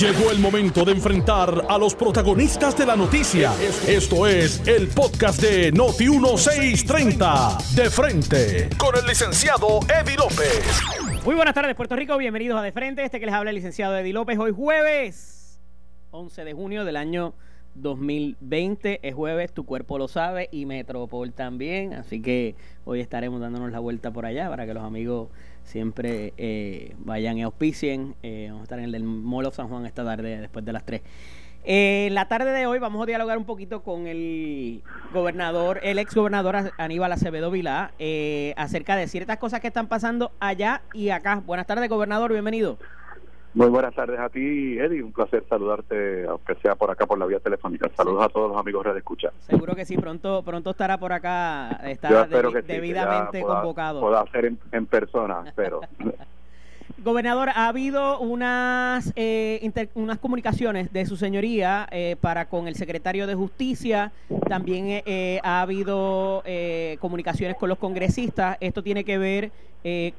Llegó 0.00 0.30
el 0.32 0.40
momento 0.40 0.84
de 0.84 0.92
enfrentar 0.92 1.66
a 1.68 1.78
los 1.78 1.94
protagonistas 1.94 2.76
de 2.76 2.86
la 2.86 2.96
noticia. 2.96 3.52
Esto 3.86 4.26
es 4.26 4.66
el 4.66 4.88
podcast 4.88 5.40
de 5.40 5.70
Noti 5.70 6.08
1630. 6.08 7.58
De 7.76 7.88
frente 7.88 8.68
con 8.76 8.96
el 8.96 9.06
licenciado 9.06 9.78
Eddie 9.88 10.16
López. 10.16 10.80
Muy 11.24 11.36
buenas 11.36 11.54
tardes, 11.54 11.76
Puerto 11.76 11.94
Rico. 11.94 12.16
Bienvenidos 12.18 12.58
a 12.58 12.62
De 12.62 12.72
Frente. 12.72 13.04
Este 13.04 13.20
que 13.20 13.26
les 13.26 13.34
habla 13.34 13.50
el 13.50 13.56
licenciado 13.56 13.96
Eddie 13.96 14.12
López. 14.12 14.38
Hoy 14.38 14.52
jueves 14.52 15.60
11 16.10 16.44
de 16.44 16.52
junio 16.52 16.84
del 16.84 16.96
año 16.96 17.34
2020. 17.74 19.00
Es 19.06 19.14
jueves, 19.14 19.52
tu 19.52 19.64
cuerpo 19.64 19.98
lo 19.98 20.08
sabe 20.08 20.48
y 20.50 20.66
Metropol 20.66 21.32
también. 21.32 21.94
Así 21.94 22.20
que 22.20 22.56
hoy 22.84 23.00
estaremos 23.00 23.40
dándonos 23.40 23.70
la 23.70 23.78
vuelta 23.78 24.10
por 24.10 24.26
allá 24.26 24.48
para 24.48 24.66
que 24.66 24.74
los 24.74 24.82
amigos 24.82 25.28
siempre 25.64 26.34
eh, 26.36 26.94
vayan 26.98 27.38
y 27.38 27.42
auspicien. 27.42 28.14
Eh, 28.22 28.46
vamos 28.48 28.62
a 28.62 28.64
estar 28.64 28.78
en 28.78 28.86
el 28.86 28.92
del 28.92 29.04
Mall 29.04 29.46
of 29.46 29.54
San 29.54 29.68
Juan 29.68 29.86
esta 29.86 30.04
tarde, 30.04 30.40
después 30.40 30.64
de 30.64 30.72
las 30.72 30.84
3. 30.84 31.02
Eh, 31.64 32.08
la 32.10 32.26
tarde 32.26 32.50
de 32.50 32.66
hoy 32.66 32.80
vamos 32.80 33.00
a 33.02 33.06
dialogar 33.06 33.38
un 33.38 33.44
poquito 33.44 33.84
con 33.84 34.08
el 34.08 34.82
gobernador, 35.12 35.78
el 35.84 36.00
ex 36.00 36.12
gobernador 36.12 36.72
Aníbal 36.76 37.12
Acevedo 37.12 37.52
Vilá, 37.52 37.92
eh, 38.00 38.52
acerca 38.56 38.96
de 38.96 39.06
ciertas 39.06 39.38
cosas 39.38 39.60
que 39.60 39.68
están 39.68 39.86
pasando 39.86 40.32
allá 40.40 40.82
y 40.92 41.10
acá. 41.10 41.40
Buenas 41.46 41.68
tardes, 41.68 41.88
gobernador, 41.88 42.32
bienvenido. 42.32 42.78
Muy 43.54 43.68
buenas 43.68 43.94
tardes 43.94 44.18
a 44.18 44.28
ti, 44.30 44.78
Eddie. 44.78 45.02
Un 45.02 45.12
placer 45.12 45.44
saludarte, 45.48 46.26
aunque 46.26 46.54
sea 46.56 46.74
por 46.74 46.90
acá 46.90 47.06
por 47.06 47.18
la 47.18 47.26
vía 47.26 47.38
telefónica. 47.38 47.90
Saludos 47.96 48.24
a 48.24 48.28
todos 48.28 48.50
los 48.50 48.58
amigos 48.58 48.84
de 48.84 48.98
Escucha. 48.98 49.30
Seguro 49.40 49.74
que 49.74 49.84
sí, 49.84 49.96
pronto 49.96 50.42
pronto 50.42 50.70
estará 50.70 50.98
por 50.98 51.12
acá, 51.12 51.80
está 51.84 52.26
debidamente 52.26 53.42
convocado. 53.42 54.00
Pueda 54.00 54.20
hacer 54.22 54.46
en, 54.46 54.58
en 54.72 54.86
persona, 54.86 55.44
pero 55.54 55.80
Gobernador, 57.04 57.48
ha 57.48 57.66
habido 57.66 58.20
unas, 58.20 59.12
eh, 59.16 59.88
unas 59.94 60.18
comunicaciones 60.18 60.92
de 60.92 61.04
su 61.04 61.16
señoría 61.16 61.88
eh, 61.90 62.14
para 62.20 62.48
con 62.48 62.68
el 62.68 62.76
secretario 62.76 63.26
de 63.26 63.34
Justicia, 63.34 64.12
también 64.48 65.02
eh, 65.04 65.40
ha 65.42 65.62
habido 65.62 66.44
comunicaciones 67.00 67.56
con 67.56 67.68
los 67.68 67.78
congresistas. 67.78 68.56
Esto 68.60 68.84
tiene 68.84 69.04
que 69.04 69.18
ver 69.18 69.50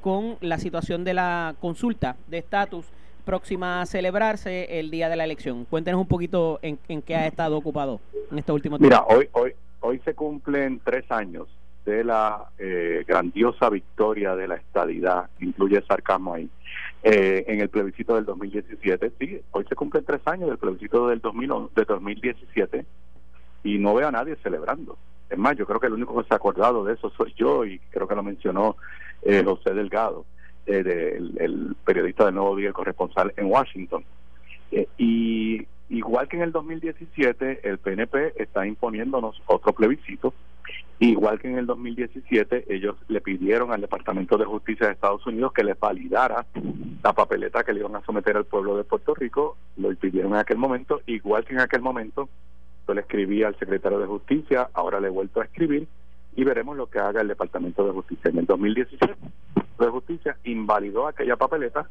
con 0.01 0.35
la 0.41 0.57
situación 0.57 1.05
de 1.05 1.13
la 1.13 1.55
consulta 1.61 2.17
de 2.27 2.39
estatus 2.39 2.85
próxima 3.23 3.81
a 3.81 3.85
celebrarse 3.85 4.79
el 4.79 4.91
día 4.91 5.09
de 5.09 5.15
la 5.15 5.23
elección. 5.23 5.65
Cuéntenos 5.65 6.01
un 6.01 6.07
poquito 6.07 6.59
en, 6.61 6.79
en 6.87 7.01
qué 7.01 7.15
ha 7.15 7.27
estado 7.27 7.57
ocupado 7.57 7.99
en 8.31 8.39
este 8.39 8.51
último 8.51 8.77
tiempo. 8.77 8.95
Mira, 8.95 9.05
hoy, 9.15 9.29
hoy, 9.33 9.53
hoy 9.81 10.01
se 10.05 10.13
cumplen 10.13 10.81
tres 10.83 11.09
años 11.11 11.47
de 11.85 12.03
la 12.03 12.49
grandiosa 13.05 13.69
victoria 13.69 14.35
de 14.35 14.47
la 14.47 14.55
estadidad, 14.55 15.29
incluye 15.39 15.83
sarcasmo 15.85 16.33
ahí, 16.33 16.49
eh, 17.05 17.43
en 17.47 17.59
el 17.59 17.67
plebiscito 17.67 18.15
del 18.15 18.23
2017. 18.23 19.11
Sí, 19.19 19.41
hoy 19.51 19.65
se 19.67 19.75
cumplen 19.75 20.05
tres 20.05 20.21
años 20.23 20.47
del 20.47 20.57
plebiscito 20.57 21.09
del 21.09 21.19
2000, 21.19 21.51
de 21.75 21.83
2017 21.83 22.85
y 23.65 23.77
no 23.77 23.93
veo 23.95 24.07
a 24.07 24.11
nadie 24.11 24.37
celebrando. 24.41 24.97
Es 25.29 25.37
más, 25.37 25.57
yo 25.57 25.65
creo 25.65 25.81
que 25.81 25.87
el 25.87 25.93
único 25.93 26.15
que 26.15 26.25
se 26.25 26.33
ha 26.33 26.37
acordado 26.37 26.85
de 26.85 26.93
eso 26.93 27.09
soy 27.09 27.33
yo 27.35 27.65
y 27.65 27.79
creo 27.89 28.07
que 28.07 28.15
lo 28.15 28.23
mencionó 28.23 28.77
eh, 29.21 29.43
José 29.43 29.73
Delgado, 29.73 30.25
eh, 30.65 31.19
el, 31.37 31.75
periodista 31.85 32.25
del 32.25 32.35
Nuevo 32.35 32.55
Día, 32.55 32.69
el 32.69 32.73
corresponsal 32.73 33.33
en 33.37 33.45
Washington. 33.45 34.03
Eh, 34.71 34.87
y 34.97 35.67
igual 35.89 36.27
que 36.27 36.37
en 36.37 36.43
el 36.43 36.51
2017, 36.51 37.61
el 37.63 37.77
PNP 37.77 38.33
está 38.41 38.65
imponiéndonos 38.65 39.41
otro 39.47 39.73
plebiscito 39.73 40.33
Igual 40.99 41.39
que 41.39 41.49
en 41.49 41.57
el 41.57 41.65
2017, 41.65 42.65
ellos 42.73 42.95
le 43.07 43.19
pidieron 43.19 43.73
al 43.73 43.81
Departamento 43.81 44.37
de 44.37 44.45
Justicia 44.45 44.87
de 44.87 44.93
Estados 44.93 45.25
Unidos 45.25 45.51
que 45.51 45.63
les 45.63 45.77
validara 45.77 46.45
la 47.03 47.13
papeleta 47.13 47.63
que 47.63 47.73
le 47.73 47.81
iban 47.81 47.95
a 47.95 48.05
someter 48.05 48.37
al 48.37 48.45
pueblo 48.45 48.77
de 48.77 48.83
Puerto 48.83 49.13
Rico. 49.13 49.57
Lo 49.75 49.93
pidieron 49.95 50.33
en 50.33 50.37
aquel 50.37 50.57
momento, 50.57 51.01
igual 51.07 51.43
que 51.45 51.55
en 51.55 51.59
aquel 51.59 51.81
momento 51.81 52.29
yo 52.87 52.93
le 52.93 53.01
escribí 53.01 53.43
al 53.43 53.57
secretario 53.59 53.99
de 53.99 54.05
Justicia, 54.05 54.69
ahora 54.73 54.99
le 54.99 55.07
he 55.07 55.11
vuelto 55.11 55.41
a 55.41 55.45
escribir 55.45 55.87
y 56.35 56.43
veremos 56.43 56.77
lo 56.77 56.87
que 56.87 56.99
haga 56.99 57.21
el 57.21 57.27
Departamento 57.27 57.85
de 57.85 57.91
Justicia. 57.91 58.29
En 58.29 58.39
el 58.39 58.45
2017, 58.45 59.15
de 59.79 59.87
Justicia 59.87 60.37
invalidó 60.43 61.07
aquella 61.07 61.35
papeleta 61.35 61.89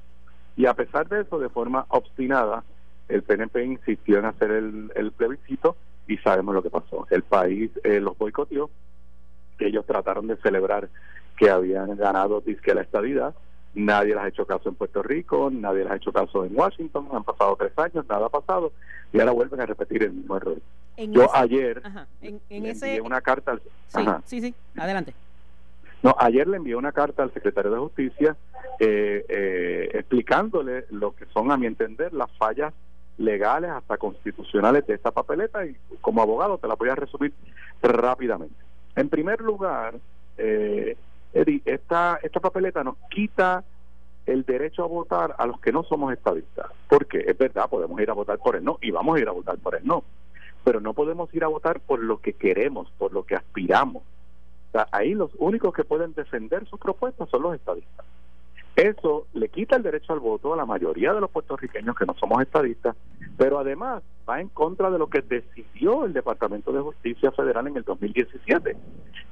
y 0.56 0.66
a 0.66 0.74
pesar 0.74 1.08
de 1.08 1.22
eso, 1.22 1.38
de 1.38 1.48
forma 1.48 1.86
obstinada, 1.88 2.64
el 3.08 3.22
PNP 3.22 3.64
insistió 3.64 4.18
en 4.18 4.26
hacer 4.26 4.50
el, 4.50 5.12
plebiscito 5.16 5.76
y 6.06 6.16
sabemos 6.18 6.54
lo 6.54 6.62
que 6.62 6.70
pasó. 6.70 7.06
El 7.10 7.22
país 7.22 7.70
eh, 7.84 8.00
los 8.00 8.16
boicoteó 8.16 8.70
ellos 9.66 9.86
trataron 9.86 10.26
de 10.26 10.36
celebrar 10.36 10.88
que 11.36 11.50
habían 11.50 11.96
ganado 11.96 12.40
disque 12.40 12.74
la 12.74 12.82
estadidad. 12.82 13.34
Nadie 13.74 14.14
les 14.14 14.24
ha 14.24 14.28
hecho 14.28 14.46
caso 14.46 14.68
en 14.68 14.74
Puerto 14.74 15.02
Rico, 15.02 15.50
nadie 15.50 15.84
les 15.84 15.92
ha 15.92 15.96
hecho 15.96 16.12
caso 16.12 16.44
en 16.44 16.54
Washington, 16.54 17.08
han 17.12 17.24
pasado 17.24 17.56
tres 17.56 17.72
años, 17.78 18.04
nada 18.08 18.26
ha 18.26 18.28
pasado, 18.28 18.72
y 19.12 19.20
ahora 19.20 19.32
vuelven 19.32 19.60
a 19.60 19.66
repetir 19.66 20.02
el 20.02 20.12
mismo 20.12 20.36
error. 20.36 20.58
Yo 20.96 21.34
ayer 21.34 21.82
en, 22.20 22.40
envié 22.50 23.00
una 23.00 23.20
carta 23.20 23.52
al... 23.52 24.22
Sí, 24.24 24.40
sí, 24.40 24.54
adelante. 24.76 25.14
No, 26.02 26.14
ayer 26.18 26.48
le 26.48 26.56
envié 26.56 26.74
una 26.74 26.92
carta 26.92 27.22
al 27.22 27.32
secretario 27.32 27.70
de 27.70 27.78
Justicia 27.78 28.36
eh, 28.80 29.24
eh, 29.28 29.90
explicándole 29.94 30.86
lo 30.90 31.14
que 31.14 31.26
son, 31.26 31.52
a 31.52 31.56
mi 31.56 31.66
entender, 31.66 32.12
las 32.12 32.30
fallas 32.32 32.74
legales 33.18 33.70
hasta 33.70 33.98
constitucionales 33.98 34.86
de 34.86 34.94
esta 34.94 35.12
papeleta 35.12 35.64
y 35.64 35.76
como 36.00 36.22
abogado 36.22 36.58
te 36.58 36.66
la 36.66 36.74
voy 36.74 36.88
a 36.88 36.94
resumir 36.94 37.32
rápidamente. 37.82 38.56
En 38.96 39.08
primer 39.08 39.40
lugar, 39.40 39.94
eh, 40.38 40.96
Eddie, 41.32 41.62
esta, 41.64 42.18
esta 42.22 42.40
papeleta 42.40 42.82
nos 42.82 42.96
quita 43.08 43.64
el 44.26 44.44
derecho 44.44 44.84
a 44.84 44.88
votar 44.88 45.34
a 45.38 45.46
los 45.46 45.60
que 45.60 45.72
no 45.72 45.82
somos 45.84 46.12
estadistas. 46.12 46.66
Porque 46.88 47.24
es 47.26 47.36
verdad, 47.36 47.68
podemos 47.68 48.00
ir 48.00 48.10
a 48.10 48.14
votar 48.14 48.38
por 48.38 48.56
el 48.56 48.64
no 48.64 48.78
y 48.80 48.90
vamos 48.90 49.16
a 49.16 49.20
ir 49.20 49.28
a 49.28 49.32
votar 49.32 49.56
por 49.58 49.74
el 49.74 49.86
no. 49.86 50.04
Pero 50.64 50.80
no 50.80 50.94
podemos 50.94 51.32
ir 51.34 51.44
a 51.44 51.48
votar 51.48 51.80
por 51.80 52.02
lo 52.02 52.20
que 52.20 52.34
queremos, 52.34 52.90
por 52.98 53.12
lo 53.12 53.24
que 53.24 53.34
aspiramos. 53.34 54.02
Ahí 54.90 55.14
los 55.14 55.30
únicos 55.38 55.74
que 55.74 55.84
pueden 55.84 56.14
defender 56.14 56.66
sus 56.66 56.80
propuestas 56.80 57.28
son 57.28 57.42
los 57.42 57.54
estadistas. 57.54 58.06
Eso 58.74 59.26
le 59.34 59.50
quita 59.50 59.76
el 59.76 59.82
derecho 59.82 60.14
al 60.14 60.20
voto 60.20 60.54
a 60.54 60.56
la 60.56 60.64
mayoría 60.64 61.12
de 61.12 61.20
los 61.20 61.30
puertorriqueños 61.30 61.94
que 61.94 62.06
no 62.06 62.14
somos 62.14 62.40
estadistas, 62.40 62.96
pero 63.36 63.58
además 63.58 64.02
va 64.28 64.40
en 64.40 64.48
contra 64.48 64.90
de 64.90 64.98
lo 64.98 65.08
que 65.08 65.20
decidió 65.20 66.06
el 66.06 66.14
Departamento 66.14 66.72
de 66.72 66.80
Justicia 66.80 67.30
Federal 67.32 67.66
en 67.66 67.76
el 67.76 67.82
2017, 67.82 68.74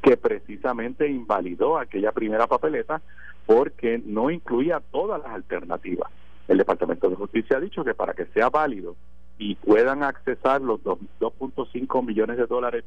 que 0.03 0.17
precisamente 0.19 1.09
invalidó 1.09 1.79
aquella 1.79 2.13
primera 2.13 2.47
papeleta 2.47 3.01
porque 3.47 4.03
no 4.05 4.31
incluía 4.31 4.83
todas 4.91 5.23
las 5.23 5.33
alternativas. 5.33 6.11
El 6.47 6.59
Departamento 6.59 7.09
de 7.09 7.17
Justicia 7.17 7.57
ha 7.57 7.61
dicho 7.61 7.83
que 7.83 7.95
para 7.95 8.13
que 8.13 8.27
sea 8.27 8.51
válido 8.51 8.95
y 9.41 9.55
puedan 9.55 10.03
accesar 10.03 10.61
los 10.61 10.81
2.5 10.83 12.05
millones 12.07 12.37
de 12.37 12.47
dólares 12.47 12.85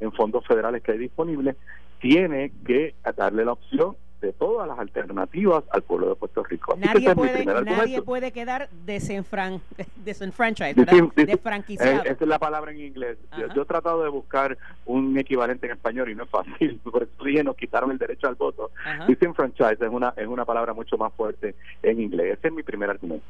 en 0.00 0.12
fondos 0.12 0.46
federales 0.46 0.82
que 0.82 0.92
hay 0.92 0.98
disponibles, 0.98 1.56
tiene 1.98 2.52
que 2.66 2.94
darle 3.16 3.46
la 3.46 3.52
opción 3.52 3.96
de 4.20 4.34
todas 4.34 4.68
las 4.68 4.78
alternativas 4.78 5.64
al 5.70 5.82
pueblo 5.82 6.10
de 6.10 6.14
Puerto 6.16 6.42
Rico. 6.44 6.76
nadie, 6.78 7.14
puede, 7.14 7.44
nadie 7.46 8.02
puede 8.02 8.32
quedar 8.32 8.68
desenfran, 8.84 9.62
desenfranchised, 10.04 10.76
Desfranquiciado. 11.14 12.02
Eh, 12.04 12.12
esa 12.12 12.24
es 12.24 12.28
la 12.28 12.38
palabra 12.38 12.72
en 12.72 12.80
inglés. 12.80 13.16
Yo, 13.54 13.62
he 13.62 13.64
tratado 13.64 14.02
de 14.02 14.10
buscar 14.10 14.58
un 14.84 15.16
equivalente 15.18 15.66
en 15.66 15.72
español 15.72 16.10
y 16.10 16.14
no 16.14 16.24
es 16.24 16.30
fácil. 16.30 16.80
Por 16.84 17.02
eso 17.02 17.24
dije, 17.24 17.42
nos 17.42 17.56
quitaron 17.56 17.90
el 17.90 17.98
derecho 17.98 18.28
al 18.28 18.34
voto. 18.34 18.70
Disenfranchised 19.08 19.82
es 19.82 19.90
una, 19.90 20.12
es 20.16 20.26
una 20.26 20.44
palabra 20.44 20.74
mucho 20.74 20.98
más 20.98 21.14
fuerte 21.14 21.54
en 21.82 22.00
inglés. 22.00 22.38
Ese 22.38 22.48
es 22.48 22.54
mi 22.54 22.62
primer 22.62 22.90
argumento. 22.90 23.24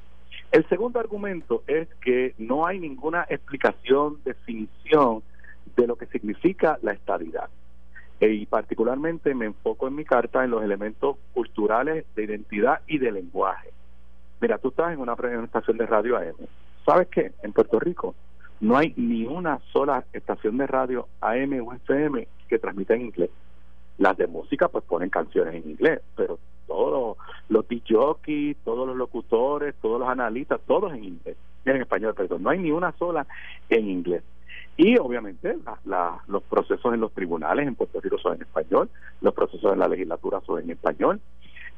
El 0.54 0.65
segundo 0.69 1.00
argumento 1.00 1.65
es 1.66 1.88
que 2.00 2.32
no 2.38 2.65
hay 2.65 2.78
ninguna 2.78 3.26
explicación, 3.28 4.19
definición 4.25 5.25
de 5.75 5.88
lo 5.88 5.97
que 5.97 6.06
significa 6.06 6.78
la 6.81 6.92
estabilidad. 6.92 7.48
E, 8.20 8.28
y 8.28 8.47
particularmente 8.47 9.34
me 9.34 9.47
enfoco 9.47 9.88
en 9.88 9.97
mi 9.97 10.04
carta 10.04 10.44
en 10.44 10.53
los 10.53 10.62
elementos 10.62 11.16
culturales 11.32 12.04
de 12.15 12.22
identidad 12.22 12.82
y 12.87 12.98
de 12.98 13.10
lenguaje. 13.10 13.70
Mira, 14.41 14.59
tú 14.59 14.69
estás 14.69 14.92
en 14.92 15.00
una 15.00 15.16
estación 15.42 15.76
de 15.76 15.87
radio 15.87 16.19
AM. 16.19 16.47
¿Sabes 16.86 17.09
qué? 17.09 17.32
En 17.42 17.53
Puerto 17.53 17.80
Rico 17.80 18.15
no 18.60 18.77
hay 18.77 18.95
ni 18.97 19.27
una 19.27 19.59
sola 19.72 20.04
estación 20.12 20.57
de 20.59 20.68
radio 20.68 21.09
AM 21.21 21.66
o 21.66 21.74
FM 21.74 22.28
que 22.47 22.60
transmita 22.60 22.95
en 22.95 23.07
inglés. 23.07 23.30
Las 23.98 24.16
de 24.16 24.28
música 24.28 24.68
pues 24.68 24.84
ponen 24.84 25.10
canciones 25.10 25.53
en 25.53 25.68
inglés, 25.71 26.00
pero 26.15 26.39
todos 26.66 27.16
los, 27.49 27.66
los 27.66 27.66
todos 28.65 28.87
los 28.89 28.97
locutores, 28.97 29.75
todos 29.81 30.01
los 30.01 30.09
analistas, 30.09 30.61
todos 30.66 30.93
en 30.95 31.05
inglés, 31.05 31.37
en 31.65 31.83
español, 31.83 32.15
perdón. 32.15 32.43
No 32.43 32.51
hay 32.51 32.59
ni 32.59 32.71
una 32.71 32.93
sola 32.93 33.27
en 33.69 33.89
inglés. 33.89 34.22
Y 34.77 34.99
obviamente 34.99 35.57
los 36.27 36.43
procesos 36.45 36.93
en 36.93 37.01
los 37.01 37.13
tribunales 37.13 37.66
en 37.66 37.77
Puerto 37.77 38.01
Rico 38.01 38.19
son 38.19 38.34
en 38.34 38.43
español, 38.43 38.91
los 39.21 39.33
procesos 39.33 39.72
en 39.72 39.78
la 39.78 39.89
legislatura 39.89 40.41
son 40.45 40.63
en 40.63 40.71
español, 40.71 41.21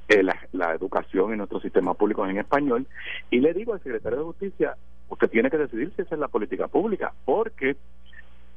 eh, 0.09 0.23
la, 0.23 0.73
educación 0.73 1.33
en 1.33 1.39
nuestro 1.39 1.61
sistema 1.61 1.95
público 1.95 2.25
es 2.25 2.31
en 2.31 2.39
español. 2.39 2.87
Y 3.31 3.41
le 3.41 3.53
digo 3.53 3.75
al 3.75 3.83
secretario 3.83 4.19
de 4.19 4.25
Justicia, 4.25 4.77
usted 5.09 5.29
tiene 5.29 5.51
que 5.51 5.59
decidir 5.59 5.93
si 5.95 6.03
esa 6.03 6.15
es 6.15 6.21
la 6.21 6.29
política 6.29 6.69
pública, 6.69 7.13
porque 7.25 7.77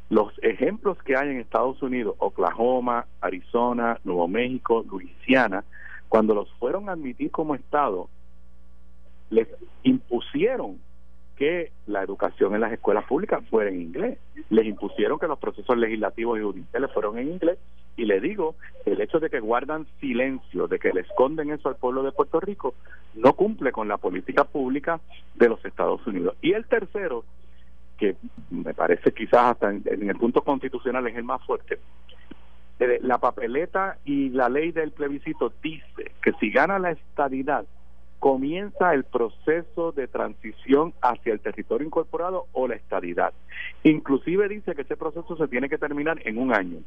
los 0.09 0.31
ejemplos 0.41 0.97
que 1.03 1.17
hay 1.17 1.29
en 1.29 1.39
Estados 1.39 1.81
Unidos, 1.81 2.15
Oklahoma, 2.19 3.05
Arizona, 3.21 3.99
Nuevo 4.03 4.27
México, 4.27 4.85
Luisiana, 4.89 5.63
cuando 6.09 6.33
los 6.33 6.51
fueron 6.53 6.89
a 6.89 6.93
admitir 6.93 7.31
como 7.31 7.55
Estado, 7.55 8.09
les 9.29 9.47
impusieron 9.83 10.79
que 11.37 11.71
la 11.87 12.03
educación 12.03 12.53
en 12.53 12.61
las 12.61 12.73
escuelas 12.73 13.05
públicas 13.05 13.41
fuera 13.49 13.69
en 13.69 13.79
inglés. 13.79 14.17
Les 14.49 14.65
impusieron 14.65 15.19
que 15.19 15.27
los 15.27 15.39
procesos 15.39 15.77
legislativos 15.77 16.37
y 16.37 16.41
judiciales 16.41 16.91
fueron 16.91 17.17
en 17.17 17.29
inglés 17.29 17.57
y 17.95 18.05
le 18.05 18.19
digo, 18.19 18.55
el 18.85 18.99
hecho 19.01 19.19
de 19.19 19.29
que 19.29 19.39
guardan 19.39 19.85
silencio, 19.99 20.67
de 20.67 20.79
que 20.79 20.91
le 20.93 21.01
esconden 21.01 21.51
eso 21.51 21.69
al 21.69 21.75
pueblo 21.75 22.01
de 22.01 22.11
Puerto 22.11 22.39
Rico, 22.39 22.73
no 23.13 23.33
cumple 23.33 23.71
con 23.71 23.87
la 23.87 23.97
política 23.97 24.45
pública 24.45 24.99
de 25.35 25.49
los 25.49 25.63
Estados 25.65 26.05
Unidos. 26.07 26.35
Y 26.41 26.53
el 26.53 26.65
tercero, 26.65 27.25
que 27.97 28.15
me 28.49 28.73
parece 28.73 29.13
quizás 29.13 29.51
hasta 29.51 29.69
en, 29.69 29.83
en 29.85 30.09
el 30.09 30.17
punto 30.17 30.41
constitucional 30.41 31.07
es 31.07 31.17
el 31.17 31.25
más 31.25 31.43
fuerte, 31.45 31.79
eh, 32.79 32.99
la 33.01 33.17
papeleta 33.17 33.97
y 34.05 34.29
la 34.29 34.49
ley 34.49 34.71
del 34.71 34.91
plebiscito 34.91 35.51
dice 35.61 36.11
que 36.21 36.31
si 36.39 36.49
gana 36.51 36.79
la 36.79 36.91
estadidad, 36.91 37.65
comienza 38.19 38.93
el 38.93 39.05
proceso 39.05 39.91
de 39.91 40.07
transición 40.07 40.93
hacia 41.01 41.33
el 41.33 41.39
territorio 41.39 41.87
incorporado 41.87 42.47
o 42.51 42.67
la 42.67 42.75
estadidad. 42.75 43.33
Inclusive 43.83 44.47
dice 44.49 44.75
que 44.75 44.81
ese 44.83 44.97
proceso 44.97 45.37
se 45.37 45.47
tiene 45.47 45.69
que 45.69 45.77
terminar 45.77 46.21
en 46.25 46.37
un 46.37 46.53
año. 46.53 46.79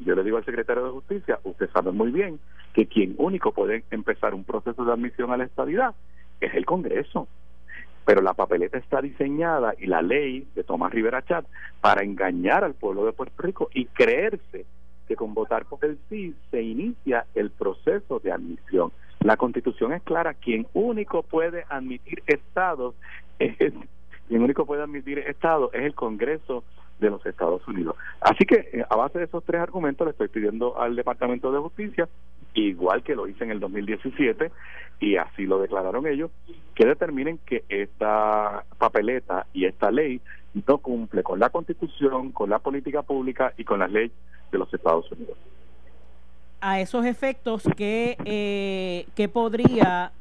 Yo 0.00 0.14
le 0.14 0.24
digo 0.24 0.38
al 0.38 0.44
secretario 0.44 0.84
de 0.84 0.90
Justicia, 0.90 1.38
usted 1.44 1.68
sabe 1.70 1.92
muy 1.92 2.10
bien 2.10 2.40
que 2.72 2.86
quien 2.86 3.14
único 3.18 3.52
puede 3.52 3.84
empezar 3.90 4.34
un 4.34 4.44
proceso 4.44 4.84
de 4.84 4.92
admisión 4.92 5.30
a 5.32 5.36
la 5.36 5.44
estadidad 5.44 5.94
es 6.40 6.54
el 6.54 6.64
Congreso. 6.64 7.28
Pero 8.04 8.22
la 8.22 8.34
papeleta 8.34 8.78
está 8.78 9.00
diseñada 9.02 9.74
y 9.78 9.86
la 9.86 10.02
ley 10.02 10.48
de 10.54 10.64
Tomás 10.64 10.92
Rivera 10.92 11.22
Chat 11.22 11.44
para 11.80 12.02
engañar 12.02 12.64
al 12.64 12.74
pueblo 12.74 13.04
de 13.04 13.12
Puerto 13.12 13.42
Rico 13.42 13.68
y 13.74 13.86
creerse 13.86 14.64
que 15.10 15.16
con 15.16 15.34
votar 15.34 15.64
por 15.64 15.84
el 15.84 15.98
sí 16.08 16.36
se 16.52 16.62
inicia 16.62 17.26
el 17.34 17.50
proceso 17.50 18.20
de 18.20 18.30
admisión. 18.30 18.92
La 19.18 19.36
constitución 19.36 19.92
es 19.92 20.02
clara, 20.04 20.34
quien 20.34 20.68
único 20.72 21.24
puede 21.24 21.64
admitir 21.68 22.22
estados 22.28 22.94
es 23.40 23.56
quien 24.28 24.42
único 24.44 24.64
puede 24.66 24.84
admitir 24.84 25.18
estados 25.18 25.74
es 25.74 25.82
el 25.82 25.96
Congreso 25.96 26.62
de 27.00 27.10
los 27.10 27.26
Estados 27.26 27.66
Unidos. 27.66 27.96
Así 28.20 28.44
que 28.44 28.68
eh, 28.72 28.84
a 28.88 28.94
base 28.94 29.18
de 29.18 29.24
esos 29.24 29.42
tres 29.42 29.60
argumentos 29.60 30.06
le 30.06 30.12
estoy 30.12 30.28
pidiendo 30.28 30.80
al 30.80 30.94
Departamento 30.94 31.50
de 31.50 31.58
Justicia, 31.58 32.08
igual 32.54 33.02
que 33.02 33.16
lo 33.16 33.26
hice 33.26 33.42
en 33.42 33.50
el 33.50 33.58
2017 33.58 34.52
y 35.00 35.16
así 35.16 35.44
lo 35.44 35.58
declararon 35.58 36.06
ellos, 36.06 36.30
que 36.76 36.86
determinen 36.86 37.40
que 37.44 37.64
esta 37.68 38.64
papeleta 38.78 39.46
y 39.52 39.64
esta 39.64 39.90
ley 39.90 40.20
no 40.66 40.78
cumple 40.78 41.22
con 41.22 41.38
la 41.38 41.50
Constitución, 41.50 42.32
con 42.32 42.50
la 42.50 42.58
política 42.58 43.02
pública 43.02 43.52
y 43.56 43.64
con 43.64 43.80
las 43.80 43.90
leyes 43.90 44.12
de 44.50 44.58
los 44.58 44.72
Estados 44.72 45.10
Unidos 45.12 45.36
a 46.60 46.80
esos 46.80 47.06
efectos, 47.06 47.62
¿qué, 47.76 48.16
eh, 48.24 49.06
¿qué 49.14 49.28
podría 49.28 50.12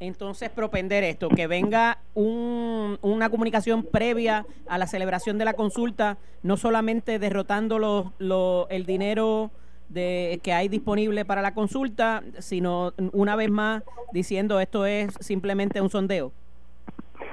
entonces 0.00 0.50
propender 0.50 1.02
esto? 1.04 1.28
Que 1.28 1.46
venga 1.46 1.98
un, 2.14 2.98
una 3.02 3.30
comunicación 3.30 3.82
previa 3.82 4.46
a 4.68 4.78
la 4.78 4.86
celebración 4.86 5.38
de 5.38 5.44
la 5.44 5.54
consulta, 5.54 6.18
no 6.42 6.56
solamente 6.56 7.18
derrotando 7.18 7.78
los, 7.78 8.66
el 8.70 8.86
dinero 8.86 9.50
de, 9.88 10.40
que 10.42 10.52
hay 10.52 10.68
disponible 10.68 11.24
para 11.24 11.42
la 11.42 11.54
consulta, 11.54 12.22
sino 12.38 12.92
una 13.12 13.34
vez 13.34 13.50
más 13.50 13.82
diciendo 14.12 14.60
esto 14.60 14.86
es 14.86 15.14
simplemente 15.20 15.80
un 15.80 15.90
sondeo. 15.90 16.32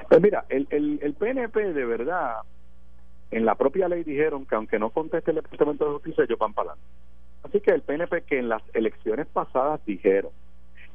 Pues 0.09 0.21
mira, 0.21 0.45
el, 0.49 0.67
el, 0.69 0.99
el 1.01 1.13
PNP 1.13 1.73
de 1.73 1.85
verdad, 1.85 2.37
en 3.31 3.45
la 3.45 3.55
propia 3.55 3.87
ley 3.87 4.03
dijeron 4.03 4.45
que 4.45 4.55
aunque 4.55 4.79
no 4.79 4.89
conteste 4.89 5.31
el 5.31 5.35
Departamento 5.35 5.85
de 5.85 5.91
Justicia, 5.93 6.23
ellos 6.23 6.39
van 6.39 6.53
para 6.53 6.71
adelante. 6.71 6.91
Así 7.43 7.59
que 7.61 7.71
el 7.71 7.81
PNP 7.81 8.23
que 8.23 8.39
en 8.39 8.49
las 8.49 8.63
elecciones 8.73 9.27
pasadas 9.27 9.79
dijeron 9.85 10.31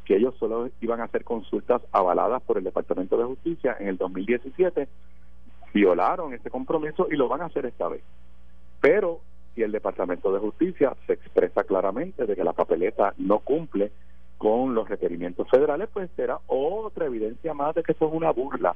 que 0.04 0.16
ellos 0.16 0.34
solo 0.38 0.68
iban 0.80 1.00
a 1.00 1.04
hacer 1.04 1.22
consultas 1.22 1.82
avaladas 1.92 2.42
por 2.42 2.58
el 2.58 2.64
Departamento 2.64 3.16
de 3.16 3.24
Justicia 3.24 3.76
en 3.78 3.88
el 3.88 3.96
2017, 3.96 4.88
violaron 5.72 6.34
ese 6.34 6.50
compromiso 6.50 7.06
y 7.10 7.16
lo 7.16 7.28
van 7.28 7.42
a 7.42 7.46
hacer 7.46 7.66
esta 7.66 7.88
vez. 7.88 8.02
Pero 8.80 9.20
si 9.54 9.62
el 9.62 9.70
Departamento 9.70 10.32
de 10.32 10.40
Justicia 10.40 10.96
se 11.06 11.12
expresa 11.12 11.62
claramente 11.64 12.26
de 12.26 12.34
que 12.34 12.44
la 12.44 12.52
papeleta 12.52 13.14
no 13.18 13.38
cumple 13.40 13.92
con 14.40 14.74
los 14.74 14.88
requerimientos 14.88 15.46
federales, 15.50 15.90
pues 15.92 16.08
será 16.16 16.38
otra 16.46 17.04
evidencia 17.04 17.52
más 17.52 17.74
de 17.74 17.82
que 17.82 17.92
eso 17.92 18.08
es 18.08 18.14
una 18.14 18.30
burla 18.30 18.74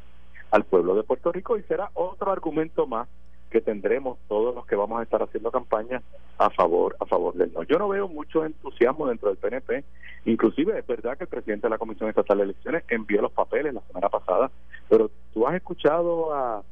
al 0.51 0.65
pueblo 0.65 0.95
de 0.95 1.05
Puerto 1.05 1.33
Rico 1.33 1.57
y 1.57 1.63
será 1.63 1.89
otro 1.95 2.31
argumento 2.31 2.87
más 2.87 3.09
que 3.49 3.63
tendremos 3.63 4.19
todos 4.29 4.55
los 4.55 4.67
que 4.67 4.77
vamos 4.77 5.01
a 5.01 5.05
estar 5.05 5.23
haciendo 5.23 5.51
campaña 5.51 6.03
a 6.37 6.51
favor 6.51 6.95
a 7.01 7.07
favor 7.07 7.33
del 7.33 7.51
no. 7.55 7.63
Yo 7.63 7.79
no 7.79 7.89
veo 7.89 8.09
mucho 8.09 8.45
entusiasmo 8.45 9.07
dentro 9.07 9.31
del 9.31 9.39
PNP, 9.39 9.85
inclusive 10.27 10.79
es 10.79 10.87
verdad 10.87 11.17
que 11.17 11.25
el 11.25 11.31
presidente 11.31 11.67
de 11.67 11.71
la 11.71 11.79
Comisión 11.79 12.11
Estatal 12.11 12.37
de 12.37 12.45
Elecciones 12.45 12.85
envió 12.89 13.23
los 13.23 13.33
papeles 13.33 13.73
la 13.73 13.81
semana 13.87 14.11
pasada, 14.11 14.51
pero 14.91 15.11
tú 15.33 15.47
has 15.47 15.55
escuchado 15.55 16.35
a, 16.35 16.63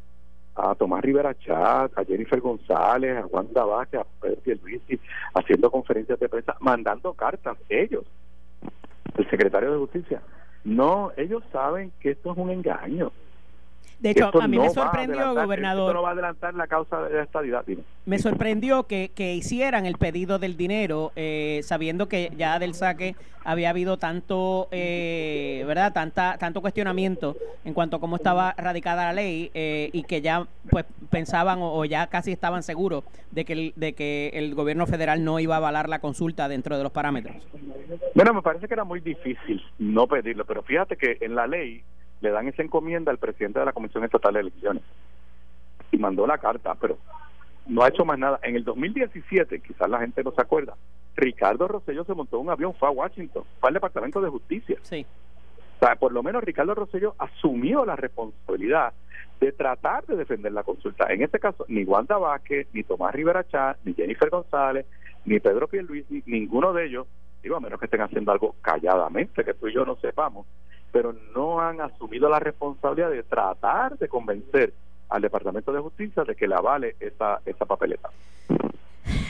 a 0.55 0.75
Tomás 0.75 1.01
Rivera 1.01 1.35
Chat, 1.39 1.97
a 1.97 2.05
Jennifer 2.05 2.41
González, 2.41 3.17
a 3.17 3.23
Juan 3.23 3.49
Vázquez, 3.55 4.03
a 4.03 4.07
Pedro 4.21 4.43
Pierluisi, 4.43 5.01
haciendo 5.33 5.71
conferencias 5.71 6.21
de 6.21 6.29
prensa, 6.29 6.57
mandando 6.61 7.15
cartas, 7.15 7.57
ellos, 7.71 8.05
el 9.17 9.29
secretario 9.31 9.73
de 9.73 9.79
Justicia. 9.79 10.23
No, 10.65 11.13
ellos 11.17 11.43
saben 11.53 11.93
que 12.01 12.11
esto 12.11 12.33
es 12.33 12.39
un 12.39 12.51
engaño 12.51 13.13
de 14.03 14.11
hecho, 14.11 14.43
a 14.43 14.49
mí 14.49 14.59
me 14.59 14.69
sorprendió, 14.71 15.33
gobernador. 15.33 15.95
no 15.95 16.03
va 16.03 16.09
a 16.09 16.13
adelantar 16.13 16.55
la 16.55 16.67
causa 16.67 17.03
de 17.03 17.15
la 17.15 17.23
estabilidad. 17.23 17.65
Me 18.05 18.19
sorprendió 18.19 18.83
que, 18.89 19.13
que, 19.15 19.35
hicieran 19.35 19.87
el 19.87 19.97
pedido 19.97 20.41
del 20.41 20.57
dinero, 20.57 21.13
eh, 21.15 21.61
sabiendo 21.63 22.09
que 22.09 22.33
ya 22.37 22.59
del 22.59 22.75
saque 22.75 23.15
había 23.45 23.71
habido 23.71 23.99
tanto, 23.99 24.67
eh, 24.73 25.63
¿verdad? 25.69 25.93
Tanta, 25.93 26.37
tanto 26.39 26.61
cuestionamiento 26.61 27.37
en 27.65 27.75
cuanto 27.75 27.97
a 27.97 28.01
cómo 28.01 28.17
estaba 28.17 28.55
radicada 28.57 29.05
la 29.05 29.13
ley 29.13 29.53
eh, 29.55 29.91
y 29.93 30.03
que 30.03 30.21
ya 30.21 30.47
pues 30.69 30.85
pensaban 31.11 31.59
o, 31.61 31.85
ya 31.85 32.09
casi 32.09 32.33
estaban 32.33 32.65
seguros 32.65 33.05
de 33.31 33.45
que, 33.45 33.53
el, 33.53 33.73
de 33.77 33.93
que 33.93 34.31
el 34.35 34.55
gobierno 34.57 34.87
federal 34.87 35.25
no 35.25 35.39
iba 35.39 35.55
a 35.55 35.59
avalar 35.59 35.89
la 35.89 36.01
consulta 36.01 36.49
dentro 36.49 36.77
de 36.77 36.83
los 36.83 36.93
parámetros. 36.93 37.37
Bueno, 38.15 38.35
me 38.35 38.43
parece 38.43 38.67
que 38.67 38.75
era 38.75 38.85
muy 38.85 39.01
difícil 39.01 39.63
no 39.79 40.09
pedirlo, 40.09 40.45
pero 40.45 40.63
fíjate 40.63 40.97
que 40.97 41.19
en 41.21 41.37
la 41.37 41.47
ley 41.47 41.83
le 42.23 42.31
dan 42.31 42.49
esa 42.49 42.63
encomienda 42.63 43.11
al 43.11 43.19
presidente 43.19 43.59
de 43.59 43.67
la 43.67 43.73
Comisión 43.73 44.05
Estatal 44.05 44.33
de 44.33 44.41
Elecciones 44.41 44.83
y 45.91 45.99
mandó 45.99 46.27
la 46.27 46.39
carta, 46.39 46.75
pero 46.81 46.97
no 47.67 47.83
ha 47.83 47.89
hecho 47.89 48.05
más 48.05 48.19
nada. 48.19 48.41
En 48.43 48.57
el 48.57 48.65
2017, 48.65 49.61
quizás 49.61 49.91
la 49.91 50.01
gente 50.01 50.23
no 50.23 50.33
se 50.33 50.41
acuerda, 50.41 50.75
Ricardo 51.17 51.69
Rosello 51.69 52.05
se 52.05 52.15
montó 52.15 52.39
un 52.39 52.51
avión, 52.51 52.75
fue 52.75 52.89
a 52.89 52.93
Washington, 52.93 53.45
fue 53.61 53.69
al 53.69 53.75
Departamento 53.75 54.21
de 54.21 54.31
Justicia. 54.31 54.79
Sí. 54.83 55.05
O 55.77 55.85
sea, 55.85 55.97
por 55.97 56.13
lo 56.13 56.23
menos 56.23 56.45
Ricardo 56.45 56.75
Rosello 56.75 57.15
asumió 57.19 57.85
la 57.85 57.97
responsabilidad 57.97 58.93
de 59.41 59.51
tratar 59.51 60.07
de 60.07 60.17
defender 60.17 60.53
la 60.53 60.63
consulta. 60.63 61.13
En 61.13 61.23
este 61.23 61.41
caso, 61.41 61.65
ni 61.69 61.83
Wanda 61.83 62.17
Vázquez, 62.17 62.69
ni 62.73 62.85
Tomás 62.85 63.13
Rivera 63.13 63.45
Chá, 63.49 63.77
ni 63.85 63.93
Jennifer 63.93 64.31
González, 64.31 64.87
ni 65.25 65.41
Pedro 65.41 65.67
Pierluisi, 65.67 66.23
ninguno 66.27 66.73
de 66.73 66.87
ellos, 66.87 67.09
digo, 67.43 67.57
a 67.57 67.61
menos 67.61 67.81
que 67.81 67.87
estén 67.87 68.01
haciendo 68.01 68.31
algo 68.31 68.55
calladamente, 68.63 69.45
que 69.45 69.55
tú 69.55 69.67
y 69.67 69.75
yo 69.75 69.85
no 69.85 69.97
sepamos, 69.97 70.47
pero 70.93 71.15
no 71.35 71.61
han 71.61 71.81
asumido 71.81 72.29
la 72.29 72.39
responsabilidad 72.39 73.11
de 73.11 73.23
tratar 73.23 73.99
de 73.99 74.09
convencer 74.09 74.73
al 75.09 75.23
Departamento 75.23 75.73
de 75.73 75.81
Justicia 75.81 76.23
de 76.25 76.37
que 76.37 76.47
le 76.47 76.55
avale 76.55 76.97
esa, 77.01 77.41
esa 77.45 77.65
papeleta. 77.65 78.11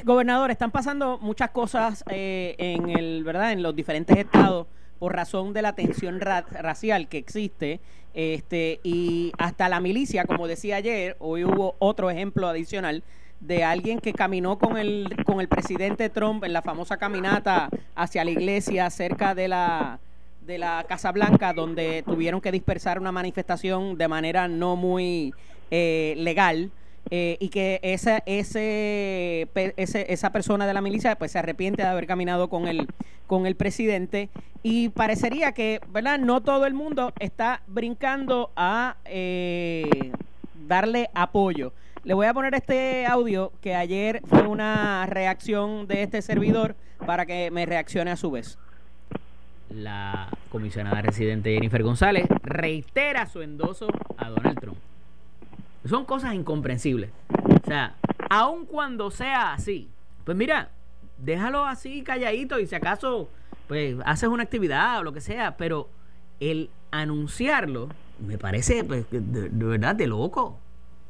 Gobernador, 0.05 0.51
están 0.51 0.73
pasando 0.73 1.19
muchas 1.19 1.51
cosas 1.51 2.05
eh, 2.09 2.57
en 2.59 2.91
el, 2.91 3.25
¿verdad? 3.25 3.53
En 3.53 3.63
los 3.63 3.75
diferentes 3.75 4.17
estados 4.17 4.67
por 4.99 5.15
razón 5.15 5.53
de 5.53 5.63
la 5.63 5.73
tensión 5.73 6.21
racial 6.21 7.09
que 7.09 7.19
existe, 7.19 7.81
este 8.15 8.79
y 8.85 9.33
hasta 9.39 9.69
la 9.69 9.81
milicia, 9.81 10.27
como 10.27 10.47
decía 10.47 10.77
ayer, 10.77 11.17
hoy 11.19 11.45
hubo 11.45 11.75
otro 11.81 12.09
ejemplo 12.11 12.47
adicional 12.47 13.03
de 13.41 13.65
alguien 13.65 13.99
que 13.99 14.13
caminó 14.13 14.59
con 14.59 14.77
el 14.77 15.17
con 15.25 15.41
el 15.41 15.49
presidente 15.49 16.09
Trump 16.09 16.45
en 16.45 16.53
la 16.53 16.63
famosa 16.63 16.99
caminata 16.99 17.69
hacia 17.97 18.25
la 18.25 18.31
iglesia 18.31 18.89
cerca 18.91 19.35
de 19.35 19.49
la 19.49 19.99
de 20.47 20.59
la 20.59 20.85
Casa 20.89 21.13
Blanca 21.13 21.53
donde 21.53 22.03
tuvieron 22.05 22.41
que 22.41 22.53
dispersar 22.53 22.99
una 22.99 23.13
manifestación 23.13 23.97
de 23.97 24.09
manera 24.09 24.49
no 24.49 24.77
muy 24.77 25.35
eh, 25.71 26.15
legal 26.19 26.71
eh, 27.11 27.37
y 27.41 27.49
que 27.49 27.81
esa, 27.83 28.23
ese, 28.27 29.49
esa 29.55 30.31
persona 30.31 30.67
de 30.67 30.75
la 30.75 30.81
milicia 30.81 31.17
pues 31.17 31.33
se 31.33 31.39
arrepiente 31.39 31.83
de 31.83 31.89
haber 31.89 32.07
caminado 32.07 32.49
con 32.49 32.69
el, 32.69 32.89
con 33.27 33.47
el 33.47 33.57
presidente. 33.57 34.31
Y 34.63 34.91
parecería 34.91 35.53
que 35.53 35.81
verdad 35.89 36.19
no 36.19 36.41
todo 36.41 36.67
el 36.67 36.75
mundo 36.75 37.13
está 37.19 37.63
brincando 37.67 38.51
a 38.57 38.97
eh, 39.05 40.13
darle 40.69 41.11
apoyo. 41.15 41.73
Le 42.05 42.15
voy 42.15 42.27
a 42.27 42.35
poner 42.35 42.55
este 42.55 43.07
audio 43.07 43.53
que 43.61 43.75
ayer 43.75 44.23
fue 44.27 44.47
una 44.47 45.07
reacción 45.07 45.87
de 45.87 46.03
este 46.03 46.23
servidor 46.23 46.77
para 47.05 47.27
que 47.27 47.51
me 47.51 47.67
reaccione 47.67 48.11
a 48.11 48.17
su 48.17 48.31
vez 48.31 48.59
la 49.75 50.29
comisionada 50.51 51.03
residente 51.03 51.53
Jennifer 51.53 51.83
González 51.83 52.27
reitera 52.43 53.27
su 53.27 53.43
endoso 53.43 53.89
a 54.17 54.31
Donald 54.31 54.61
Trump. 54.61 54.79
Son 55.85 56.05
cosas 56.05 56.35
incomprensibles. 56.35 57.11
O 57.29 57.67
sea, 57.67 57.95
aun 58.31 58.67
cuando 58.67 59.11
sea 59.11 59.55
así, 59.55 59.89
pues 60.25 60.37
mira, 60.37 60.71
déjalo 61.19 61.65
así 61.65 62.03
calladito 62.03 62.59
y 62.61 62.67
si 62.67 62.75
acaso 62.75 63.29
pues 63.67 63.97
haces 64.05 64.29
una 64.29 64.43
actividad 64.43 65.01
o 65.01 65.03
lo 65.03 65.13
que 65.13 65.21
sea, 65.21 65.57
pero 65.57 65.89
el 66.41 66.71
anunciarlo 66.91 67.89
me 68.27 68.39
parece 68.39 68.85
pues, 68.85 69.07
de, 69.11 69.49
verdad 69.51 69.95
de 69.95 70.07
loco. 70.07 70.59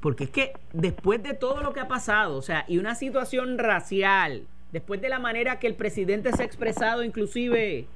Porque 0.01 0.25
es 0.25 0.31
que 0.31 0.53
después 0.73 1.23
de 1.23 1.35
todo 1.35 1.63
lo 1.63 1.73
que 1.73 1.81
ha 1.81 1.87
pasado, 1.87 2.37
o 2.37 2.43
sea, 2.43 2.65
y 2.67 2.79
una 2.79 2.95
situación 2.95 3.57
racial, 3.59 4.47
después 4.73 5.01
de 5.01 5.09
la 5.09 5.19
manera 5.19 5.59
que 5.59 5.67
el 5.67 5.75
presidente 5.75 6.33
se 6.33 6.43
ha 6.43 6.47
expresado 6.47 7.05
inclusive 7.05 7.87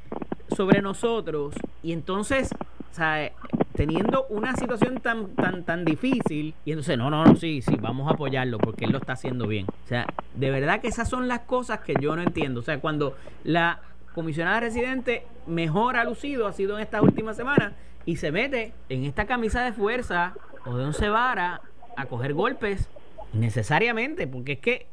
sobre 0.54 0.80
nosotros, 0.82 1.54
y 1.82 1.92
entonces, 1.92 2.50
o 2.92 2.94
sea, 2.94 3.32
teniendo 3.74 4.26
una 4.28 4.54
situación 4.56 5.00
tan, 5.00 5.34
tan, 5.34 5.64
tan 5.64 5.84
difícil, 5.84 6.54
y 6.64 6.70
entonces, 6.70 6.96
no, 6.96 7.10
no, 7.10 7.24
no, 7.24 7.36
sí, 7.36 7.62
sí, 7.62 7.76
vamos 7.80 8.08
a 8.08 8.14
apoyarlo 8.14 8.58
porque 8.58 8.84
él 8.84 8.92
lo 8.92 8.98
está 8.98 9.14
haciendo 9.14 9.46
bien. 9.46 9.66
O 9.84 9.88
sea, 9.88 10.06
de 10.34 10.50
verdad 10.50 10.80
que 10.80 10.88
esas 10.88 11.08
son 11.08 11.28
las 11.28 11.40
cosas 11.40 11.80
que 11.80 11.94
yo 12.00 12.14
no 12.14 12.22
entiendo. 12.22 12.60
O 12.60 12.62
sea, 12.62 12.80
cuando 12.80 13.16
la 13.44 13.80
comisionada 14.14 14.60
residente 14.60 15.26
mejor 15.46 15.96
ha 15.96 16.04
lucido 16.04 16.46
ha 16.46 16.52
sido 16.52 16.76
en 16.76 16.82
estas 16.82 17.02
últimas 17.02 17.36
semanas 17.36 17.74
y 18.06 18.16
se 18.16 18.32
mete 18.32 18.72
en 18.88 19.04
esta 19.04 19.26
camisa 19.26 19.62
de 19.62 19.72
fuerza 19.72 20.32
o 20.64 20.74
de 20.74 20.84
once 20.84 21.08
vara 21.10 21.60
a 21.96 22.06
coger 22.06 22.32
golpes 22.32 22.88
necesariamente, 23.34 24.26
porque 24.26 24.52
es 24.52 24.58
que 24.60 24.86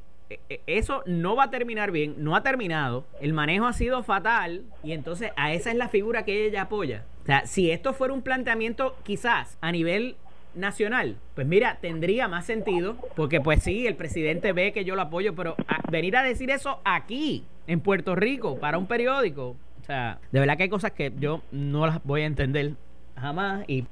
eso 0.68 1.04
no 1.06 1.36
va 1.36 1.46
a 1.46 1.50
terminar 1.50 1.92
bien, 1.92 2.16
no 2.18 2.36
ha 2.36 2.44
terminado, 2.44 3.06
el 3.22 3.34
manejo 3.34 3.66
ha 3.66 3.74
sido 3.74 4.04
fatal 4.04 4.64
y 4.84 4.94
entonces 4.94 5.32
a 5.36 5.54
esa 5.54 5.72
es 5.72 5.78
la 5.78 5.90
figura 5.90 6.24
que 6.24 6.46
ella 6.46 6.64
apoya. 6.64 7.04
O 7.24 7.26
sea, 7.26 7.46
si 7.46 7.72
esto 7.72 7.94
fuera 7.94 8.14
un 8.14 8.22
planteamiento 8.22 8.96
quizás 9.04 9.58
a 9.62 9.72
nivel 9.72 10.16
nacional, 10.56 11.18
pues 11.36 11.48
mira, 11.48 11.78
tendría 11.82 12.28
más 12.28 12.46
sentido, 12.46 12.98
porque 13.16 13.42
pues 13.42 13.64
sí, 13.64 13.88
el 13.88 13.96
presidente 13.96 14.54
ve 14.54 14.74
que 14.74 14.86
yo 14.86 14.96
lo 14.96 15.04
apoyo, 15.04 15.36
pero 15.36 15.56
venir 15.90 16.18
a 16.18 16.24
decir 16.24 16.52
eso 16.52 16.80
aquí, 16.84 17.46
en 17.66 17.80
Puerto 17.80 18.16
Rico, 18.16 18.60
para 18.60 18.78
un 18.78 18.88
periódico, 18.88 19.56
o 19.82 19.86
sea, 19.86 20.20
de 20.32 20.40
verdad 20.40 20.58
que 20.58 20.64
hay 20.64 20.70
cosas 20.70 20.92
que 20.92 21.12
yo 21.20 21.42
no 21.52 21.88
las 21.88 22.04
voy 22.04 22.22
a 22.22 22.26
entender 22.26 22.74
jamás 23.16 23.64
y 23.68 23.86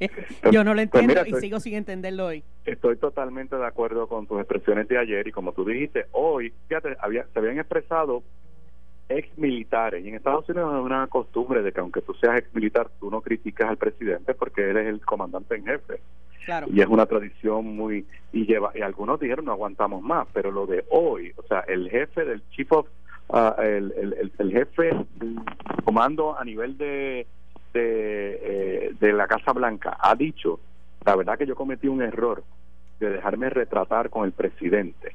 yo 0.52 0.64
no 0.64 0.74
lo 0.74 0.86
pues 0.88 1.04
entiendo 1.04 1.22
y 1.26 1.40
sigo 1.40 1.60
sin 1.60 1.74
entenderlo 1.74 2.26
hoy. 2.26 2.44
Estoy 2.64 2.96
totalmente 2.96 3.56
de 3.56 3.66
acuerdo 3.66 4.06
con 4.06 4.26
tus 4.26 4.38
expresiones 4.38 4.88
de 4.88 4.98
ayer 4.98 5.26
y 5.26 5.32
como 5.32 5.52
tú 5.52 5.64
dijiste, 5.64 6.06
hoy, 6.12 6.52
fíjate, 6.68 6.96
había, 7.00 7.26
se 7.32 7.38
habían 7.38 7.58
expresado 7.58 8.22
ex 9.08 9.36
militares 9.36 10.04
y 10.04 10.08
en 10.08 10.14
Estados 10.14 10.48
Unidos 10.48 10.72
es 10.74 10.84
una 10.84 11.06
costumbre 11.08 11.62
de 11.62 11.72
que 11.72 11.80
aunque 11.80 12.00
tú 12.00 12.14
seas 12.14 12.38
ex 12.38 12.54
militar, 12.54 12.90
tú 13.00 13.10
no 13.10 13.20
criticas 13.20 13.68
al 13.68 13.76
presidente 13.76 14.34
porque 14.34 14.70
él 14.70 14.76
es 14.76 14.86
el 14.86 15.00
comandante 15.00 15.56
en 15.56 15.66
jefe. 15.66 16.00
Claro. 16.44 16.68
Y 16.72 16.80
es 16.80 16.86
una 16.86 17.06
tradición 17.06 17.76
muy 17.76 18.06
y 18.32 18.46
lleva 18.46 18.72
y 18.74 18.80
algunos 18.80 19.20
dijeron 19.20 19.44
no 19.44 19.52
aguantamos 19.52 20.02
más, 20.02 20.26
pero 20.32 20.50
lo 20.50 20.66
de 20.66 20.84
hoy, 20.90 21.32
o 21.36 21.42
sea, 21.42 21.60
el 21.68 21.90
jefe 21.90 22.24
del 22.24 22.42
chief 22.50 22.72
of 22.72 22.86
Ah, 23.32 23.54
el, 23.60 23.94
el, 23.96 24.32
el, 24.38 24.50
jefe 24.50 24.90
comando 25.84 26.36
a 26.36 26.44
nivel 26.44 26.76
de, 26.76 27.28
eh, 27.74 28.94
de, 28.98 29.12
la 29.12 29.26
Casa 29.26 29.52
Blanca 29.52 29.96
ha 30.00 30.14
dicho, 30.14 30.60
la 31.04 31.16
verdad 31.16 31.38
que 31.38 31.46
yo 31.46 31.54
cometí 31.54 31.88
un 31.88 32.02
error 32.02 32.42
de 32.98 33.10
dejarme 33.10 33.50
retratar 33.50 34.10
con 34.10 34.24
el 34.24 34.32
presidente. 34.32 35.14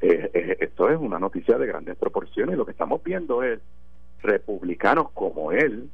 Eh, 0.00 0.30
eh, 0.34 0.56
esto 0.60 0.90
es 0.90 0.98
una 0.98 1.18
noticia 1.18 1.56
de 1.56 1.66
grandes 1.66 1.96
proporciones. 1.96 2.56
Lo 2.56 2.64
que 2.64 2.72
estamos 2.72 3.02
viendo 3.02 3.42
es 3.42 3.60
republicanos 4.22 5.10
como 5.12 5.52
él 5.52 5.90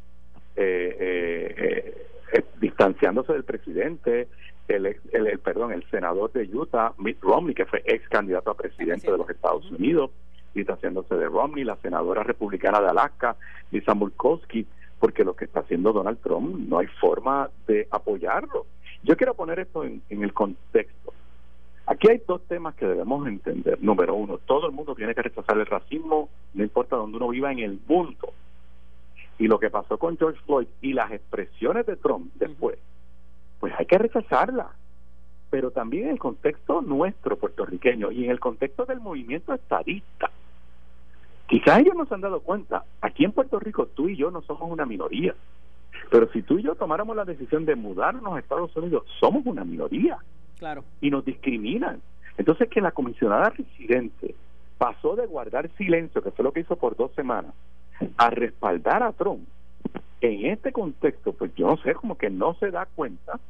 distanciándose 2.61 3.33
del 3.33 3.45
presidente, 3.45 4.28
el, 4.69 4.87
el, 5.12 5.38
perdón, 5.38 5.73
el 5.73 5.88
senador 5.90 6.30
de 6.33 6.49
Utah, 6.54 6.92
Mitt 6.99 7.21
Romney, 7.23 7.54
que 7.54 7.64
fue 7.64 7.83
ex 7.87 8.07
candidato 8.09 8.50
a 8.50 8.57
presidente 8.57 9.11
de 9.11 9.16
los 9.16 9.30
Estados 9.30 9.71
Unidos, 9.71 10.11
haciéndose 10.69 11.14
de 11.14 11.26
Romney, 11.26 11.64
la 11.64 11.76
senadora 11.76 12.23
republicana 12.23 12.80
de 12.80 12.88
Alaska, 12.88 13.37
Lisa 13.71 13.95
Murkowski, 13.95 14.66
porque 15.00 15.25
lo 15.25 15.35
que 15.35 15.47
está 15.47 15.61
haciendo 15.61 15.92
Donald 15.92 16.21
Trump 16.21 16.57
no 16.69 16.78
hay 16.78 16.87
forma 17.00 17.50
de 17.66 17.88
apoyarlo. 17.90 18.66
Yo 19.02 19.16
quiero 19.16 19.35
poner 19.35 19.59
esto 19.59 19.83
en, 19.83 20.02
el 20.09 20.33
contexto. 20.33 21.12
Aquí 21.87 22.09
hay 22.09 22.23
dos 22.28 22.42
temas 22.47 22.75
que 22.75 22.87
debemos 22.87 23.26
entender. 23.26 23.83
Número 23.83 24.14
uno, 24.14 24.38
todo 24.38 24.66
el 24.66 24.73
mundo 24.73 24.95
tiene 24.95 25.14
que 25.14 25.23
rechazar 25.23 25.59
el 25.59 25.66
racismo, 25.66 26.28
no 26.54 26.62
importa 26.62 26.97
dónde 26.97 27.16
uno 27.16 27.28
viva 27.28 27.50
en 27.50 27.61
el 27.61 27.80
mundo. 27.88 28.33
Y 29.38 29.49
lo 29.49 29.59
que 29.59 29.71
pasó 29.71 29.99
con 29.99 30.19
George 30.19 30.38
Floyd 30.45 30.69
y 30.83 30.92
las 30.92 31.11
expresiones 31.11 31.87
de 31.87 31.97
Trump 31.97 32.30
después, 32.35 32.78
pues 33.59 33.73
hay 33.76 33.87
que 33.87 33.99
rechazarlas 33.99 34.69
pero 35.50 35.73
también 35.73 36.04
en 36.04 36.11
el 36.12 36.19
contexto 36.19 36.80
nuestro 36.80 37.37
puertorriqueño 37.37 38.12
y 38.12 38.25
en 38.25 38.30
el 38.30 38.40
contexto 38.40 38.87
del 38.87 39.00
movimiento 39.00 39.52
estadista. 39.52 40.30
Quizás 41.50 41.80
ellos 41.80 41.97
no 41.97 42.07
se 42.07 42.14
han 42.14 42.21
dado 42.21 42.38
cuenta, 42.42 42.85
aquí 43.00 43.25
en 43.25 43.33
Puerto 43.33 43.59
Rico 43.59 43.87
tú 43.87 44.09
y 44.09 44.16
yo 44.16 44.30
no 44.30 44.40
somos 44.42 44.71
una 44.71 44.87
minoría, 44.87 45.35
pero 46.09 46.30
si 46.30 46.42
tú 46.42 46.61
y 46.61 46.62
yo 46.62 46.76
tomáramos 46.76 47.16
la 47.16 47.25
decisión 47.25 47.66
de 47.66 47.75
mudarnos 47.75 48.33
a 48.33 48.38
Estados 48.38 48.75
Unidos, 48.76 49.04
somos 49.19 49.45
una 49.45 49.64
minoría. 49.64 50.19
Claro. 50.61 50.85
Y 51.00 51.11
nos 51.11 51.25
discriminan. 51.25 52.00
Entonces 52.38 52.69
que 52.69 52.80
la 52.80 52.92
comisionada 52.92 53.50
residente 53.50 54.37
pasó 54.78 55.16
de 55.16 55.26
guardar 55.26 55.69
silencio, 55.76 56.23
que 56.23 56.30
fue 56.30 56.45
lo 56.45 56.52
que 56.52 56.61
hizo 56.61 56.76
por 56.76 56.97
dos 56.97 57.12
semanas, 57.16 57.52
a 58.16 58.30
respaldar 58.30 59.02
a 59.02 59.11
Trump. 59.11 59.49
En 60.21 60.47
este 60.47 60.71
contexto, 60.71 61.33
pues 61.33 61.52
yo 61.57 61.66
no 61.66 61.78
sé, 61.78 61.95
como 61.95 62.16
que 62.16 62.30
no 62.30 62.54
se 62.61 62.71
da 62.71 62.87
cuenta 62.95 63.40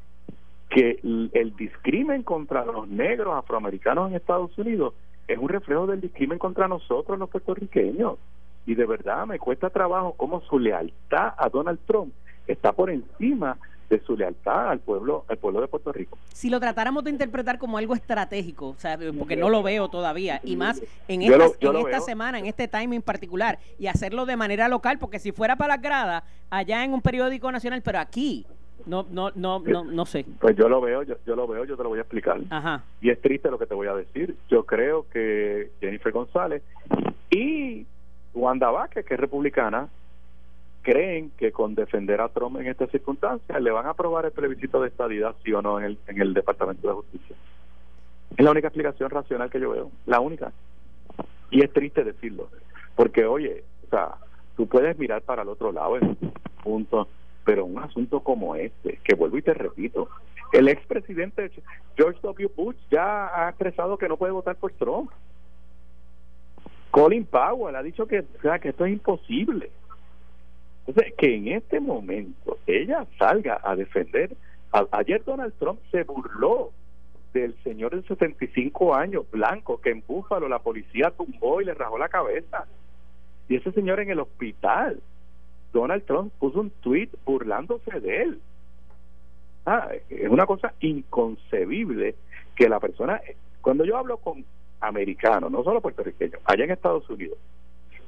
que 0.70 1.00
el 1.02 1.54
discrimen 1.54 2.22
contra 2.22 2.64
los 2.64 2.88
negros 2.88 3.36
afroamericanos 3.36 4.08
en 4.08 4.16
Estados 4.16 4.56
Unidos 4.56 4.94
es 5.32 5.38
un 5.38 5.48
reflejo 5.48 5.86
del 5.86 6.00
discrimen 6.00 6.38
contra 6.38 6.66
nosotros 6.66 7.18
los 7.18 7.30
puertorriqueños. 7.30 8.18
Y 8.66 8.74
de 8.74 8.84
verdad 8.84 9.26
me 9.26 9.38
cuesta 9.38 9.70
trabajo 9.70 10.14
cómo 10.16 10.40
su 10.42 10.58
lealtad 10.58 11.34
a 11.36 11.48
Donald 11.48 11.78
Trump 11.86 12.12
está 12.46 12.72
por 12.72 12.90
encima 12.90 13.56
de 13.88 14.00
su 14.00 14.16
lealtad 14.16 14.70
al 14.70 14.78
pueblo 14.78 15.24
al 15.28 15.38
pueblo 15.38 15.60
de 15.60 15.68
Puerto 15.68 15.92
Rico. 15.92 16.16
Si 16.32 16.48
lo 16.48 16.60
tratáramos 16.60 17.02
de 17.04 17.10
interpretar 17.10 17.58
como 17.58 17.78
algo 17.78 17.94
estratégico, 17.94 18.68
o 18.68 18.76
sea, 18.76 18.98
porque 19.18 19.36
no 19.36 19.48
lo 19.48 19.62
veo 19.62 19.88
todavía, 19.88 20.40
y 20.44 20.56
más 20.56 20.80
en 21.08 21.22
esta, 21.22 21.46
en 21.60 21.76
esta 21.76 22.00
semana, 22.00 22.38
en 22.38 22.46
este 22.46 22.68
timing 22.68 23.02
particular, 23.02 23.58
y 23.78 23.88
hacerlo 23.88 24.26
de 24.26 24.36
manera 24.36 24.68
local, 24.68 24.98
porque 24.98 25.18
si 25.18 25.32
fuera 25.32 25.56
para 25.56 25.74
las 25.74 25.82
gradas, 25.82 26.22
allá 26.50 26.84
en 26.84 26.92
un 26.92 27.02
periódico 27.02 27.50
nacional, 27.50 27.82
pero 27.82 27.98
aquí, 27.98 28.46
no, 28.86 29.06
no, 29.10 29.30
no, 29.34 29.60
no, 29.60 29.84
no 29.84 30.06
sé. 30.06 30.24
Pues 30.40 30.56
yo 30.56 30.68
lo 30.68 30.80
veo, 30.80 31.02
yo, 31.02 31.16
yo 31.26 31.36
lo 31.36 31.46
veo, 31.46 31.64
yo 31.64 31.76
te 31.76 31.82
lo 31.82 31.88
voy 31.88 31.98
a 31.98 32.02
explicar. 32.02 32.40
Ajá. 32.50 32.84
Y 33.00 33.10
es 33.10 33.20
triste 33.20 33.50
lo 33.50 33.58
que 33.58 33.66
te 33.66 33.74
voy 33.74 33.88
a 33.88 33.94
decir. 33.94 34.36
Yo 34.48 34.64
creo 34.64 35.06
que 35.12 35.70
Jennifer 35.80 36.12
González 36.12 36.62
y 37.30 37.86
Wanda 38.34 38.70
Vázquez, 38.70 39.04
que 39.04 39.14
es 39.14 39.20
republicana, 39.20 39.88
creen 40.82 41.30
que 41.36 41.52
con 41.52 41.74
defender 41.74 42.20
a 42.20 42.28
Trump 42.28 42.58
en 42.58 42.66
estas 42.66 42.90
circunstancias 42.90 43.60
le 43.60 43.70
van 43.70 43.86
a 43.86 43.90
aprobar 43.90 44.24
el 44.24 44.32
plebiscito 44.32 44.80
de 44.80 44.88
estadidad, 44.88 45.34
sí 45.44 45.52
o 45.52 45.62
no, 45.62 45.78
en 45.78 45.84
el, 45.84 45.98
en 46.06 46.20
el 46.20 46.34
Departamento 46.34 46.88
de 46.88 46.94
Justicia. 46.94 47.36
Es 48.36 48.44
la 48.44 48.50
única 48.50 48.68
explicación 48.68 49.10
racional 49.10 49.50
que 49.50 49.60
yo 49.60 49.70
veo, 49.70 49.90
la 50.06 50.20
única. 50.20 50.52
Y 51.50 51.62
es 51.62 51.72
triste 51.72 52.04
decirlo, 52.04 52.48
porque 52.94 53.26
oye, 53.26 53.64
o 53.86 53.90
sea, 53.90 54.14
tú 54.56 54.66
puedes 54.66 54.98
mirar 54.98 55.22
para 55.22 55.42
el 55.42 55.48
otro 55.48 55.72
lado 55.72 55.96
en 55.96 56.16
punto 56.62 57.08
pero 57.50 57.64
un 57.64 57.80
asunto 57.80 58.20
como 58.20 58.54
este, 58.54 59.00
que 59.02 59.16
vuelvo 59.16 59.36
y 59.36 59.42
te 59.42 59.52
repito, 59.52 60.08
el 60.52 60.68
expresidente 60.68 61.50
George 61.96 62.20
W. 62.22 62.48
Bush 62.54 62.76
ya 62.92 63.26
ha 63.26 63.48
expresado 63.48 63.98
que 63.98 64.08
no 64.08 64.16
puede 64.16 64.30
votar 64.30 64.54
por 64.54 64.70
Trump. 64.74 65.10
Colin 66.92 67.24
Powell 67.24 67.74
ha 67.74 67.82
dicho 67.82 68.06
que, 68.06 68.24
que 68.62 68.68
esto 68.68 68.86
es 68.86 68.92
imposible. 68.92 69.68
Entonces, 70.86 71.12
que 71.18 71.34
en 71.34 71.48
este 71.48 71.80
momento 71.80 72.58
ella 72.68 73.04
salga 73.18 73.60
a 73.64 73.74
defender. 73.74 74.36
ayer 74.92 75.24
Donald 75.24 75.54
Trump 75.58 75.80
se 75.90 76.04
burló 76.04 76.70
del 77.32 77.60
señor 77.64 78.00
de 78.00 78.06
75 78.06 78.94
años, 78.94 79.28
blanco, 79.28 79.80
que 79.80 79.90
en 79.90 80.04
Búfalo 80.06 80.48
la 80.48 80.60
policía 80.60 81.10
tumbó 81.10 81.60
y 81.60 81.64
le 81.64 81.74
rajó 81.74 81.98
la 81.98 82.10
cabeza. 82.10 82.68
Y 83.48 83.56
ese 83.56 83.72
señor 83.72 83.98
en 83.98 84.10
el 84.10 84.20
hospital 84.20 85.02
Donald 85.72 86.04
Trump 86.04 86.32
puso 86.38 86.60
un 86.60 86.70
tweet 86.70 87.10
burlándose 87.24 88.00
de 88.00 88.22
él. 88.22 88.40
Ah, 89.66 89.88
es 90.08 90.28
una 90.28 90.46
cosa 90.46 90.74
inconcebible 90.80 92.14
que 92.54 92.68
la 92.68 92.80
persona, 92.80 93.20
cuando 93.60 93.84
yo 93.84 93.96
hablo 93.96 94.18
con 94.18 94.44
americanos, 94.80 95.50
no 95.50 95.62
solo 95.62 95.80
puertorriqueños, 95.80 96.40
allá 96.44 96.64
en 96.64 96.70
Estados 96.70 97.08
Unidos, 97.10 97.38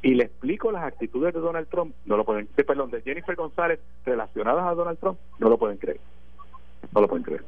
y 0.02 0.14
le 0.14 0.24
explico 0.24 0.72
las 0.72 0.84
actitudes 0.84 1.32
de 1.34 1.40
Donald 1.40 1.68
Trump, 1.68 1.94
no 2.06 2.16
lo 2.16 2.24
pueden, 2.24 2.46
perdón, 2.46 2.90
de 2.90 3.02
Jennifer 3.02 3.36
González 3.36 3.78
relacionadas 4.04 4.64
a 4.66 4.74
Donald 4.74 4.98
Trump, 4.98 5.18
no 5.38 5.48
lo 5.48 5.58
pueden 5.58 5.76
creer. 5.76 6.00
No 6.92 7.00
lo 7.00 7.08
pueden 7.08 7.22
creer 7.22 7.44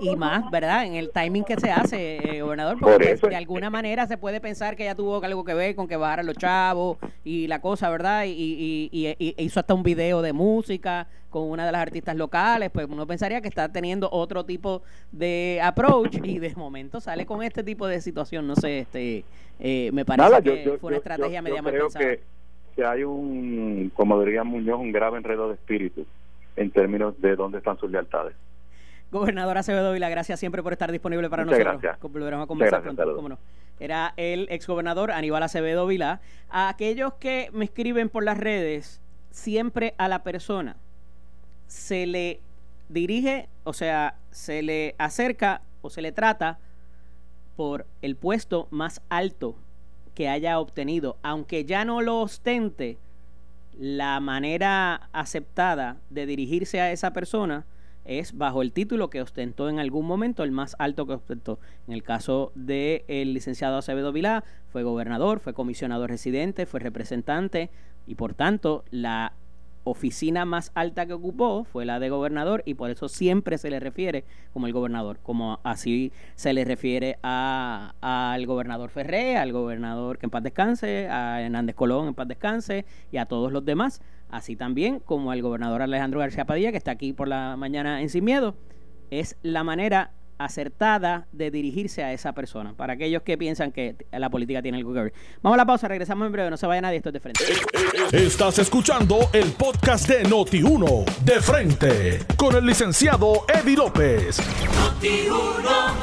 y 0.00 0.16
más, 0.16 0.50
¿verdad? 0.50 0.84
En 0.84 0.94
el 0.94 1.10
timing 1.10 1.44
que 1.44 1.56
se 1.56 1.70
hace, 1.70 2.16
eh, 2.16 2.42
gobernador, 2.42 2.78
porque 2.80 3.16
de 3.16 3.36
alguna 3.36 3.70
manera 3.70 4.06
se 4.06 4.18
puede 4.18 4.40
pensar 4.40 4.76
que 4.76 4.84
ella 4.84 4.94
tuvo 4.94 5.22
algo 5.22 5.44
que 5.44 5.54
ver 5.54 5.74
con 5.74 5.88
que 5.88 5.96
bajaran 5.96 6.26
los 6.26 6.36
chavos 6.36 6.98
y 7.24 7.46
la 7.46 7.60
cosa, 7.60 7.90
¿verdad? 7.90 8.24
Y, 8.26 8.90
hizo 9.36 9.60
hasta 9.60 9.74
un 9.74 9.82
video 9.82 10.22
de 10.22 10.32
música 10.32 11.06
con 11.30 11.50
una 11.50 11.66
de 11.66 11.72
las 11.72 11.82
artistas 11.82 12.16
locales, 12.16 12.70
pues 12.70 12.86
uno 12.88 13.06
pensaría 13.06 13.40
que 13.40 13.48
está 13.48 13.70
teniendo 13.70 14.08
otro 14.10 14.44
tipo 14.44 14.82
de 15.10 15.60
approach 15.62 16.18
y 16.22 16.38
de 16.38 16.54
momento 16.54 17.00
sale 17.00 17.26
con 17.26 17.42
este 17.42 17.62
tipo 17.62 17.86
de 17.86 18.00
situación, 18.00 18.46
no 18.46 18.56
sé, 18.56 18.80
este, 18.80 19.24
eh, 19.58 19.90
me 19.92 20.04
parece 20.04 20.42
que 20.42 20.76
fue 20.80 20.88
una 20.88 20.96
estrategia 20.98 21.42
media 21.42 21.62
mal 21.62 21.72
pensada. 21.72 22.16
que 22.76 22.84
hay 22.84 23.04
un, 23.04 23.90
como 23.94 24.20
diría 24.20 24.44
Muñoz, 24.44 24.80
un 24.80 24.92
grave 24.92 25.18
enredo 25.18 25.48
de 25.48 25.54
espíritu 25.54 26.06
en 26.56 26.70
términos 26.70 27.20
de 27.20 27.36
dónde 27.36 27.58
están 27.58 27.78
sus 27.78 27.90
lealtades. 27.90 28.34
Gobernador 29.14 29.56
Acevedo 29.56 29.92
Vila, 29.92 30.08
gracias 30.08 30.40
siempre 30.40 30.60
por 30.60 30.72
estar 30.72 30.90
disponible 30.90 31.30
para 31.30 31.44
Muchas 31.44 31.60
nosotros. 31.60 31.82
gracias. 31.82 32.12
Volveremos 32.12 32.42
a 32.42 32.46
conversar 32.48 32.82
gracias, 32.82 32.96
pronto, 32.96 33.14
cómo 33.14 33.28
no. 33.28 33.38
Era 33.78 34.12
el 34.16 34.48
exgobernador 34.50 35.12
Aníbal 35.12 35.44
Acevedo 35.44 35.86
Vila. 35.86 36.20
A 36.50 36.68
aquellos 36.68 37.14
que 37.14 37.48
me 37.52 37.64
escriben 37.64 38.08
por 38.08 38.24
las 38.24 38.38
redes, 38.38 39.00
siempre 39.30 39.94
a 39.98 40.08
la 40.08 40.24
persona 40.24 40.74
se 41.68 42.06
le 42.06 42.40
dirige, 42.88 43.48
o 43.62 43.72
sea, 43.72 44.16
se 44.32 44.62
le 44.62 44.96
acerca 44.98 45.60
o 45.80 45.90
se 45.90 46.02
le 46.02 46.10
trata 46.10 46.58
por 47.54 47.86
el 48.02 48.16
puesto 48.16 48.66
más 48.72 49.00
alto 49.10 49.54
que 50.16 50.28
haya 50.28 50.58
obtenido, 50.58 51.18
aunque 51.22 51.64
ya 51.64 51.84
no 51.84 52.02
lo 52.02 52.20
ostente, 52.20 52.98
la 53.78 54.18
manera 54.18 55.08
aceptada 55.12 55.98
de 56.10 56.26
dirigirse 56.26 56.80
a 56.80 56.90
esa 56.90 57.12
persona 57.12 57.64
es 58.04 58.36
bajo 58.36 58.62
el 58.62 58.72
título 58.72 59.10
que 59.10 59.22
ostentó 59.22 59.68
en 59.68 59.78
algún 59.78 60.06
momento, 60.06 60.42
el 60.42 60.50
más 60.50 60.76
alto 60.78 61.06
que 61.06 61.14
ostentó. 61.14 61.58
En 61.86 61.94
el 61.94 62.02
caso 62.02 62.52
del 62.54 63.34
licenciado 63.34 63.78
Acevedo 63.78 64.12
Vilá, 64.12 64.44
fue 64.70 64.82
gobernador, 64.82 65.40
fue 65.40 65.54
comisionado 65.54 66.06
residente, 66.06 66.66
fue 66.66 66.80
representante 66.80 67.70
y 68.06 68.14
por 68.16 68.34
tanto 68.34 68.84
la 68.90 69.32
oficina 69.86 70.46
más 70.46 70.72
alta 70.74 71.04
que 71.04 71.12
ocupó 71.12 71.64
fue 71.64 71.84
la 71.84 72.00
de 72.00 72.08
gobernador 72.08 72.62
y 72.64 72.72
por 72.72 72.90
eso 72.90 73.06
siempre 73.08 73.58
se 73.58 73.68
le 73.68 73.80
refiere 73.80 74.24
como 74.54 74.66
el 74.66 74.72
gobernador, 74.72 75.18
como 75.22 75.60
así 75.62 76.10
se 76.36 76.54
le 76.54 76.64
refiere 76.64 77.18
a- 77.22 77.92
al 78.00 78.46
gobernador 78.46 78.88
Ferré, 78.88 79.36
al 79.36 79.52
gobernador 79.52 80.16
que 80.18 80.24
en 80.26 80.30
paz 80.30 80.42
descanse, 80.42 81.08
a 81.10 81.42
Hernández 81.42 81.76
Colón 81.76 82.08
en 82.08 82.14
paz 82.14 82.26
descanse 82.28 82.86
y 83.12 83.18
a 83.18 83.26
todos 83.26 83.52
los 83.52 83.62
demás, 83.64 84.00
así 84.28 84.56
también 84.56 85.00
como 85.00 85.30
al 85.30 85.42
gobernador 85.42 85.82
Alejandro 85.82 86.20
García 86.20 86.44
Padilla 86.44 86.70
que 86.70 86.78
está 86.78 86.90
aquí 86.92 87.12
por 87.12 87.28
la 87.28 87.56
mañana 87.56 88.02
en 88.02 88.08
Sin 88.08 88.24
Miedo, 88.24 88.56
es 89.10 89.36
la 89.42 89.64
manera 89.64 90.12
acertada 90.38 91.26
de 91.32 91.50
dirigirse 91.50 92.02
a 92.02 92.12
esa 92.12 92.32
persona, 92.32 92.74
para 92.74 92.94
aquellos 92.94 93.22
que 93.22 93.38
piensan 93.38 93.72
que 93.72 93.96
la 94.12 94.30
política 94.30 94.62
tiene 94.62 94.78
algo 94.78 94.92
que 94.92 95.00
ver. 95.00 95.12
Vamos 95.42 95.54
a 95.54 95.58
la 95.58 95.66
pausa, 95.66 95.88
regresamos 95.88 96.26
en 96.26 96.32
breve, 96.32 96.50
no 96.50 96.56
se 96.56 96.66
vaya 96.66 96.80
nadie, 96.80 96.96
esto 96.98 97.10
es 97.10 97.12
de 97.14 97.20
frente. 97.20 97.44
Estás 98.12 98.58
escuchando 98.58 99.18
el 99.32 99.52
podcast 99.52 100.08
de 100.08 100.24
Noti1 100.24 101.04
de 101.24 101.40
frente 101.40 102.18
con 102.36 102.56
el 102.56 102.66
licenciado 102.66 103.44
Eddie 103.48 103.76
López. 103.76 104.40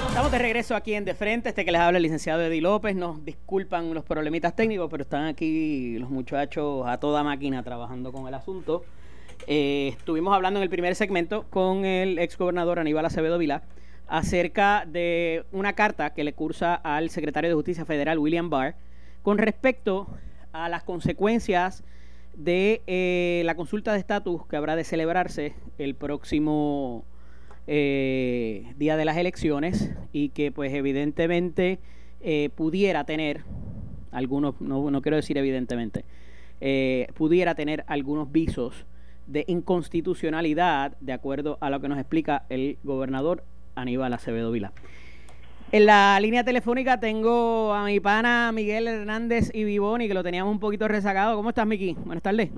Estamos 0.07 0.31
de 0.31 0.39
regreso 0.39 0.75
aquí 0.75 0.93
en 0.93 1.05
De 1.05 1.15
Frente, 1.15 1.49
este 1.49 1.65
que 1.65 1.71
les 1.71 1.81
habla 1.81 1.97
el 1.97 2.03
licenciado 2.03 2.41
Eddie 2.41 2.61
López. 2.61 2.95
Nos 2.95 3.23
disculpan 3.25 3.93
los 3.93 4.03
problemitas 4.03 4.55
técnicos, 4.55 4.89
pero 4.91 5.03
están 5.03 5.25
aquí 5.25 5.97
los 5.97 6.09
muchachos 6.09 6.83
a 6.85 6.99
toda 6.99 7.23
máquina 7.23 7.63
trabajando 7.63 8.11
con 8.11 8.27
el 8.27 8.33
asunto. 8.33 8.83
Eh, 9.47 9.95
estuvimos 9.97 10.35
hablando 10.35 10.59
en 10.59 10.63
el 10.63 10.69
primer 10.69 10.95
segmento 10.95 11.45
con 11.49 11.85
el 11.85 12.19
ex 12.19 12.37
gobernador 12.37 12.79
Aníbal 12.79 13.05
Acevedo 13.05 13.37
Vilá 13.37 13.63
acerca 14.11 14.83
de 14.85 15.45
una 15.53 15.71
carta 15.71 16.13
que 16.13 16.25
le 16.25 16.33
cursa 16.33 16.75
al 16.75 17.09
secretario 17.09 17.49
de 17.49 17.55
Justicia 17.55 17.85
Federal, 17.85 18.19
William 18.19 18.49
Barr, 18.49 18.75
con 19.23 19.37
respecto 19.37 20.05
a 20.51 20.67
las 20.67 20.83
consecuencias 20.83 21.85
de 22.35 22.81
eh, 22.87 23.41
la 23.45 23.55
consulta 23.55 23.93
de 23.93 23.99
estatus 23.99 24.45
que 24.47 24.57
habrá 24.57 24.75
de 24.75 24.83
celebrarse 24.83 25.53
el 25.77 25.95
próximo 25.95 27.05
eh, 27.67 28.73
día 28.75 28.97
de 28.97 29.05
las 29.05 29.15
elecciones 29.15 29.91
y 30.11 30.29
que 30.29 30.51
pues 30.51 30.73
evidentemente 30.73 31.79
eh, 32.19 32.49
pudiera 32.53 33.05
tener 33.05 33.45
algunos, 34.11 34.59
no, 34.59 34.91
no 34.91 35.01
quiero 35.01 35.15
decir 35.15 35.37
evidentemente, 35.37 36.03
pudiera 37.15 37.55
tener 37.55 37.85
algunos 37.87 38.29
visos 38.29 38.85
de 39.25 39.45
inconstitucionalidad 39.47 40.97
de 40.99 41.13
acuerdo 41.13 41.57
a 41.61 41.69
lo 41.69 41.79
que 41.79 41.87
nos 41.87 41.97
explica 41.97 42.45
el 42.49 42.77
gobernador 42.83 43.45
Aníbal 43.81 44.13
Acevedo 44.13 44.51
Vila. 44.51 44.71
En 45.73 45.85
la 45.85 46.19
línea 46.19 46.43
telefónica 46.43 46.99
tengo 46.99 47.73
a 47.73 47.85
mi 47.85 47.99
pana 48.01 48.51
Miguel 48.53 48.87
Hernández 48.87 49.51
y 49.53 49.63
Vivoni, 49.63 50.07
que 50.07 50.13
lo 50.13 50.23
teníamos 50.23 50.51
un 50.51 50.59
poquito 50.59 50.87
rezagado. 50.87 51.35
¿Cómo 51.37 51.49
estás, 51.49 51.65
Miki? 51.65 51.93
Buenas 52.05 52.21
tardes. 52.23 52.49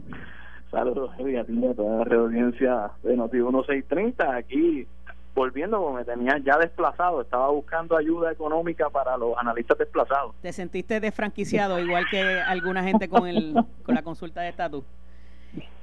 Saludos, 0.71 1.11
Eddie, 1.19 1.39
a 1.39 1.43
ti 1.45 1.53
y 1.53 1.65
a 1.67 1.73
toda 1.75 2.03
la 2.05 2.15
audiencia 2.15 2.91
de 3.03 3.15
Noti 3.15 3.37
1630. 3.37 4.35
Aquí, 4.35 4.87
volviendo, 5.35 5.77
como 5.77 5.93
me 5.93 6.03
tenía 6.03 6.39
ya 6.43 6.57
desplazado, 6.57 7.21
estaba 7.21 7.49
buscando 7.49 7.95
ayuda 7.95 8.31
económica 8.31 8.89
para 8.89 9.15
los 9.15 9.37
analistas 9.37 9.77
desplazados. 9.77 10.33
¿Te 10.41 10.51
sentiste 10.51 10.99
desfranquiciado 10.99 11.79
igual 11.79 12.05
que 12.09 12.19
alguna 12.41 12.83
gente 12.83 13.07
con, 13.07 13.27
el, 13.27 13.53
con 13.83 13.93
la 13.93 14.01
consulta 14.01 14.41
de 14.41 14.49
estatus? 14.49 14.83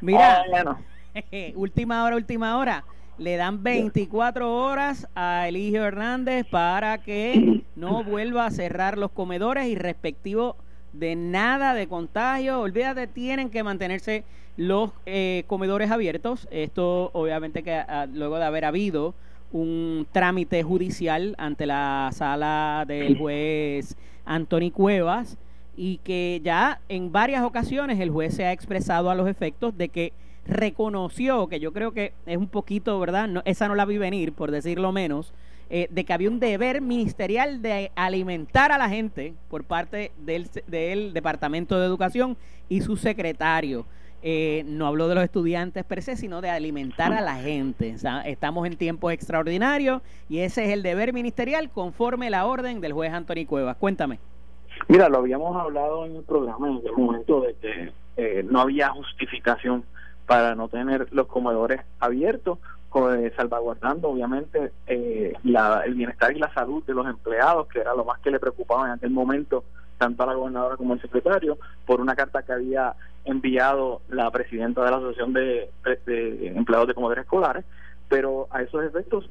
Mira, 0.00 0.40
Ah, 0.40 0.44
bueno, 0.50 0.78
última 1.54 2.02
hora, 2.02 2.16
última 2.16 2.58
hora. 2.58 2.82
Le 3.20 3.36
dan 3.36 3.62
24 3.62 4.50
horas 4.50 5.06
a 5.14 5.46
Eligio 5.46 5.84
Hernández 5.84 6.46
para 6.46 7.02
que 7.02 7.64
no 7.76 8.02
vuelva 8.04 8.46
a 8.46 8.50
cerrar 8.50 8.96
los 8.96 9.10
comedores 9.10 9.66
y 9.66 9.74
respectivo 9.74 10.56
de 10.94 11.16
nada 11.16 11.74
de 11.74 11.86
contagio. 11.86 12.60
Olvídate, 12.60 13.06
tienen 13.06 13.50
que 13.50 13.62
mantenerse 13.62 14.24
los 14.56 14.92
eh, 15.04 15.44
comedores 15.48 15.90
abiertos. 15.90 16.48
Esto 16.50 17.10
obviamente 17.12 17.62
que 17.62 17.74
ah, 17.74 18.06
luego 18.10 18.38
de 18.38 18.44
haber 18.46 18.64
habido 18.64 19.14
un 19.52 20.06
trámite 20.12 20.62
judicial 20.62 21.34
ante 21.36 21.66
la 21.66 22.08
sala 22.14 22.86
del 22.88 23.18
juez 23.18 23.98
Anthony 24.24 24.70
Cuevas 24.72 25.36
y 25.76 25.98
que 25.98 26.40
ya 26.42 26.80
en 26.88 27.12
varias 27.12 27.44
ocasiones 27.44 28.00
el 28.00 28.08
juez 28.08 28.32
se 28.32 28.46
ha 28.46 28.52
expresado 28.52 29.10
a 29.10 29.14
los 29.14 29.28
efectos 29.28 29.76
de 29.76 29.90
que 29.90 30.14
reconoció, 30.50 31.48
que 31.48 31.60
yo 31.60 31.72
creo 31.72 31.92
que 31.92 32.12
es 32.26 32.36
un 32.36 32.48
poquito, 32.48 32.98
¿verdad? 32.98 33.28
No, 33.28 33.42
esa 33.44 33.68
no 33.68 33.74
la 33.74 33.84
vi 33.84 33.98
venir, 33.98 34.32
por 34.32 34.50
decirlo 34.50 34.92
menos, 34.92 35.32
eh, 35.70 35.86
de 35.90 36.04
que 36.04 36.12
había 36.12 36.28
un 36.28 36.40
deber 36.40 36.80
ministerial 36.80 37.62
de 37.62 37.92
alimentar 37.94 38.72
a 38.72 38.78
la 38.78 38.88
gente 38.88 39.34
por 39.48 39.64
parte 39.64 40.12
del, 40.18 40.48
del 40.66 41.12
Departamento 41.12 41.78
de 41.78 41.86
Educación 41.86 42.36
y 42.68 42.80
su 42.80 42.96
secretario. 42.96 43.86
Eh, 44.22 44.64
no 44.66 44.86
habló 44.86 45.08
de 45.08 45.14
los 45.14 45.24
estudiantes 45.24 45.82
per 45.84 46.02
se, 46.02 46.14
sino 46.14 46.42
de 46.42 46.50
alimentar 46.50 47.12
a 47.12 47.22
la 47.22 47.36
gente. 47.36 47.96
Estamos 48.26 48.66
en 48.66 48.76
tiempos 48.76 49.12
extraordinarios 49.12 50.02
y 50.28 50.40
ese 50.40 50.64
es 50.64 50.70
el 50.72 50.82
deber 50.82 51.14
ministerial 51.14 51.70
conforme 51.70 52.28
la 52.28 52.44
orden 52.44 52.80
del 52.80 52.92
juez 52.92 53.12
Anthony 53.12 53.46
Cuevas. 53.46 53.76
Cuéntame. 53.76 54.18
mira, 54.88 55.08
lo 55.08 55.18
habíamos 55.18 55.56
hablado 55.56 56.04
en 56.04 56.16
el 56.16 56.22
programa 56.22 56.68
en 56.68 56.78
aquel 56.78 56.92
momento 56.92 57.40
de 57.40 57.54
que 57.54 57.92
eh, 58.16 58.44
no 58.50 58.60
había 58.60 58.90
justificación 58.90 59.84
para 60.30 60.54
no 60.54 60.68
tener 60.68 61.08
los 61.10 61.26
comedores 61.26 61.80
abiertos, 61.98 62.60
eh, 62.94 63.32
salvaguardando 63.36 64.10
obviamente 64.10 64.70
eh, 64.86 65.32
la- 65.42 65.82
el 65.84 65.94
bienestar 65.94 66.30
y 66.30 66.38
la 66.38 66.54
salud 66.54 66.84
de 66.84 66.94
los 66.94 67.04
empleados, 67.08 67.66
que 67.66 67.80
era 67.80 67.96
lo 67.96 68.04
más 68.04 68.20
que 68.20 68.30
le 68.30 68.38
preocupaba 68.38 68.86
en 68.86 68.92
aquel 68.92 69.10
momento 69.10 69.64
tanto 69.98 70.22
a 70.22 70.26
la 70.26 70.34
gobernadora 70.34 70.76
como 70.76 70.92
al 70.92 71.00
secretario, 71.02 71.58
por 71.84 72.00
una 72.00 72.14
carta 72.14 72.44
que 72.44 72.52
había 72.52 72.94
enviado 73.24 74.02
la 74.08 74.30
presidenta 74.30 74.84
de 74.84 74.90
la 74.92 74.98
Asociación 74.98 75.32
de, 75.32 75.68
Empleados 76.56 76.86
de 76.86 76.94
Comedores 76.94 77.24
Escolares, 77.24 77.64
pero 78.08 78.46
a 78.52 78.62
esos 78.62 78.84
efectos 78.84 79.28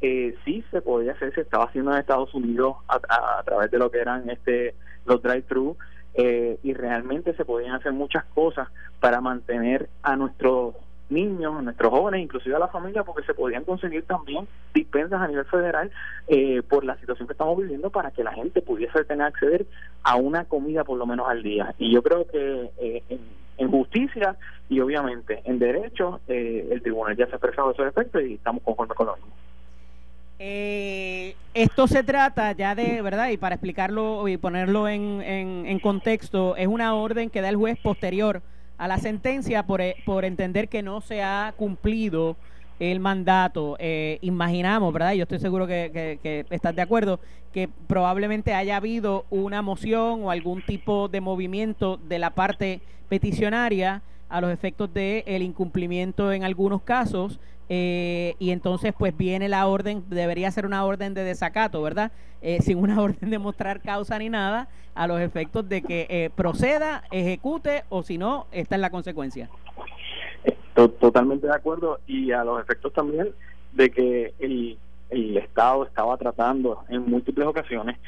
eh, 0.00 0.34
sí 0.46 0.64
se 0.70 0.80
podía 0.80 1.12
hacer, 1.12 1.34
se 1.34 1.42
estaba 1.42 1.64
haciendo 1.64 1.92
en 1.92 1.98
Estados 1.98 2.32
Unidos 2.32 2.76
a, 2.88 2.94
a- 3.06 3.38
a 3.40 3.42
través 3.42 3.70
de 3.70 3.78
lo 3.78 3.90
que 3.90 3.98
eran 3.98 4.30
este 4.30 4.74
los 5.04 5.20
drive-thru 5.22 5.76
eh, 6.14 6.58
y 6.62 6.74
realmente 6.74 7.34
se 7.34 7.44
podían 7.44 7.74
hacer 7.74 7.92
muchas 7.92 8.24
cosas 8.26 8.68
para 9.00 9.20
mantener 9.20 9.88
a 10.02 10.16
nuestros 10.16 10.74
niños, 11.10 11.56
a 11.56 11.62
nuestros 11.62 11.90
jóvenes, 11.90 12.22
inclusive 12.22 12.54
a 12.56 12.58
la 12.58 12.68
familia, 12.68 13.02
porque 13.02 13.26
se 13.26 13.34
podían 13.34 13.64
conseguir 13.64 14.04
también 14.04 14.46
dispensas 14.74 15.20
a 15.20 15.28
nivel 15.28 15.44
federal 15.46 15.90
eh, 16.26 16.62
por 16.68 16.84
la 16.84 16.96
situación 16.98 17.26
que 17.26 17.32
estamos 17.32 17.56
viviendo 17.56 17.90
para 17.90 18.10
que 18.10 18.24
la 18.24 18.32
gente 18.32 18.60
pudiese 18.60 19.04
tener 19.04 19.26
acceder 19.26 19.66
a 20.02 20.16
una 20.16 20.44
comida 20.44 20.84
por 20.84 20.98
lo 20.98 21.06
menos 21.06 21.28
al 21.28 21.42
día. 21.42 21.74
Y 21.78 21.92
yo 21.92 22.02
creo 22.02 22.26
que 22.26 22.70
eh, 22.78 23.02
en, 23.08 23.20
en 23.58 23.70
justicia 23.70 24.36
y 24.68 24.80
obviamente 24.80 25.42
en 25.44 25.58
derecho, 25.58 26.20
eh, 26.28 26.68
el 26.70 26.82
tribunal 26.82 27.16
ya 27.16 27.26
se 27.26 27.32
ha 27.32 27.36
expresado 27.36 27.68
a 27.68 27.72
esos 27.72 27.86
efectos 27.86 28.22
y 28.22 28.34
estamos 28.34 28.62
conformes 28.62 28.96
con 28.96 29.06
lo 29.06 29.16
mismo. 29.16 29.32
Eh, 30.40 31.34
esto 31.54 31.88
se 31.88 32.04
trata 32.04 32.52
ya 32.52 32.74
de, 32.76 33.02
¿verdad? 33.02 33.30
Y 33.30 33.36
para 33.36 33.56
explicarlo 33.56 34.28
y 34.28 34.36
ponerlo 34.36 34.88
en, 34.88 35.20
en- 35.22 35.66
en 35.66 35.78
contexto, 35.80 36.54
es 36.56 36.68
una 36.68 36.94
orden 36.94 37.28
que 37.30 37.40
da 37.40 37.48
el 37.48 37.56
juez 37.56 37.78
posterior 37.80 38.42
a 38.76 38.86
la 38.86 38.98
sentencia 38.98 39.64
por, 39.66 39.80
eh, 39.80 39.96
por 40.06 40.24
entender 40.24 40.68
que 40.68 40.82
no 40.82 41.00
se 41.00 41.22
ha 41.24 41.52
cumplido 41.56 42.36
el 42.78 43.00
mandato. 43.00 43.76
Eh, 43.80 44.18
imaginamos, 44.20 44.92
¿verdad? 44.92 45.12
Yo 45.14 45.24
estoy 45.24 45.40
seguro 45.40 45.66
que, 45.66 46.46
estás 46.50 46.76
de 46.76 46.82
acuerdo, 46.82 47.18
que 47.52 47.68
probablemente 47.88 48.54
haya 48.54 48.76
habido 48.76 49.24
una 49.30 49.62
moción 49.62 50.22
o 50.22 50.30
algún 50.30 50.62
tipo 50.62 51.08
de 51.08 51.20
movimiento 51.20 51.96
de 51.96 52.20
la 52.20 52.30
parte 52.30 52.80
peticionaria 53.08 54.02
a 54.28 54.40
los 54.40 54.50
efectos 54.50 54.92
de 54.92 55.24
el 55.26 55.42
incumplimiento 55.42 56.32
en 56.32 56.44
algunos 56.44 56.82
casos 56.82 57.40
eh, 57.68 58.34
y 58.38 58.50
entonces 58.50 58.94
pues 58.96 59.16
viene 59.16 59.48
la 59.48 59.66
orden, 59.66 60.02
debería 60.08 60.50
ser 60.50 60.64
una 60.64 60.84
orden 60.84 61.12
de 61.14 61.22
desacato, 61.22 61.82
¿verdad? 61.82 62.12
Eh, 62.40 62.58
sin 62.62 62.78
una 62.78 63.00
orden 63.00 63.30
de 63.30 63.38
mostrar 63.38 63.80
causa 63.80 64.18
ni 64.18 64.28
nada, 64.28 64.68
a 64.94 65.06
los 65.06 65.20
efectos 65.20 65.68
de 65.68 65.82
que 65.82 66.06
eh, 66.08 66.30
proceda, 66.34 67.04
ejecute 67.10 67.84
o 67.88 68.02
si 68.02 68.18
no, 68.18 68.46
esta 68.52 68.74
es 68.74 68.80
la 68.80 68.90
consecuencia. 68.90 69.48
Totalmente 71.00 71.48
de 71.48 71.54
acuerdo 71.54 71.98
y 72.06 72.30
a 72.30 72.44
los 72.44 72.60
efectos 72.60 72.92
también 72.92 73.30
de 73.72 73.90
que 73.90 74.32
el, 74.38 74.78
el 75.10 75.36
Estado 75.36 75.84
estaba 75.84 76.16
tratando 76.16 76.84
en 76.88 77.10
múltiples 77.10 77.48
ocasiones 77.48 77.98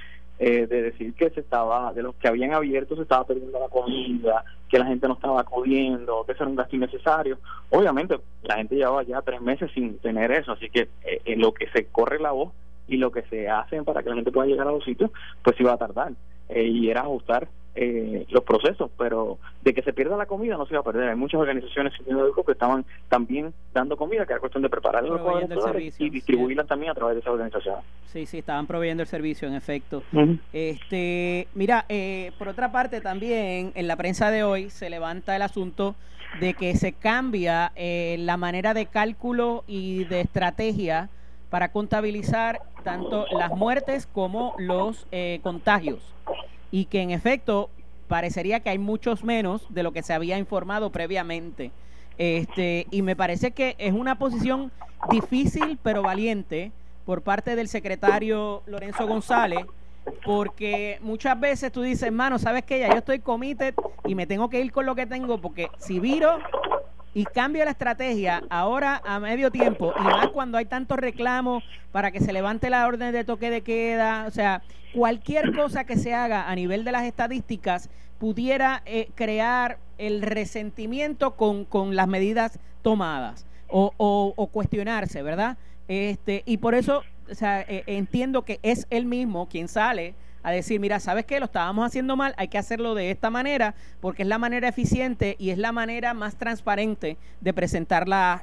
eh, 0.42 0.66
de 0.66 0.80
decir 0.80 1.12
que 1.12 1.28
se 1.28 1.40
estaba, 1.40 1.92
de 1.92 2.02
los 2.02 2.14
que 2.14 2.26
habían 2.26 2.54
abierto 2.54 2.96
se 2.96 3.02
estaba 3.02 3.26
perdiendo 3.26 3.60
la 3.60 3.68
comida, 3.68 4.42
que 4.70 4.78
la 4.78 4.86
gente 4.86 5.06
no 5.06 5.12
estaba 5.12 5.38
acudiendo, 5.42 6.24
que 6.24 6.32
eso 6.32 6.44
era 6.44 6.50
un 6.50 6.56
gasto 6.56 6.76
innecesario. 6.76 7.38
Obviamente 7.68 8.18
la 8.44 8.56
gente 8.56 8.76
llevaba 8.76 9.02
ya 9.02 9.20
tres 9.20 9.42
meses 9.42 9.70
sin 9.74 9.98
tener 9.98 10.32
eso, 10.32 10.52
así 10.52 10.70
que 10.70 10.88
eh, 11.04 11.20
en 11.26 11.42
lo 11.42 11.52
que 11.52 11.68
se 11.68 11.88
corre 11.88 12.18
la 12.18 12.30
voz 12.32 12.54
y 12.88 12.96
lo 12.96 13.12
que 13.12 13.20
se 13.24 13.50
hace 13.50 13.82
para 13.82 14.02
que 14.02 14.08
la 14.08 14.14
gente 14.14 14.32
pueda 14.32 14.46
llegar 14.46 14.66
a 14.66 14.72
los 14.72 14.82
sitios, 14.82 15.10
pues 15.42 15.60
iba 15.60 15.74
a 15.74 15.76
tardar. 15.76 16.12
Eh, 16.48 16.64
y 16.64 16.88
era 16.88 17.02
ajustar 17.02 17.46
eh, 17.76 18.26
los 18.30 18.42
procesos, 18.42 18.90
pero 18.98 19.38
de 19.62 19.72
que 19.72 19.82
se 19.82 19.92
pierda 19.92 20.16
la 20.16 20.26
comida 20.26 20.56
no 20.56 20.66
se 20.66 20.74
va 20.74 20.80
a 20.80 20.84
perder. 20.84 21.10
Hay 21.10 21.16
muchas 21.16 21.40
organizaciones 21.40 21.92
sin 21.94 22.16
que 22.44 22.52
estaban 22.52 22.84
también 23.08 23.54
dando 23.72 23.96
comida, 23.96 24.26
que 24.26 24.32
era 24.32 24.40
cuestión 24.40 24.62
de 24.62 24.68
preparar 24.68 25.04
los 25.04 25.20
y 25.98 26.10
distribuirla 26.10 26.64
también 26.64 26.90
a 26.90 26.94
través 26.94 27.14
de 27.14 27.20
esa 27.20 27.30
organización. 27.30 27.76
Sí, 28.06 28.26
sí, 28.26 28.38
estaban 28.38 28.66
proveyendo 28.66 29.02
el 29.02 29.08
servicio, 29.08 29.46
en 29.46 29.54
efecto. 29.54 30.02
este 30.52 31.46
Mira, 31.54 31.84
eh, 31.88 32.32
por 32.38 32.48
otra 32.48 32.72
parte 32.72 33.00
también 33.00 33.72
en 33.74 33.86
la 33.86 33.96
prensa 33.96 34.30
de 34.30 34.42
hoy 34.42 34.70
se 34.70 34.90
levanta 34.90 35.36
el 35.36 35.42
asunto 35.42 35.94
de 36.40 36.54
que 36.54 36.74
se 36.74 36.92
cambia 36.92 37.72
eh, 37.76 38.16
la 38.18 38.36
manera 38.36 38.74
de 38.74 38.86
cálculo 38.86 39.62
y 39.68 40.04
de 40.04 40.22
estrategia 40.22 41.08
para 41.50 41.70
contabilizar 41.70 42.60
tanto 42.84 43.26
las 43.32 43.50
muertes 43.50 44.06
como 44.06 44.54
los 44.58 45.06
contagios 45.42 45.98
y 46.70 46.86
que 46.86 47.02
en 47.02 47.10
efecto 47.10 47.70
parecería 48.08 48.60
que 48.60 48.70
hay 48.70 48.78
muchos 48.78 49.24
menos 49.24 49.62
de 49.68 49.82
lo 49.82 49.92
que 49.92 50.02
se 50.02 50.12
había 50.12 50.38
informado 50.38 50.90
previamente. 50.90 51.70
Este, 52.18 52.86
y 52.90 53.02
me 53.02 53.16
parece 53.16 53.52
que 53.52 53.76
es 53.78 53.92
una 53.92 54.18
posición 54.18 54.70
difícil 55.10 55.78
pero 55.82 56.02
valiente 56.02 56.72
por 57.06 57.22
parte 57.22 57.56
del 57.56 57.68
secretario 57.68 58.62
Lorenzo 58.66 59.06
González, 59.06 59.64
porque 60.24 60.98
muchas 61.02 61.38
veces 61.38 61.72
tú 61.72 61.82
dices, 61.82 62.04
hermano, 62.04 62.38
¿sabes 62.38 62.64
qué? 62.64 62.80
Ya 62.80 62.88
yo 62.88 62.98
estoy 62.98 63.20
committed 63.20 63.74
y 64.04 64.14
me 64.14 64.26
tengo 64.26 64.50
que 64.50 64.60
ir 64.60 64.70
con 64.72 64.86
lo 64.86 64.94
que 64.94 65.06
tengo, 65.06 65.40
porque 65.40 65.70
si 65.78 65.98
viro 65.98 66.38
y 67.14 67.24
cambio 67.24 67.64
la 67.64 67.72
estrategia 67.72 68.42
ahora 68.50 69.02
a 69.04 69.18
medio 69.18 69.50
tiempo, 69.50 69.92
y 69.98 70.02
más 70.02 70.28
cuando 70.28 70.58
hay 70.58 70.66
tantos 70.66 70.98
reclamos 70.98 71.64
para 71.92 72.10
que 72.10 72.20
se 72.20 72.32
levante 72.32 72.70
la 72.70 72.86
orden 72.86 73.12
de 73.12 73.24
toque 73.24 73.50
de 73.50 73.62
queda, 73.62 74.26
o 74.26 74.30
sea, 74.30 74.62
cualquier 74.94 75.54
cosa 75.54 75.84
que 75.84 75.96
se 75.96 76.14
haga 76.14 76.48
a 76.48 76.54
nivel 76.54 76.84
de 76.84 76.92
las 76.92 77.04
estadísticas 77.04 77.90
pudiera 78.18 78.82
eh, 78.86 79.08
crear 79.14 79.78
el 79.98 80.22
resentimiento 80.22 81.36
con, 81.36 81.64
con 81.64 81.96
las 81.96 82.06
medidas 82.06 82.58
tomadas 82.82 83.46
o, 83.68 83.92
o, 83.96 84.46
cuestionarse, 84.48 85.22
¿verdad? 85.22 85.56
Este, 85.88 86.42
y 86.44 86.56
por 86.56 86.74
eso 86.74 87.02
eh, 87.40 87.84
entiendo 87.86 88.42
que 88.42 88.58
es 88.62 88.86
él 88.90 89.06
mismo 89.06 89.48
quien 89.48 89.68
sale 89.68 90.14
a 90.42 90.50
decir, 90.50 90.80
mira, 90.80 91.00
¿sabes 91.00 91.26
qué? 91.26 91.38
Lo 91.38 91.46
estábamos 91.46 91.86
haciendo 91.86 92.16
mal, 92.16 92.34
hay 92.36 92.48
que 92.48 92.58
hacerlo 92.58 92.94
de 92.94 93.10
esta 93.10 93.30
manera, 93.30 93.74
porque 94.00 94.22
es 94.22 94.28
la 94.28 94.38
manera 94.38 94.68
eficiente 94.68 95.36
y 95.38 95.50
es 95.50 95.58
la 95.58 95.72
manera 95.72 96.14
más 96.14 96.36
transparente 96.36 97.16
de 97.40 97.52
presentar 97.52 98.06
los 98.08 98.40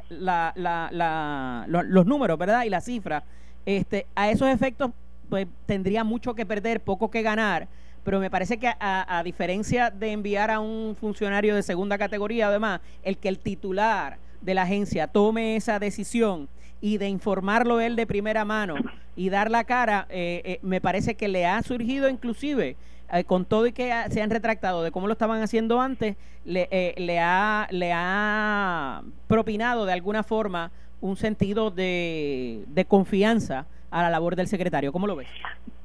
números, 2.06 2.38
¿verdad? 2.38 2.64
Y 2.66 2.70
la 2.70 2.82
cifra. 2.82 3.24
Este, 3.66 4.06
a 4.16 4.30
esos 4.30 4.50
efectos, 4.50 4.92
pues 5.30 5.48
tendría 5.66 6.04
mucho 6.04 6.36
que 6.36 6.46
perder, 6.46 6.82
poco 6.82 7.10
que 7.10 7.22
ganar, 7.22 7.68
pero 8.04 8.20
me 8.20 8.30
parece 8.30 8.58
que 8.58 8.68
a, 8.68 9.18
a 9.18 9.24
diferencia 9.24 9.90
de 9.90 10.12
enviar 10.12 10.52
a 10.52 10.60
un 10.60 10.96
funcionario 10.96 11.56
de 11.56 11.64
segunda 11.64 11.98
categoría, 11.98 12.48
además, 12.48 12.80
el 13.04 13.18
que 13.18 13.28
el 13.28 13.40
titular 13.40 14.20
de 14.42 14.54
la 14.54 14.62
agencia 14.62 15.08
tome 15.08 15.56
esa 15.56 15.80
decisión 15.80 16.48
y 16.80 17.00
de 17.00 17.10
informarlo 17.10 17.82
él 17.82 17.96
de 17.96 18.06
primera 18.06 18.46
mano 18.46 18.76
y 19.18 19.30
dar 19.30 19.50
la 19.52 19.64
cara, 19.66 20.06
eh, 20.10 20.42
eh, 20.46 20.60
me 20.62 20.80
parece 20.80 21.16
que 21.16 21.28
le 21.28 21.46
ha 21.46 21.62
surgido 21.64 22.08
inclusive, 22.08 22.78
eh, 23.12 23.24
con 23.24 23.46
todo 23.46 23.66
y 23.66 23.72
que 23.74 23.92
se 24.10 24.22
han 24.22 24.30
retractado 24.30 24.84
de 24.84 24.92
cómo 24.92 25.08
lo 25.08 25.14
estaban 25.14 25.42
haciendo 25.42 25.82
antes, 25.82 26.16
le, 26.46 26.94
le, 26.96 27.20
ha, 27.20 27.68
le 27.72 27.92
ha 27.94 29.02
propinado 29.28 29.86
de 29.86 29.94
alguna 29.94 30.24
forma 30.24 30.72
un 31.02 31.18
sentido 31.18 31.72
de, 31.72 32.64
de 32.68 32.86
confianza 32.86 33.66
a 33.90 34.04
la 34.04 34.10
labor 34.10 34.36
del 34.36 34.48
secretario. 34.48 34.92
¿Cómo 34.92 35.08
lo 35.08 35.16
ves? 35.16 35.28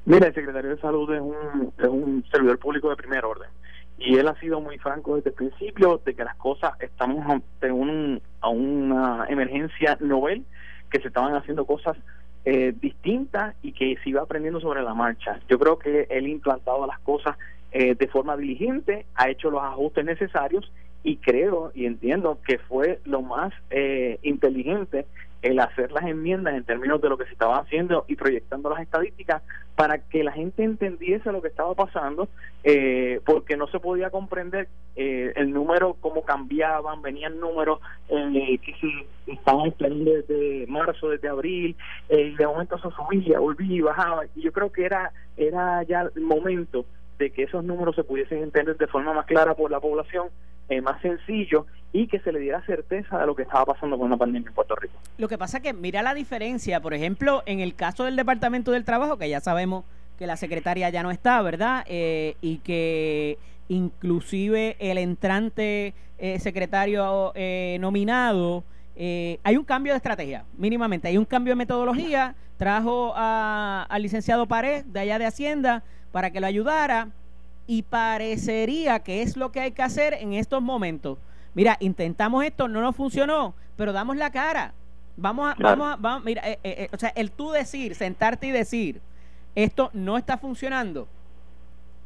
Mira, 0.05 0.27
el 0.27 0.33
secretario 0.33 0.69
de 0.69 0.81
Salud 0.81 1.11
es 1.11 1.21
un, 1.21 1.73
es 1.77 1.87
un 1.87 2.23
servidor 2.31 2.59
público 2.59 2.89
de 2.89 2.95
primer 2.97 3.25
orden 3.25 3.49
y 3.97 4.15
él 4.15 4.27
ha 4.27 4.39
sido 4.39 4.61
muy 4.61 4.77
franco 4.77 5.15
desde 5.15 5.31
el 5.31 5.35
principio 5.35 6.01
de 6.05 6.13
que 6.13 6.23
las 6.23 6.35
cosas 6.35 6.73
estamos 6.79 7.25
ante 7.27 7.71
un, 7.71 8.21
a 8.41 8.49
una 8.49 9.25
emergencia 9.27 9.97
novel 10.01 10.45
que 10.91 10.99
se 10.99 11.07
estaban 11.07 11.35
haciendo 11.35 11.65
cosas 11.65 11.97
eh, 12.45 12.73
y 13.61 13.71
que 13.71 13.97
se 14.03 14.09
iba 14.09 14.21
aprendiendo 14.21 14.59
sobre 14.59 14.81
la 14.81 14.93
marcha. 14.93 15.39
Yo 15.49 15.57
creo 15.59 15.77
que 15.77 16.07
él 16.09 16.25
ha 16.25 16.29
implantado 16.29 16.85
las 16.85 16.99
cosas 16.99 17.37
eh, 17.71 17.95
de 17.95 18.07
forma 18.07 18.37
diligente, 18.37 19.05
ha 19.15 19.29
hecho 19.29 19.49
los 19.49 19.63
ajustes 19.63 20.05
necesarios 20.05 20.71
y 21.03 21.17
creo 21.17 21.71
y 21.73 21.85
entiendo 21.85 22.39
que 22.45 22.57
fue 22.59 22.99
lo 23.05 23.21
más 23.21 23.53
eh, 23.69 24.19
inteligente 24.23 25.05
el 25.43 25.59
hacer 25.59 25.91
las 25.91 26.05
enmiendas 26.05 26.55
en 26.55 26.63
términos 26.63 27.01
de 27.01 27.09
lo 27.09 27.17
que 27.17 27.25
se 27.25 27.33
estaba 27.33 27.59
haciendo 27.59 28.05
y 28.07 28.15
proyectando 28.15 28.69
las 28.69 28.81
estadísticas 28.81 29.43
para 29.75 29.97
que 29.97 30.23
la 30.23 30.31
gente 30.31 30.63
entendiese 30.63 31.31
lo 31.31 31.41
que 31.41 31.49
estaba 31.49 31.75
pasando, 31.75 32.29
eh, 32.63 33.19
porque 33.25 33.57
no 33.57 33.67
se 33.67 33.79
podía 33.79 34.09
comprender 34.09 34.69
eh, 34.95 35.33
el 35.35 35.51
número, 35.51 35.97
cómo 35.99 36.23
cambiaban, 36.23 37.01
venían 37.01 37.39
números 37.39 37.79
eh, 38.07 38.57
que 38.59 38.73
se 38.75 39.33
estaban 39.33 39.67
esperando 39.67 40.11
desde 40.11 40.65
marzo, 40.67 41.09
desde 41.09 41.27
abril, 41.27 41.75
y 42.09 42.35
de 42.35 42.47
momento 42.47 42.77
eso 42.77 42.91
subía, 42.91 43.39
volvía 43.39 43.75
y 43.75 43.81
bajaba, 43.81 44.25
y 44.35 44.41
yo 44.41 44.53
creo 44.53 44.71
que 44.71 44.85
era, 44.85 45.11
era 45.35 45.83
ya 45.83 46.09
el 46.15 46.21
momento 46.21 46.85
de 47.17 47.31
que 47.31 47.43
esos 47.43 47.63
números 47.63 47.95
se 47.95 48.03
pudiesen 48.03 48.43
entender 48.43 48.77
de 48.77 48.87
forma 48.87 49.13
más 49.13 49.25
clara 49.25 49.53
por 49.55 49.71
la 49.71 49.79
población, 49.79 50.29
eh, 50.69 50.81
más 50.81 51.01
sencillo 51.01 51.65
y 51.91 52.07
que 52.07 52.19
se 52.19 52.31
le 52.31 52.39
diera 52.39 52.65
certeza 52.65 53.19
de 53.19 53.25
lo 53.25 53.35
que 53.35 53.43
estaba 53.43 53.65
pasando 53.65 53.97
con 53.97 54.09
la 54.09 54.17
pandemia 54.17 54.47
en 54.47 54.55
Puerto 54.55 54.75
Rico. 54.75 54.95
Lo 55.17 55.27
que 55.27 55.37
pasa 55.37 55.61
que 55.61 55.73
mira 55.73 56.01
la 56.01 56.13
diferencia, 56.13 56.79
por 56.79 56.93
ejemplo, 56.93 57.43
en 57.45 57.59
el 57.59 57.75
caso 57.75 58.05
del 58.05 58.15
Departamento 58.15 58.71
del 58.71 58.85
Trabajo, 58.85 59.17
que 59.17 59.29
ya 59.29 59.39
sabemos 59.41 59.85
que 60.17 60.25
la 60.25 60.37
secretaria 60.37 60.89
ya 60.89 61.03
no 61.03 61.11
está, 61.11 61.41
¿verdad? 61.41 61.83
Eh, 61.87 62.35
y 62.41 62.57
que 62.59 63.37
inclusive 63.67 64.75
el 64.79 64.97
entrante 64.97 65.93
eh, 66.17 66.39
secretario 66.39 67.33
nominado, 67.79 68.63
hay 68.95 69.57
un 69.57 69.65
cambio 69.65 69.93
de 69.93 69.97
estrategia, 69.97 70.45
mínimamente, 70.57 71.07
hay 71.07 71.17
un 71.17 71.25
cambio 71.25 71.51
de 71.51 71.57
metodología, 71.57 72.35
trajo 72.57 73.13
al 73.15 74.01
licenciado 74.01 74.47
Pared 74.47 74.85
de 74.85 74.99
allá 74.99 75.19
de 75.19 75.25
Hacienda 75.25 75.83
para 76.13 76.29
que 76.29 76.39
lo 76.39 76.45
ayudara 76.45 77.09
y 77.65 77.81
parecería 77.81 78.99
que 78.99 79.23
es 79.23 79.35
lo 79.35 79.51
que 79.51 79.59
hay 79.59 79.71
que 79.71 79.81
hacer 79.81 80.13
en 80.13 80.33
estos 80.33 80.61
momentos. 80.61 81.17
Mira, 81.55 81.75
intentamos 81.79 82.45
esto, 82.45 82.67
no 82.67 82.81
nos 82.81 82.95
funcionó, 82.95 83.55
pero 83.75 83.91
damos 83.91 84.15
la 84.15 84.31
cara. 84.31 84.73
Vamos 85.17 85.51
a, 85.51 85.55
vamos 85.59 85.91
a, 85.91 85.95
vamos, 85.95 86.23
mira, 86.23 86.47
eh, 86.47 86.59
eh, 86.63 86.75
eh, 86.83 86.89
o 86.93 86.97
sea, 86.97 87.09
el 87.15 87.31
tú 87.31 87.49
decir, 87.49 87.95
sentarte 87.95 88.45
y 88.45 88.51
decir, 88.51 89.01
esto 89.55 89.89
no 89.93 90.15
está 90.15 90.37
funcionando, 90.37 91.07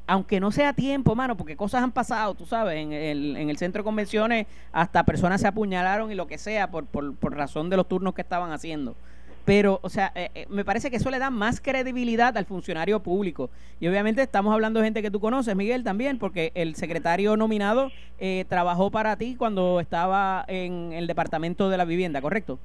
aunque 0.08 0.40
no 0.40 0.52
sea 0.52 0.72
tiempo, 0.72 1.14
mano, 1.14 1.36
porque 1.36 1.58
cosas 1.58 1.84
han 1.84 1.92
pasado, 1.92 2.34
tú 2.34 2.46
sabes, 2.46 2.78
en 2.78 2.94
el, 2.94 3.36
en 3.36 3.50
el 3.50 3.58
centro 3.58 3.82
de 3.82 3.86
convenciones 3.86 4.48
hasta 4.72 5.04
personas 5.04 5.42
se 5.42 5.48
apuñalaron 5.48 6.14
y 6.14 6.16
lo 6.16 6.28
que 6.28 6.38
sea 6.38 6.72
por, 6.72 6.86
por, 6.86 7.14
por 7.16 7.36
razón 7.36 7.70
de 7.70 7.76
los 7.76 7.90
turnos 7.90 8.14
que 8.14 8.22
estaban 8.22 8.54
haciendo. 8.54 8.96
Pero, 9.48 9.80
o 9.82 9.88
sea, 9.88 10.12
eh, 10.14 10.30
eh, 10.36 10.46
me 10.50 10.66
parece 10.66 10.92
que 10.92 10.98
eso 10.98 11.10
le 11.10 11.20
da 11.20 11.30
más 11.30 11.62
credibilidad 11.62 12.38
al 12.38 12.44
funcionario 12.44 13.00
público. 13.00 13.50
Y 13.80 13.88
obviamente 13.88 14.22
estamos 14.22 14.54
hablando 14.54 14.82
de 14.82 14.88
gente 14.88 15.02
que 15.02 15.10
tú 15.10 15.22
conoces, 15.22 15.56
Miguel, 15.56 15.86
también, 15.86 16.20
porque 16.20 16.52
el 16.54 16.76
secretario 16.76 17.38
nominado 17.38 17.90
eh, 18.20 18.44
trabajó 18.50 18.92
para 18.92 19.16
ti 19.16 19.38
cuando 19.38 19.80
estaba 19.80 20.44
en 20.50 20.92
el 20.92 21.08
Departamento 21.08 21.70
de 21.70 21.78
la 21.78 21.86
Vivienda, 21.86 22.22
¿correcto? 22.22 22.60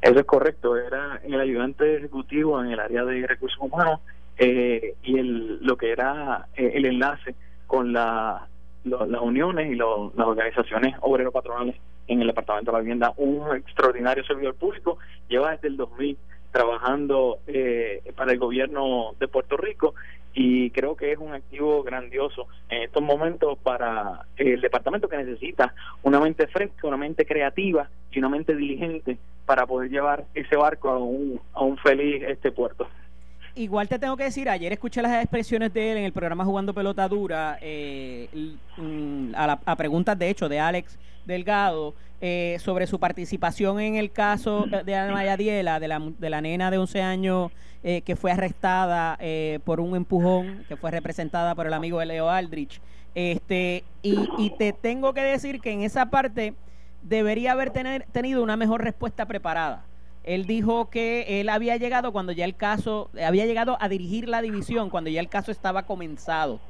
Eso 0.00 0.18
es 0.18 0.24
correcto, 0.24 0.74
era 0.78 1.20
el 1.22 1.38
ayudante 1.38 1.98
ejecutivo 1.98 2.64
en 2.64 2.70
el 2.70 2.80
área 2.80 3.04
de 3.04 3.26
recursos 3.26 3.58
humanos 3.60 4.00
y 4.38 5.18
el, 5.18 5.58
lo 5.62 5.76
que 5.76 5.92
era 5.92 6.46
el 6.56 6.86
enlace 6.86 7.34
con 7.66 7.92
la, 7.92 8.48
las 8.84 9.20
uniones 9.20 9.70
y 9.70 9.74
las 9.74 9.86
organizaciones 10.16 10.96
obrero-patronales 11.02 11.76
en 12.08 12.20
el 12.20 12.26
Departamento 12.28 12.70
de 12.70 12.76
la 12.76 12.82
Vivienda, 12.82 13.12
un 13.16 13.56
extraordinario 13.56 14.24
servidor 14.24 14.54
público, 14.54 14.98
lleva 15.28 15.52
desde 15.52 15.68
el 15.68 15.76
2000 15.76 16.18
trabajando 16.52 17.38
eh, 17.46 18.02
para 18.14 18.32
el 18.32 18.38
gobierno 18.38 19.14
de 19.18 19.26
Puerto 19.26 19.56
Rico 19.56 19.94
y 20.34 20.70
creo 20.70 20.96
que 20.96 21.12
es 21.12 21.18
un 21.18 21.34
activo 21.34 21.82
grandioso 21.82 22.46
en 22.68 22.82
estos 22.82 23.02
momentos 23.02 23.58
para 23.58 24.26
el 24.36 24.60
departamento 24.60 25.08
que 25.08 25.16
necesita 25.16 25.74
una 26.02 26.20
mente 26.20 26.46
fresca, 26.46 26.86
una 26.86 26.96
mente 26.96 27.26
creativa 27.26 27.88
y 28.10 28.18
una 28.18 28.28
mente 28.28 28.54
diligente 28.54 29.18
para 29.46 29.66
poder 29.66 29.90
llevar 29.90 30.24
ese 30.34 30.56
barco 30.56 30.88
a 30.90 30.98
un, 30.98 31.40
a 31.52 31.62
un 31.62 31.76
feliz 31.78 32.22
este 32.22 32.52
puerto. 32.52 32.86
Igual 33.54 33.88
te 33.88 33.98
tengo 33.98 34.16
que 34.16 34.24
decir, 34.24 34.48
ayer 34.48 34.72
escuché 34.72 35.02
las 35.02 35.22
expresiones 35.22 35.74
de 35.74 35.92
él 35.92 35.98
en 35.98 36.04
el 36.04 36.12
programa 36.12 36.44
Jugando 36.44 36.72
Pelota 36.72 37.06
Dura, 37.06 37.58
eh, 37.60 38.28
mm, 38.78 39.34
a, 39.34 39.58
a 39.66 39.76
preguntas 39.76 40.18
de 40.18 40.30
hecho 40.30 40.48
de 40.48 40.58
Alex 40.58 40.98
Delgado, 41.24 41.94
eh, 42.20 42.58
sobre 42.60 42.86
su 42.86 43.00
participación 43.00 43.80
en 43.80 43.96
el 43.96 44.12
caso 44.12 44.66
de 44.84 44.94
Ana 44.94 45.12
Mayadiela, 45.12 45.80
de 45.80 45.88
la, 45.88 46.00
de 46.00 46.30
la 46.30 46.40
nena 46.40 46.70
de 46.70 46.78
11 46.78 47.02
años 47.02 47.50
eh, 47.82 48.02
que 48.02 48.14
fue 48.14 48.30
arrestada 48.30 49.16
eh, 49.20 49.58
por 49.64 49.80
un 49.80 49.96
empujón, 49.96 50.64
que 50.68 50.76
fue 50.76 50.92
representada 50.92 51.54
por 51.54 51.66
el 51.66 51.72
amigo 51.72 51.98
de 51.98 52.06
Leo 52.06 52.30
Aldrich. 52.30 52.80
Este, 53.14 53.82
y, 54.02 54.28
y 54.38 54.50
te 54.56 54.72
tengo 54.72 55.12
que 55.14 55.22
decir 55.22 55.60
que 55.60 55.72
en 55.72 55.82
esa 55.82 56.06
parte 56.10 56.54
debería 57.02 57.52
haber 57.52 57.70
tener, 57.70 58.06
tenido 58.12 58.42
una 58.42 58.56
mejor 58.56 58.84
respuesta 58.84 59.26
preparada. 59.26 59.84
Él 60.22 60.46
dijo 60.46 60.90
que 60.90 61.40
él 61.40 61.48
había 61.48 61.76
llegado 61.76 62.12
cuando 62.12 62.30
ya 62.30 62.44
el 62.44 62.54
caso, 62.54 63.10
había 63.20 63.46
llegado 63.46 63.76
a 63.80 63.88
dirigir 63.88 64.28
la 64.28 64.40
división 64.40 64.88
cuando 64.88 65.10
ya 65.10 65.18
el 65.18 65.28
caso 65.28 65.50
estaba 65.50 65.82
comenzado 65.82 66.60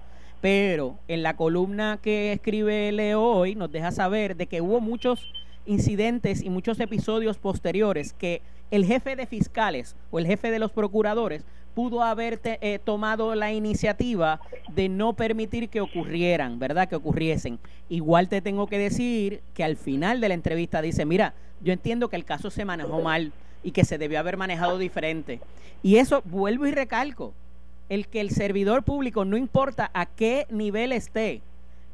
pero 0.42 0.98
en 1.07 1.22
la 1.22 1.37
columna 1.37 2.00
que 2.02 2.33
escribe 2.33 2.90
Leo 2.90 3.22
hoy 3.22 3.55
nos 3.55 3.70
deja 3.70 3.92
saber 3.92 4.37
de 4.37 4.48
que 4.48 4.61
hubo 4.61 4.81
muchos 4.81 5.33
incidentes 5.66 6.42
y 6.42 6.50
muchos 6.50 6.81
episodios 6.81 7.38
posteriores 7.38 8.12
que 8.12 8.42
el 8.72 8.85
jefe 8.85 9.14
de 9.14 9.26
fiscales 9.26 9.94
o 10.11 10.18
el 10.18 10.26
jefe 10.26 10.50
de 10.50 10.59
los 10.59 10.72
procuradores 10.72 11.44
pudo 11.76 12.02
haber 12.02 12.40
eh, 12.42 12.81
tomado 12.83 13.37
la 13.37 13.52
iniciativa 13.52 14.40
de 14.74 14.88
no 14.88 15.12
permitir 15.12 15.68
que 15.68 15.81
ocurrieran, 15.81 16.59
¿verdad? 16.59 16.88
Que 16.88 16.96
ocurriesen. 16.96 17.61
Igual 17.88 18.28
te 18.28 18.42
tengo 18.42 18.66
que 18.66 18.78
decir 18.78 19.42
que 19.55 19.62
al 19.62 19.76
final 19.76 20.20
de 20.20 20.28
la 20.28 20.35
entrevista 20.35 20.83
dice, 20.83 21.07
mira, 21.07 21.35
yo 21.62 21.72
entiendo 21.72 22.09
que 22.09 22.16
el 22.16 22.24
caso 22.24 22.50
se 22.50 22.64
manejó 22.64 23.00
mal 23.00 23.33
y 23.62 23.70
que 23.70 23.85
se 23.85 23.96
debió 23.96 24.18
haber 24.18 24.37
manejado 24.37 24.76
diferente. 24.76 25.40
Y 25.85 25.96
eso 25.96 26.20
vuelvo 26.24 26.66
y 26.66 26.72
recalco, 26.72 27.33
el 27.88 28.09
que 28.09 28.21
el 28.21 28.31
servidor 28.31 28.83
público, 28.83 29.25
no 29.25 29.37
importa 29.37 29.90
a 29.95 30.07
qué 30.07 30.47
nivel 30.51 30.92
esté, 30.92 31.42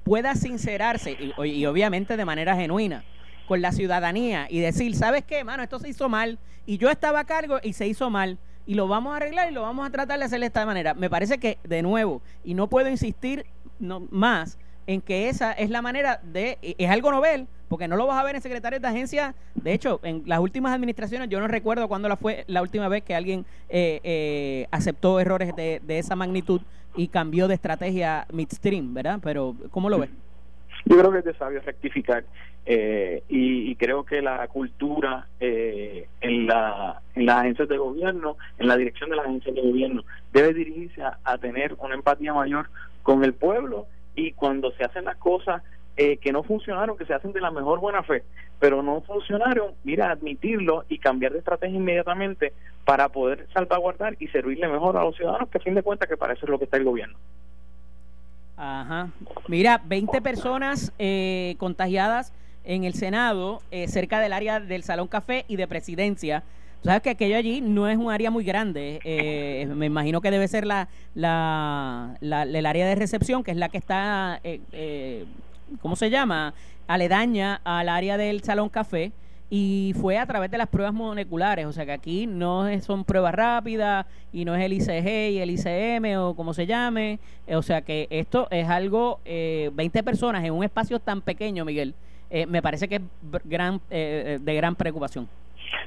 pueda 0.04 0.34
sincerarse 0.34 1.16
y 1.44 1.66
obviamente 1.66 2.16
de 2.16 2.24
manera 2.24 2.56
genuina 2.56 3.04
con 3.48 3.62
la 3.62 3.72
ciudadanía 3.72 4.46
y 4.50 4.60
decir, 4.60 4.94
¿sabes 4.94 5.24
qué, 5.24 5.42
mano? 5.42 5.62
Esto 5.62 5.78
se 5.78 5.88
hizo 5.88 6.08
mal 6.08 6.38
y 6.66 6.76
yo 6.76 6.90
estaba 6.90 7.20
a 7.20 7.24
cargo 7.24 7.58
y 7.62 7.72
se 7.72 7.86
hizo 7.86 8.10
mal 8.10 8.38
y 8.66 8.74
lo 8.74 8.86
vamos 8.86 9.14
a 9.14 9.16
arreglar 9.16 9.50
y 9.50 9.54
lo 9.54 9.62
vamos 9.62 9.88
a 9.88 9.90
tratar 9.90 10.18
de 10.18 10.26
hacer 10.26 10.40
de 10.40 10.46
esta 10.46 10.66
manera. 10.66 10.92
Me 10.92 11.08
parece 11.08 11.38
que, 11.38 11.58
de 11.64 11.80
nuevo, 11.80 12.20
y 12.44 12.52
no 12.52 12.68
puedo 12.68 12.90
insistir 12.90 13.46
no, 13.78 14.06
más 14.10 14.58
en 14.86 15.00
que 15.00 15.30
esa 15.30 15.52
es 15.52 15.70
la 15.70 15.80
manera 15.80 16.20
de, 16.22 16.58
es 16.60 16.90
algo 16.90 17.10
novel, 17.10 17.48
porque 17.68 17.88
no 17.88 17.96
lo 17.96 18.06
vas 18.06 18.18
a 18.18 18.24
ver 18.24 18.36
en 18.36 18.42
secretarios 18.42 18.82
de 18.82 18.88
agencia. 18.88 19.34
De 19.54 19.72
hecho, 19.72 20.00
en 20.02 20.22
las 20.26 20.40
últimas 20.40 20.74
administraciones, 20.74 21.28
yo 21.28 21.40
no 21.40 21.48
recuerdo 21.48 21.88
cuándo 21.88 22.08
la 22.08 22.16
fue 22.16 22.44
la 22.46 22.62
última 22.62 22.88
vez 22.88 23.02
que 23.02 23.14
alguien 23.14 23.44
eh, 23.68 24.00
eh, 24.02 24.66
aceptó 24.70 25.20
errores 25.20 25.54
de, 25.56 25.80
de 25.84 25.98
esa 25.98 26.16
magnitud 26.16 26.60
y 26.96 27.08
cambió 27.08 27.48
de 27.48 27.54
estrategia 27.54 28.26
midstream, 28.32 28.94
¿verdad? 28.94 29.20
Pero, 29.22 29.54
¿cómo 29.70 29.90
lo 29.90 29.98
ves? 29.98 30.10
Yo 30.84 30.96
creo 30.98 31.12
que 31.12 31.18
es 31.18 31.24
de 31.24 31.34
sabio 31.34 31.60
rectificar 31.60 32.24
eh, 32.70 33.22
y, 33.30 33.74
creo 33.76 34.04
que 34.04 34.20
la 34.20 34.46
cultura 34.48 35.26
eh, 35.40 36.06
en, 36.20 36.46
la, 36.46 37.00
en 37.14 37.24
las 37.24 37.38
agencias 37.38 37.66
de 37.66 37.78
gobierno, 37.78 38.36
en 38.58 38.68
la 38.68 38.76
dirección 38.76 39.08
de 39.08 39.16
las 39.16 39.24
agencias 39.24 39.54
de 39.54 39.62
gobierno, 39.62 40.04
debe 40.34 40.52
dirigirse 40.52 41.02
a, 41.02 41.38
tener 41.38 41.74
una 41.78 41.94
empatía 41.94 42.34
mayor 42.34 42.68
con 43.02 43.24
el 43.24 43.32
pueblo 43.32 43.86
y 44.14 44.32
cuando 44.32 44.70
se 44.72 44.84
hacen 44.84 45.06
las 45.06 45.16
cosas 45.16 45.62
eh, 45.98 46.16
que 46.18 46.30
no 46.32 46.44
funcionaron, 46.44 46.96
que 46.96 47.04
se 47.06 47.12
hacen 47.12 47.32
de 47.32 47.40
la 47.40 47.50
mejor 47.50 47.80
buena 47.80 48.04
fe, 48.04 48.22
pero 48.60 48.84
no 48.84 49.00
funcionaron, 49.00 49.72
mira, 49.82 50.12
admitirlo 50.12 50.84
y 50.88 50.98
cambiar 50.98 51.32
de 51.32 51.40
estrategia 51.40 51.76
inmediatamente 51.76 52.52
para 52.84 53.08
poder 53.08 53.48
salvaguardar 53.52 54.16
y 54.20 54.28
servirle 54.28 54.68
mejor 54.68 54.96
a 54.96 55.02
los 55.02 55.16
ciudadanos, 55.16 55.48
que 55.50 55.58
a 55.58 55.60
fin 55.60 55.74
de 55.74 55.82
cuentas 55.82 56.08
que 56.08 56.16
para 56.16 56.34
eso 56.34 56.46
es 56.46 56.50
lo 56.50 56.58
que 56.58 56.66
está 56.66 56.76
el 56.76 56.84
gobierno. 56.84 57.18
Ajá. 58.56 59.10
Mira, 59.48 59.82
20 59.84 60.22
personas 60.22 60.92
eh, 61.00 61.56
contagiadas 61.58 62.32
en 62.64 62.84
el 62.84 62.94
Senado, 62.94 63.60
eh, 63.72 63.88
cerca 63.88 64.20
del 64.20 64.32
área 64.32 64.60
del 64.60 64.84
Salón 64.84 65.08
Café 65.08 65.46
y 65.48 65.56
de 65.56 65.66
Presidencia. 65.66 66.44
sabes 66.84 67.02
que 67.02 67.10
aquello 67.10 67.36
allí 67.36 67.60
no 67.60 67.88
es 67.88 67.96
un 67.96 68.12
área 68.12 68.30
muy 68.30 68.44
grande. 68.44 69.00
Eh, 69.02 69.66
me 69.74 69.86
imagino 69.86 70.20
que 70.20 70.30
debe 70.30 70.46
ser 70.46 70.64
la, 70.64 70.88
la, 71.16 72.16
la, 72.20 72.42
el 72.42 72.66
área 72.66 72.86
de 72.86 72.94
recepción, 72.94 73.42
que 73.42 73.50
es 73.50 73.56
la 73.56 73.68
que 73.68 73.78
está, 73.78 74.38
eh, 74.44 75.24
¿cómo 75.80 75.96
se 75.96 76.10
llama? 76.10 76.54
Aledaña 76.86 77.60
al 77.64 77.88
área 77.88 78.16
del 78.16 78.42
Salón 78.42 78.68
Café 78.68 79.12
y 79.50 79.94
fue 80.00 80.18
a 80.18 80.26
través 80.26 80.50
de 80.50 80.58
las 80.58 80.68
pruebas 80.68 80.92
moleculares, 80.92 81.66
o 81.66 81.72
sea 81.72 81.86
que 81.86 81.92
aquí 81.92 82.26
no 82.26 82.66
son 82.80 83.04
pruebas 83.04 83.34
rápidas 83.34 84.06
y 84.32 84.44
no 84.44 84.54
es 84.54 84.62
el 84.62 84.74
ICG 84.74 85.32
y 85.32 85.38
el 85.38 85.50
ICM 85.50 86.18
o 86.18 86.34
como 86.34 86.52
se 86.52 86.66
llame, 86.66 87.18
eh, 87.46 87.56
o 87.56 87.62
sea 87.62 87.80
que 87.80 88.06
esto 88.10 88.46
es 88.50 88.68
algo, 88.68 89.20
eh, 89.24 89.70
20 89.72 90.02
personas 90.02 90.44
en 90.44 90.52
un 90.52 90.64
espacio 90.64 90.98
tan 91.00 91.22
pequeño, 91.22 91.64
Miguel, 91.64 91.94
eh, 92.30 92.44
me 92.46 92.60
parece 92.60 92.88
que 92.88 92.96
es 92.96 93.02
gran, 93.44 93.80
eh, 93.90 94.38
de 94.40 94.54
gran 94.54 94.74
preocupación. 94.76 95.28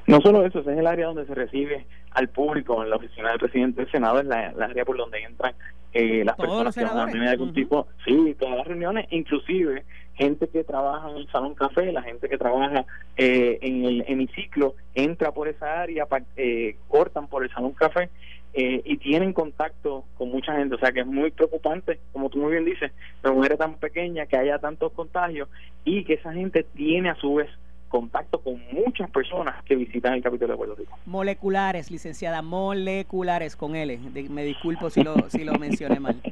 No 0.08 0.20
solo 0.22 0.46
eso, 0.46 0.60
ese 0.60 0.74
es 0.74 0.80
el 0.80 0.88
área 0.88 1.08
donde 1.08 1.26
se 1.26 1.36
recibe 1.36 1.86
al 2.12 2.30
público 2.30 2.84
en 2.84 2.90
la 2.90 2.98
oficina 2.98 3.30
del 3.30 3.40
presidente 3.40 3.82
del 3.82 3.92
Senado, 3.92 4.20
es 4.20 4.26
la, 4.26 4.54
área 4.60 4.86
por 4.86 4.98
donde 4.98 5.20
entran 5.24 5.54
las 5.94 6.36
personas 6.38 6.74
que 6.74 6.84
van 6.86 7.22
a 7.22 7.32
algún 7.32 7.54
tipo, 7.54 7.88
sí, 8.06 8.36
todas 8.40 8.58
las 8.58 8.68
reuniones, 8.68 9.08
inclusive 9.12 9.84
gente 10.22 10.48
que 10.48 10.64
trabaja 10.64 11.10
en 11.10 11.18
el 11.18 11.28
salón 11.32 11.56
café, 11.56 11.92
la 11.92 12.04
gente 12.04 12.30
que 12.30 12.38
trabaja 12.38 12.86
eh, 13.18 13.58
en 13.62 13.86
el 13.86 14.04
hemiciclo, 14.08 14.76
entra 14.94 15.32
por 15.32 15.48
esa 15.48 15.82
área, 15.82 16.08
eh, 16.38 16.76
cortan 16.88 17.28
por 17.28 17.44
el 17.44 17.50
salón 17.52 17.72
café 17.72 18.10
eh, 18.54 18.82
y 18.86 18.98
tienen 18.98 19.34
contacto 19.34 20.06
con 20.18 20.30
mucha 20.30 20.56
gente. 20.56 20.76
O 20.76 20.78
sea 20.78 20.92
que 20.92 21.02
es 21.02 21.08
muy 21.08 21.32
preocupante, 21.32 22.00
como 22.12 22.30
tú 22.30 22.40
muy 22.40 22.52
bien 22.52 22.66
dices, 22.66 22.92
una 23.24 23.34
mujer 23.34 23.58
tan 23.58 23.76
pequeña, 23.76 24.26
que 24.26 24.38
haya 24.38 24.60
tantos 24.60 24.92
contagios 24.92 25.50
y 25.86 26.04
que 26.04 26.14
esa 26.14 26.34
gente 26.34 26.64
tiene 26.76 27.10
a 27.10 27.16
su 27.16 27.36
vez 27.36 27.50
contacto 27.92 28.40
con 28.40 28.60
muchas 28.72 29.10
personas 29.12 29.62
que 29.66 29.76
visitan 29.76 30.14
el 30.14 30.24
Capitolio 30.24 30.54
de 30.54 30.58
Puerto 30.58 30.76
Rico. 30.76 30.98
Moleculares, 31.06 31.92
licenciada, 31.92 32.42
moleculares 32.42 33.56
con 33.56 33.76
L. 33.76 34.00
me 34.30 34.44
disculpo 34.44 34.90
si 34.90 35.04
lo, 35.04 35.30
si 35.30 35.44
lo 35.44 35.54
mencioné 35.60 36.00
mal. 36.00 36.20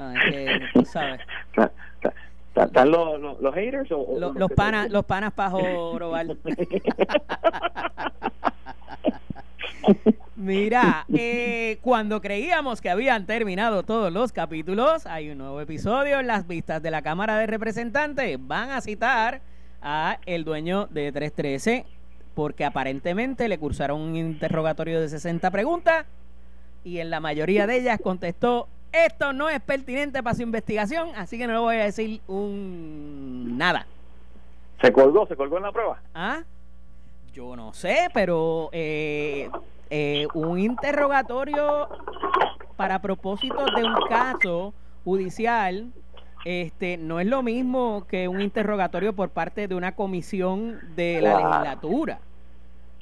Ah, 0.00 0.14
que, 0.30 0.60
tú 0.74 0.84
sabes. 0.84 1.20
¿Están 2.54 2.88
los, 2.88 3.40
los, 3.40 3.52
haters 3.52 3.90
o, 3.90 4.06
los, 4.16 4.52
panas 4.52 4.88
los 4.90 5.04
panas 5.04 5.32
pajo 5.32 5.98
Roval? 5.98 6.38
Mira, 10.36 11.04
eh, 11.12 11.78
cuando 11.82 12.20
creíamos 12.20 12.80
que 12.80 12.90
habían 12.90 13.26
terminado 13.26 13.82
todos 13.82 14.12
los 14.12 14.30
capítulos, 14.30 15.04
hay 15.04 15.30
un 15.30 15.38
nuevo 15.38 15.60
episodio 15.60 16.20
en 16.20 16.28
las 16.28 16.46
vistas 16.46 16.80
de 16.80 16.92
la 16.92 17.02
Cámara 17.02 17.38
de 17.38 17.48
Representantes. 17.48 18.38
Van 18.40 18.70
a 18.70 18.80
citar 18.80 19.40
a 19.82 20.18
el 20.26 20.44
dueño 20.44 20.86
de 20.86 21.12
313 21.12 21.86
porque 22.34 22.64
aparentemente 22.64 23.48
le 23.48 23.58
cursaron 23.58 24.00
un 24.00 24.16
interrogatorio 24.16 25.00
de 25.00 25.08
60 25.08 25.50
preguntas 25.50 26.06
y 26.84 26.98
en 26.98 27.10
la 27.10 27.20
mayoría 27.20 27.66
de 27.66 27.78
ellas 27.78 28.00
contestó 28.02 28.68
esto 28.92 29.32
no 29.32 29.48
es 29.48 29.60
pertinente 29.60 30.22
para 30.22 30.34
su 30.34 30.42
investigación, 30.42 31.10
así 31.16 31.36
que 31.36 31.46
no 31.46 31.52
le 31.52 31.58
voy 31.58 31.76
a 31.76 31.84
decir 31.84 32.20
un 32.26 33.58
nada. 33.58 33.86
¿Se 34.80 34.92
colgó? 34.92 35.26
¿Se 35.26 35.36
colgó 35.36 35.58
en 35.58 35.64
la 35.64 35.72
prueba? 35.72 36.00
¿Ah? 36.14 36.42
Yo 37.32 37.54
no 37.54 37.72
sé, 37.72 38.08
pero 38.14 38.70
eh, 38.72 39.50
eh, 39.90 40.26
un 40.34 40.58
interrogatorio 40.58 41.88
para 42.76 43.00
propósito 43.00 43.66
de 43.76 43.84
un 43.84 43.96
caso 44.08 44.72
judicial 45.04 45.92
este 46.44 46.96
no 46.96 47.20
es 47.20 47.26
lo 47.26 47.42
mismo 47.42 48.06
que 48.08 48.28
un 48.28 48.40
interrogatorio 48.40 49.12
por 49.12 49.30
parte 49.30 49.68
de 49.68 49.74
una 49.74 49.92
comisión 49.92 50.78
de 50.96 51.20
la 51.20 51.36
legislatura. 51.36 52.20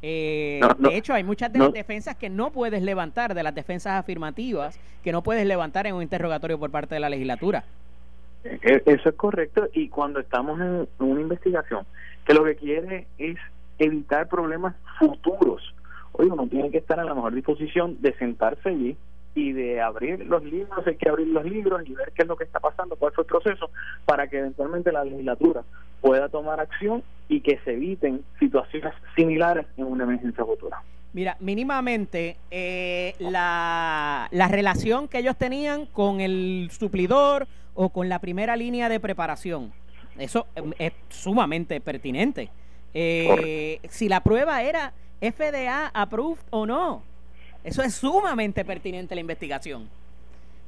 Eh, 0.03 0.61
de 0.79 0.97
hecho, 0.97 1.15
hay 1.15 1.25
muchas 1.25 1.53
de 1.53 1.59
las 1.59 1.73
defensas 1.73 2.17
que 2.17 2.29
no 2.29 2.51
puedes 2.51 2.83
levantar, 2.83 3.35
de 3.35 3.43
las 3.43 3.55
defensas 3.55 3.95
afirmativas, 3.95 4.79
que 5.03 5.13
no 5.13 5.23
puedes 5.23 5.47
levantar 5.47 5.87
en 5.87 5.95
un 5.95 6.03
interrogatorio 6.03 6.59
por 6.59 6.71
parte 6.71 6.95
de 6.95 7.01
la 7.01 7.09
legislatura. 7.09 7.65
E, 8.45 8.59
e, 8.63 8.83
eso 8.87 9.09
es 9.09 9.15
correcto 9.17 9.69
y 9.73 9.89
cuando 9.89 10.21
estamos 10.21 10.61
en 10.61 10.87
una 10.99 11.21
investigación 11.21 11.85
que 12.25 12.35
lo 12.35 12.45
que 12.45 12.57
quiere 12.57 13.07
es 13.19 13.37
evitar 13.79 14.29
problemas 14.29 14.75
futuros, 14.99 15.75
hoy 16.13 16.27
uno 16.27 16.47
tiene 16.47 16.71
que 16.71 16.79
estar 16.79 16.99
en 16.99 17.07
la 17.07 17.15
mejor 17.15 17.35
disposición 17.35 17.97
de 18.01 18.15
sentarse 18.15 18.69
allí 18.69 18.97
y 19.37 19.53
de 19.53 19.83
abrir 19.83 20.25
los 20.27 20.43
libros, 20.43 20.85
hay 20.87 20.97
que 20.97 21.11
abrir 21.11 21.29
los 21.29 21.45
libros 21.45 21.83
y 21.87 21.93
ver 21.93 22.11
qué 22.17 22.23
es 22.23 22.29
lo 22.29 22.37
que 22.37 22.45
está 22.45 22.59
pasando, 22.59 22.97
cuál 22.97 23.13
fue 23.13 23.23
el 23.23 23.29
proceso, 23.29 23.71
para 24.07 24.29
que 24.29 24.39
eventualmente 24.39 24.91
la 24.91 25.05
legislatura 25.05 25.63
pueda 26.01 26.31
tomar 26.31 26.59
acción 26.59 27.05
y 27.29 27.43
que 27.43 27.61
se 27.63 27.75
eviten 27.75 28.25
situaciones 28.39 28.95
similares 29.15 29.67
en 29.77 29.85
una 29.85 30.05
emergencia 30.05 30.43
futura. 30.43 30.83
Mira, 31.13 31.37
mínimamente 31.39 32.39
eh, 32.51 33.15
la, 33.19 34.29
la, 34.31 34.49
relación 34.49 35.07
que 35.07 35.19
ellos 35.19 35.37
tenían 35.37 35.85
con 35.85 36.23
el 36.23 36.71
suplidor 36.71 37.47
o 37.75 37.91
con 37.91 38.09
la 38.09 38.21
primera 38.21 38.57
línea 38.57 38.89
de 38.89 39.01
preparación. 39.01 39.71
Eso 40.19 40.47
es 40.79 40.95
sumamente 41.11 41.79
pertinente. 41.83 42.49
Eh, 42.95 43.81
si 43.91 44.09
la 44.09 44.21
prueba 44.23 44.63
era 44.63 44.95
FDA 45.21 45.89
approved 45.93 46.43
o 46.49 46.65
no. 46.65 47.03
Eso 47.67 47.83
es 47.83 47.97
sumamente 47.97 48.65
pertinente 48.65 49.17
la 49.17 49.21
investigación. 49.21 49.89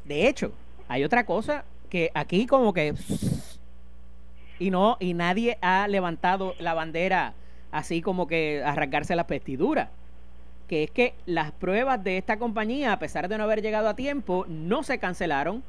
De 0.05 0.27
hecho, 0.27 0.51
hay 0.89 1.05
otra 1.05 1.25
cosa 1.25 1.65
que 1.89 2.11
aquí 2.13 2.45
como 2.45 2.73
que 2.73 2.93
y 4.59 4.71
no 4.71 4.97
y 4.99 5.15
nadie 5.15 5.59
ha 5.63 5.87
levantado 5.87 6.57
la 6.59 6.75
bandera 6.75 7.35
así 7.71 8.03
como 8.03 8.27
que 8.27 8.65
arrancarse 8.65 9.15
la 9.15 9.23
vestiduras 9.23 9.91
que 10.67 10.83
es 10.83 10.91
que 10.91 11.15
las 11.25 11.53
pruebas 11.53 12.03
de 12.03 12.19
esta 12.19 12.37
compañía 12.37 12.93
a 12.93 12.99
pesar 12.99 13.29
de 13.29 13.39
no 13.39 13.45
haber 13.45 13.63
llegado 13.63 13.89
a 13.89 13.95
tiempo 13.95 14.45
no 14.49 14.83
se 14.83 14.99
cancelaron 14.99 15.63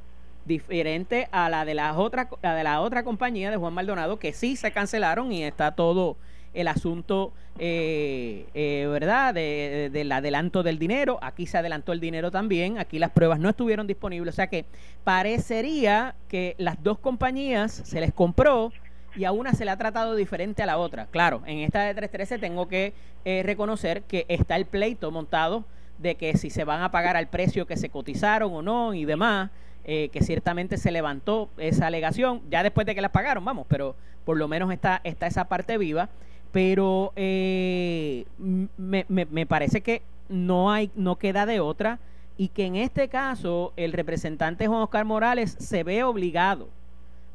diferente 0.46 1.30
a 1.32 1.48
la 1.50 1.64
de 1.64 1.76
la 1.76 1.96
otra 1.96 2.28
la 2.42 2.56
de 2.56 2.64
la 2.64 2.82
otra 2.82 3.04
compañía 3.04 3.52
de 3.52 3.58
Juan 3.58 3.76
Maldonado 3.76 4.18
que 4.18 4.34
sí 4.34 4.56
se 4.56 4.72
cancelaron 4.72 5.32
y 5.32 5.44
está 5.44 5.76
todo 5.76 6.18
el 6.54 6.68
asunto, 6.68 7.34
eh, 7.58 8.46
eh, 8.54 8.88
¿verdad?, 8.90 9.34
de, 9.34 9.90
del 9.92 10.12
adelanto 10.12 10.64
del 10.64 10.80
dinero. 10.80 11.20
Aquí 11.22 11.46
se 11.46 11.58
adelantó 11.58 11.94
el 11.94 12.00
dinero 12.00 12.32
también, 12.32 12.78
aquí 12.78 13.00
las 13.00 13.12
pruebas 13.12 13.40
no 13.40 13.50
estuvieron 13.50 13.88
disponibles. 13.88 14.34
O 14.34 14.36
sea 14.36 14.48
que 14.48 14.66
parecería 15.04 16.16
que 16.28 16.56
las 16.58 16.82
dos 16.84 17.00
compañías 17.00 17.72
se 17.72 18.02
les 18.02 18.14
compró 18.14 18.72
y 19.16 19.26
a 19.26 19.32
una 19.32 19.54
se 19.54 19.66
le 19.66 19.72
ha 19.72 19.78
tratado 19.78 20.16
diferente 20.16 20.64
a 20.64 20.66
la 20.66 20.78
otra. 20.78 21.08
Claro, 21.08 21.42
en 21.46 21.60
esta 21.60 21.84
de 21.84 21.94
313 21.94 22.40
tengo 22.40 22.68
que 22.68 22.94
eh, 23.26 23.44
reconocer 23.44 24.04
que 24.04 24.26
está 24.28 24.56
el 24.56 24.66
pleito 24.66 25.12
montado 25.12 25.66
de 25.98 26.16
que 26.16 26.38
si 26.38 26.50
se 26.50 26.64
van 26.64 26.82
a 26.82 26.92
pagar 26.92 27.18
al 27.18 27.28
precio 27.28 27.68
que 27.68 27.76
se 27.76 27.90
cotizaron 27.90 28.54
o 28.54 28.62
no 28.62 28.94
y 28.94 29.06
demás. 29.06 29.52
que 29.84 30.22
ciertamente 30.22 30.78
se 30.78 30.92
levantó 30.92 31.50
esa 31.58 31.88
alegación, 31.88 32.44
ya 32.52 32.62
después 32.62 32.86
de 32.86 32.94
que 32.94 33.02
las 33.02 33.10
pagaron, 33.10 33.44
vamos, 33.44 33.66
pero 33.68 33.96
por 34.24 34.38
lo 34.38 34.48
menos 34.48 34.72
está, 34.72 35.02
está 35.04 35.26
esa 35.26 35.46
parte 35.46 35.80
viva 35.80 36.10
pero 36.52 37.14
eh, 37.16 38.26
me, 38.38 39.06
me, 39.08 39.46
parece 39.46 39.82
que 39.82 40.02
no 40.30 40.72
hay 40.72 40.92
no 40.96 41.18
queda 41.18 41.46
de 41.46 41.60
otra 41.60 42.00
y 42.38 42.50
que 42.50 42.66
en 42.66 42.76
este 42.76 43.08
caso 43.08 43.74
el 43.76 43.94
representante 43.94 44.68
Juan 44.68 44.82
Oscar 44.82 45.06
Morales 45.06 45.56
se 45.60 45.84
ve 45.84 46.04
obligado 46.04 46.70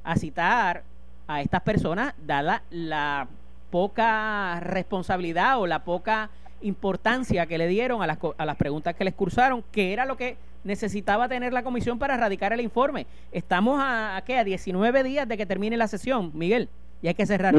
a 0.03 0.17
citar 0.17 0.83
a 1.27 1.41
estas 1.41 1.63
personas 1.63 2.15
dada 2.27 2.63
la 2.71 3.29
poca 3.71 4.61
responsabilidad 4.61 5.61
o 5.61 5.67
la 5.67 5.85
poca 5.85 6.31
importancia 6.63 7.47
que 7.47 7.59
le 7.59 7.69
dieron 7.69 8.03
a 8.03 8.07
las, 8.07 8.19
a 8.37 8.47
las 8.47 8.57
preguntas 8.57 8.95
que 8.95 9.05
les 9.05 9.15
cursaron, 9.15 9.63
que 9.71 9.93
era 9.93 10.07
lo 10.07 10.17
que 10.17 10.37
necesitaba 10.65 11.29
tener 11.29 11.53
la 11.53 11.63
comisión 11.63 11.99
para 11.99 12.15
erradicar 12.15 12.53
el 12.53 12.61
informe. 12.61 13.07
Estamos 13.33 13.81
a, 13.81 14.17
a, 14.17 14.23
¿qué? 14.23 14.39
a 14.39 14.45
19 14.45 15.03
días 15.03 15.29
de 15.29 15.37
que 15.37 15.45
termine 15.45 15.77
la 15.77 15.89
sesión, 15.89 16.31
Miguel, 16.35 16.69
y 17.03 17.09
hay 17.09 17.15
que 17.15 17.27
cerrar. 17.27 17.55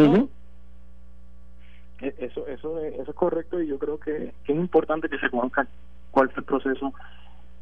E, 2.01 2.13
eso, 2.19 2.47
eso, 2.47 2.79
eso 2.79 3.12
es 3.12 3.15
correcto 3.15 3.62
y 3.62 3.67
yo 3.67 3.79
creo 3.79 3.99
que, 3.99 4.34
es 4.43 4.49
importante 4.49 5.10
que 5.10 5.19
se 5.19 5.29
conozca 5.29 5.67
cuál 6.12 6.29
fue 6.29 6.41
el 6.41 6.45
proceso 6.45 6.93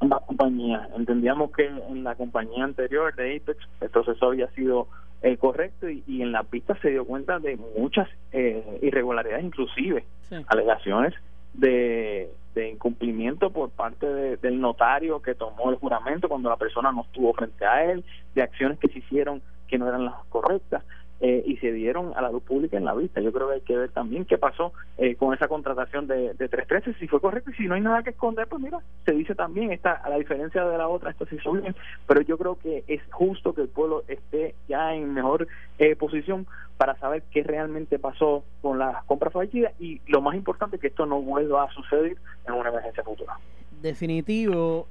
en 0.02 0.10
la 0.10 0.20
compañía. 0.20 0.90
Entendíamos 0.96 1.52
que 1.52 1.66
en 1.66 2.04
la 2.04 2.16
compañía 2.16 2.64
anterior 2.64 3.14
de 3.16 3.38
Apex 3.38 3.58
el 3.82 3.90
proceso 3.90 4.28
había 4.28 4.48
sido 4.52 4.88
eh, 5.22 5.38
correcto 5.38 5.90
y, 5.90 6.22
en 6.22 6.32
la 6.32 6.44
pista 6.44 6.78
se 6.82 6.90
dio 6.90 7.06
cuenta 7.06 7.40
de 7.40 7.58
muchas 7.78 8.10
eh, 8.32 8.80
irregularidades, 8.82 9.46
inclusive 9.46 10.04
alegaciones 10.48 11.14
de, 11.54 12.30
de 12.56 12.70
incumplimiento 12.70 13.52
por 13.52 13.70
parte 13.70 14.06
del 14.38 14.60
notario 14.60 15.22
que 15.22 15.36
tomó 15.36 15.70
el 15.70 15.78
juramento 15.78 16.30
cuando 16.30 16.50
la 16.50 16.58
persona 16.58 16.92
no 16.92 17.02
estuvo 17.02 17.34
frente 17.34 17.66
a 17.66 17.86
él, 17.86 18.04
de 18.36 18.42
acciones 18.42 18.80
que 18.80 18.88
se 18.90 19.00
hicieron 19.00 19.42
que 19.68 19.78
no 19.78 19.88
eran 19.88 20.06
las 20.06 20.16
correctas. 20.30 20.84
Eh, 21.26 21.42
y 21.46 21.56
se 21.56 21.72
dieron 21.72 22.12
a 22.18 22.22
la 22.22 22.32
luz 22.32 22.44
pública 22.44 22.76
en 22.76 22.84
la 22.84 22.94
vista. 22.94 23.22
Yo 23.22 23.32
creo 23.32 23.48
que 23.48 23.54
hay 23.54 23.62
que 23.62 23.78
ver 23.78 23.90
también 23.92 24.26
qué 24.26 24.38
pasó 24.38 24.74
eh, 24.98 25.16
con 25.16 25.34
esa 25.34 25.48
contratación 25.48 26.06
de, 26.06 26.34
de 26.34 26.50
313, 26.50 27.00
si 27.00 27.08
fue 27.08 27.22
correcto 27.22 27.50
y 27.50 27.54
si 27.54 27.64
no 27.64 27.76
hay 27.76 27.82
nada 27.82 28.04
que 28.04 28.10
esconder, 28.10 28.46
pues 28.46 28.62
mira, 28.62 28.80
se 29.06 29.14
dice 29.14 29.34
también, 29.34 29.72
está 29.72 29.94
a 29.94 30.10
la 30.10 30.18
diferencia 30.18 30.66
de 30.66 30.78
la 30.78 30.90
otra, 30.90 31.12
esto 31.12 31.26
se 31.26 31.36
hizo 31.36 31.54
bien, 31.54 31.74
pero 32.08 32.20
yo 32.24 32.38
creo 32.38 32.56
que 32.56 32.84
es 32.88 33.02
justo 33.10 33.54
que 33.54 33.62
el 33.62 33.70
pueblo 33.70 34.04
esté 34.10 34.56
ya 34.68 34.94
en 34.94 35.14
mejor 35.14 35.48
eh, 35.80 35.96
posición 35.96 36.46
para 36.76 37.00
saber 37.00 37.24
qué 37.32 37.42
realmente 37.42 38.00
pasó 38.00 38.44
con 38.62 38.78
las 38.78 39.02
compras 39.06 39.32
fallidas 39.32 39.72
y 39.80 40.02
lo 40.08 40.20
más 40.20 40.36
importante 40.36 40.78
que 40.78 40.88
esto 40.88 41.06
no 41.06 41.22
vuelva 41.22 41.64
a 41.64 41.72
suceder 41.72 42.18
en 42.46 42.54
una 42.54 42.68
emergencia 42.68 43.02
futura. 43.02 43.38
Definitivo, 43.82 44.88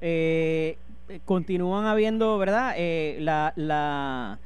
continúan 1.25 1.85
habiendo, 1.85 2.39
¿verdad? 2.39 2.73
la, 3.19 3.53
la 3.55 4.39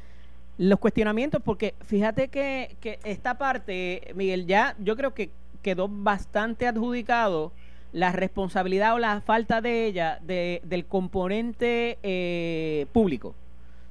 los 0.58 0.80
cuestionamientos, 0.80 1.42
porque 1.44 1.76
fíjate 1.82 2.30
que, 2.30 2.76
que 2.82 3.00
esta 3.04 3.38
parte, 3.38 4.14
Miguel, 4.16 4.48
ya 4.48 4.76
yo 4.80 4.96
creo 4.96 5.14
que 5.14 5.30
quedó 5.62 5.88
bastante 5.88 6.68
adjudicado 6.68 7.52
la 7.92 8.12
responsabilidad 8.12 8.94
o 8.96 9.00
la 9.00 9.22
falta 9.22 9.62
de 9.62 9.86
ella 9.86 10.20
de, 10.22 10.62
del 10.64 10.86
componente 10.86 11.98
eh, 12.04 12.86
público. 12.92 13.36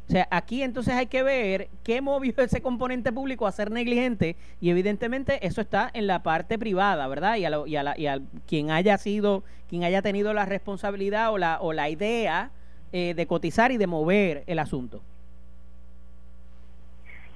O 0.09 0.13
sea, 0.13 0.29
aquí 0.31 0.63
entonces 0.63 0.95
hay 0.95 1.07
que 1.07 1.23
ver 1.23 1.69
qué 1.83 2.01
movió 2.01 2.33
ese 2.39 2.61
componente 2.61 3.13
público 3.13 3.47
a 3.47 3.53
ser 3.53 3.71
negligente 3.71 4.37
y 4.61 4.71
evidentemente 4.71 5.45
eso 5.47 5.61
está 5.61 5.91
en 5.93 6.07
la 6.07 6.23
parte 6.23 6.59
privada, 6.59 7.09
¿verdad? 7.09 7.37
Y 7.37 7.45
a, 7.45 7.51
y 7.67 7.77
a, 7.77 7.95
y 7.99 8.07
a 8.07 8.21
quien 8.47 8.71
haya 8.71 8.99
sido, 8.99 9.43
quien 9.69 9.85
haya 9.85 10.03
tenido 10.03 10.33
la 10.33 10.47
responsabilidad 10.47 11.33
o 11.33 11.39
la, 11.39 11.59
o 11.61 11.73
la 11.73 11.91
idea 11.91 12.51
eh, 12.93 13.15
de 13.15 13.27
cotizar 13.27 13.73
y 13.73 13.77
de 13.77 13.87
mover 13.87 14.45
el 14.47 14.59
asunto. 14.61 15.03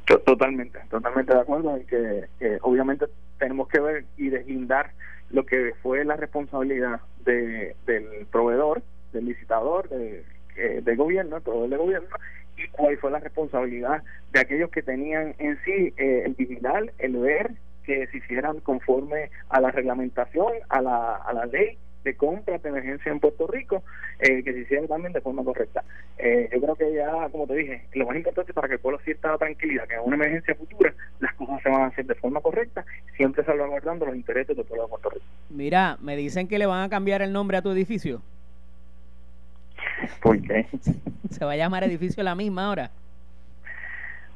Totalmente, 0.06 0.80
totalmente 0.90 1.34
de 1.34 1.40
acuerdo 1.40 1.76
en 1.76 1.86
que, 1.86 2.58
obviamente 2.62 3.06
tenemos 3.38 3.68
que 3.68 3.80
ver 3.80 4.04
y 4.16 4.28
deslindar 4.28 4.92
lo 5.30 5.46
que 5.46 5.72
fue 5.82 6.04
la 6.04 6.16
responsabilidad 6.16 7.00
de, 7.24 7.76
del 7.86 8.26
proveedor, 8.30 8.82
del 9.12 9.26
licitador, 9.26 9.88
de, 9.88 10.24
del 10.82 10.96
gobierno, 10.96 11.36
el 11.36 11.70
del 11.70 11.78
gobierno, 11.78 12.08
y 12.56 12.68
cuál 12.68 12.96
fue 12.98 13.10
la 13.10 13.20
responsabilidad 13.20 14.02
de 14.32 14.40
aquellos 14.40 14.70
que 14.70 14.82
tenían 14.82 15.34
en 15.38 15.58
sí 15.64 15.94
eh, 15.96 16.24
el 16.26 16.34
vigilar, 16.34 16.92
el 16.98 17.16
ver 17.16 17.52
que 17.84 18.06
se 18.08 18.18
hicieran 18.18 18.60
conforme 18.60 19.30
a 19.48 19.60
la 19.60 19.70
reglamentación, 19.70 20.52
a 20.68 20.80
la, 20.80 21.16
a 21.16 21.32
la 21.32 21.46
ley 21.46 21.78
de 22.04 22.16
compra 22.16 22.58
de 22.58 22.68
emergencia 22.68 23.12
en 23.12 23.20
Puerto 23.20 23.46
Rico 23.46 23.82
eh, 24.18 24.42
que 24.42 24.52
se 24.52 24.60
hicieran 24.60 24.88
también 24.88 25.12
de 25.12 25.20
forma 25.20 25.44
correcta. 25.44 25.84
Eh, 26.18 26.48
yo 26.52 26.60
creo 26.60 26.74
que 26.76 26.94
ya, 26.94 27.28
como 27.30 27.46
te 27.46 27.54
dije, 27.54 27.82
lo 27.94 28.06
más 28.06 28.16
importante 28.16 28.52
para 28.52 28.68
que 28.68 28.74
el 28.74 28.80
pueblo 28.80 29.00
sienta 29.04 29.36
tranquilidad 29.38 29.86
que 29.86 29.94
en 29.94 30.00
una 30.00 30.16
emergencia 30.16 30.54
futura 30.54 30.92
las 31.20 31.34
cosas 31.34 31.62
se 31.62 31.68
van 31.68 31.82
a 31.82 31.86
hacer 31.86 32.06
de 32.06 32.14
forma 32.14 32.40
correcta, 32.40 32.84
siempre 33.16 33.44
salvaguardando 33.44 34.06
los 34.06 34.16
intereses 34.16 34.56
del 34.56 34.66
pueblo 34.66 34.84
de 34.84 34.90
Puerto 34.90 35.10
Rico. 35.10 35.24
Mira, 35.50 35.96
me 36.00 36.16
dicen 36.16 36.48
que 36.48 36.58
le 36.58 36.66
van 36.66 36.82
a 36.82 36.88
cambiar 36.88 37.22
el 37.22 37.32
nombre 37.32 37.56
a 37.56 37.62
tu 37.62 37.70
edificio. 37.70 38.22
¿Por 40.22 40.40
qué? 40.42 40.66
Se 41.30 41.44
va 41.44 41.52
a 41.52 41.56
llamar 41.56 41.84
edificio 41.84 42.22
la 42.22 42.34
misma 42.34 42.66
ahora. 42.66 42.90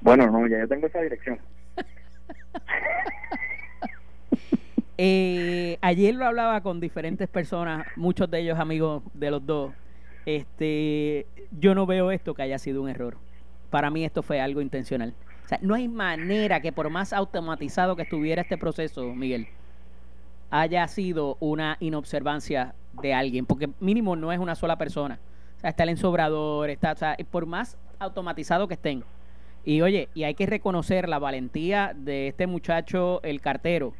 Bueno, 0.00 0.30
no, 0.30 0.46
ya 0.46 0.58
yo 0.58 0.68
tengo 0.68 0.86
esa 0.86 1.00
dirección. 1.00 1.38
Eh, 4.96 5.78
ayer 5.80 6.14
lo 6.14 6.24
hablaba 6.24 6.60
con 6.62 6.78
diferentes 6.78 7.28
personas, 7.28 7.86
muchos 7.96 8.30
de 8.30 8.40
ellos 8.40 8.58
amigos 8.58 9.02
de 9.12 9.30
los 9.30 9.44
dos. 9.44 9.72
Este, 10.24 11.26
yo 11.58 11.74
no 11.74 11.86
veo 11.86 12.10
esto 12.10 12.34
que 12.34 12.42
haya 12.42 12.58
sido 12.58 12.82
un 12.82 12.88
error. 12.88 13.16
Para 13.70 13.90
mí 13.90 14.04
esto 14.04 14.22
fue 14.22 14.40
algo 14.40 14.60
intencional. 14.60 15.14
O 15.44 15.48
sea, 15.48 15.58
no 15.60 15.74
hay 15.74 15.88
manera 15.88 16.60
que 16.60 16.72
por 16.72 16.88
más 16.90 17.12
automatizado 17.12 17.96
que 17.96 18.02
estuviera 18.02 18.42
este 18.42 18.56
proceso, 18.56 19.14
Miguel, 19.14 19.48
haya 20.50 20.86
sido 20.86 21.36
una 21.40 21.76
inobservancia 21.80 22.74
de 23.02 23.12
alguien, 23.12 23.44
porque 23.44 23.68
mínimo 23.80 24.14
no 24.14 24.32
es 24.32 24.38
una 24.38 24.54
sola 24.54 24.78
persona. 24.78 25.18
O 25.56 25.60
sea, 25.60 25.70
está 25.70 25.82
el 25.82 25.88
ensobrador, 25.90 26.70
está, 26.70 26.92
o 26.92 26.96
sea, 26.96 27.16
por 27.30 27.46
más 27.46 27.76
automatizado 27.98 28.68
que 28.68 28.74
estén. 28.74 29.04
Y 29.64 29.82
oye, 29.82 30.08
y 30.14 30.24
hay 30.24 30.34
que 30.34 30.46
reconocer 30.46 31.08
la 31.08 31.18
valentía 31.18 31.92
de 31.96 32.28
este 32.28 32.46
muchacho, 32.46 33.20
el 33.22 33.40
cartero, 33.40 33.94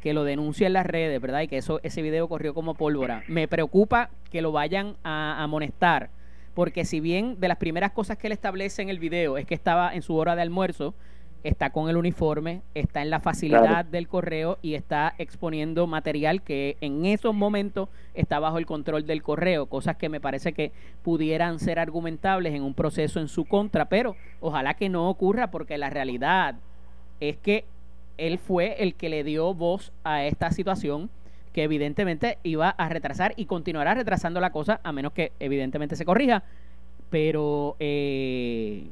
que 0.00 0.14
lo 0.14 0.24
denuncie 0.24 0.66
en 0.66 0.72
las 0.72 0.86
redes, 0.86 1.20
¿verdad? 1.20 1.42
Y 1.42 1.48
que 1.48 1.58
eso 1.58 1.80
ese 1.82 2.02
video 2.02 2.28
corrió 2.28 2.54
como 2.54 2.74
pólvora. 2.74 3.22
Me 3.28 3.48
preocupa 3.48 4.10
que 4.30 4.42
lo 4.42 4.52
vayan 4.52 4.96
a 5.04 5.42
amonestar, 5.42 6.10
porque 6.54 6.84
si 6.84 7.00
bien 7.00 7.38
de 7.38 7.48
las 7.48 7.58
primeras 7.58 7.92
cosas 7.92 8.16
que 8.16 8.26
él 8.26 8.32
establece 8.32 8.82
en 8.82 8.88
el 8.88 8.98
video 8.98 9.38
es 9.38 9.46
que 9.46 9.54
estaba 9.54 9.94
en 9.94 10.02
su 10.02 10.16
hora 10.16 10.34
de 10.36 10.42
almuerzo, 10.42 10.94
está 11.42 11.70
con 11.70 11.88
el 11.88 11.96
uniforme, 11.96 12.62
está 12.74 13.02
en 13.02 13.10
la 13.10 13.20
facilidad 13.20 13.84
del 13.84 14.08
correo 14.08 14.58
y 14.60 14.74
está 14.74 15.14
exponiendo 15.18 15.86
material 15.86 16.42
que 16.42 16.76
en 16.80 17.06
esos 17.06 17.34
momentos 17.34 17.88
está 18.14 18.38
bajo 18.40 18.58
el 18.58 18.66
control 18.66 19.06
del 19.06 19.22
correo, 19.22 19.66
cosas 19.66 19.96
que 19.96 20.08
me 20.08 20.20
parece 20.20 20.52
que 20.52 20.72
pudieran 21.02 21.58
ser 21.58 21.78
argumentables 21.78 22.54
en 22.54 22.62
un 22.62 22.74
proceso 22.74 23.20
en 23.20 23.28
su 23.28 23.46
contra, 23.46 23.86
pero 23.88 24.16
ojalá 24.40 24.74
que 24.74 24.88
no 24.88 25.08
ocurra 25.08 25.50
porque 25.50 25.78
la 25.78 25.88
realidad 25.88 26.56
es 27.20 27.36
que 27.38 27.64
él 28.20 28.38
fue 28.38 28.82
el 28.82 28.94
que 28.94 29.08
le 29.08 29.24
dio 29.24 29.54
voz 29.54 29.92
a 30.04 30.24
esta 30.24 30.50
situación. 30.50 31.10
que 31.52 31.64
evidentemente 31.64 32.38
iba 32.44 32.68
a 32.68 32.88
retrasar 32.88 33.32
y 33.34 33.46
continuará 33.46 33.94
retrasando 33.94 34.38
la 34.38 34.52
cosa 34.52 34.78
a 34.84 34.92
menos 34.92 35.12
que 35.12 35.32
evidentemente 35.40 35.96
se 35.96 36.04
corrija. 36.04 36.44
Pero, 37.10 37.74
eh, 37.80 38.84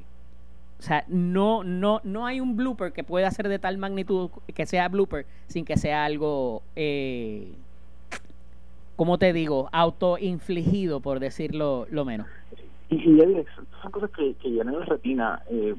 o 0.81 0.83
sea, 0.83 1.05
no, 1.07 1.63
no, 1.63 2.01
no 2.03 2.27
hay 2.27 2.41
un 2.41 2.57
blooper 2.57 2.93
que 2.93 3.05
pueda 3.05 3.31
ser 3.31 3.47
de 3.49 3.61
tal 3.61 3.79
magnitud 3.79 4.31
que 4.53 4.67
sea 4.67 4.89
blooper 4.89 5.25
sin 5.47 5.65
que 5.65 5.77
sea 5.77 6.05
algo, 6.05 6.63
eh, 6.75 7.53
como 8.97 9.19
te 9.19 9.33
digo, 9.33 9.69
autoinfligido, 9.71 10.99
por 10.99 11.21
decirlo 11.21 11.87
lo 11.91 12.05
menos. 12.05 12.27
Y, 12.91 12.97
y 12.97 13.45
son 13.83 13.93
cosas 13.93 14.11
que, 14.11 14.35
llenan 14.51 14.81
la 14.81 14.85
retina. 14.85 15.43
Eh, 15.49 15.77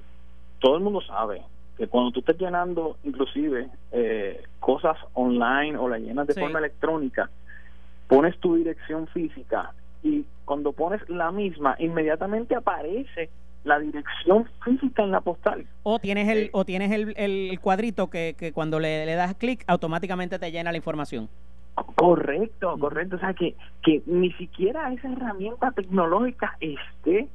todo 0.61 0.77
el 0.77 0.83
mundo 0.83 1.01
sabe 1.01 1.41
que 1.79 1.87
cuando 1.87 2.11
tú 2.11 2.19
estás 2.19 2.37
llenando 2.37 2.97
inclusive 3.05 3.69
eh, 3.93 4.43
cosas 4.59 4.97
online 5.13 5.77
o 5.77 5.87
las 5.87 6.01
llenas 6.01 6.27
de 6.27 6.33
forma 6.33 6.59
electrónica, 6.59 7.29
pones 8.07 8.37
tu 8.39 8.55
dirección 8.55 9.07
física 9.07 9.71
y 10.03 10.25
cuando 10.43 10.73
pones 10.73 11.01
la 11.09 11.31
misma, 11.31 11.77
inmediatamente 11.79 12.53
aparece 12.53 13.29
la 13.63 13.79
dirección 13.79 14.45
física 14.63 15.03
en 15.03 15.11
la 15.11 15.21
postal. 15.21 15.65
O 15.83 15.99
tienes 15.99 16.27
el, 16.27 16.37
eh, 16.37 16.49
o 16.51 16.65
tienes 16.65 16.91
el, 16.91 17.13
el 17.15 17.57
cuadrito 17.61 18.09
que, 18.09 18.35
que 18.37 18.51
cuando 18.51 18.81
le, 18.81 19.05
le 19.05 19.15
das 19.15 19.35
clic 19.35 19.63
automáticamente 19.65 20.37
te 20.37 20.51
llena 20.51 20.71
la 20.71 20.77
información. 20.77 21.29
Correcto, 21.95 22.77
correcto. 22.77 23.15
O 23.15 23.19
sea, 23.19 23.33
que, 23.33 23.55
que 23.83 24.01
ni 24.05 24.33
siquiera 24.33 24.91
esa 24.91 25.09
herramienta 25.13 25.71
tecnológica 25.71 26.57
esté 26.59 27.29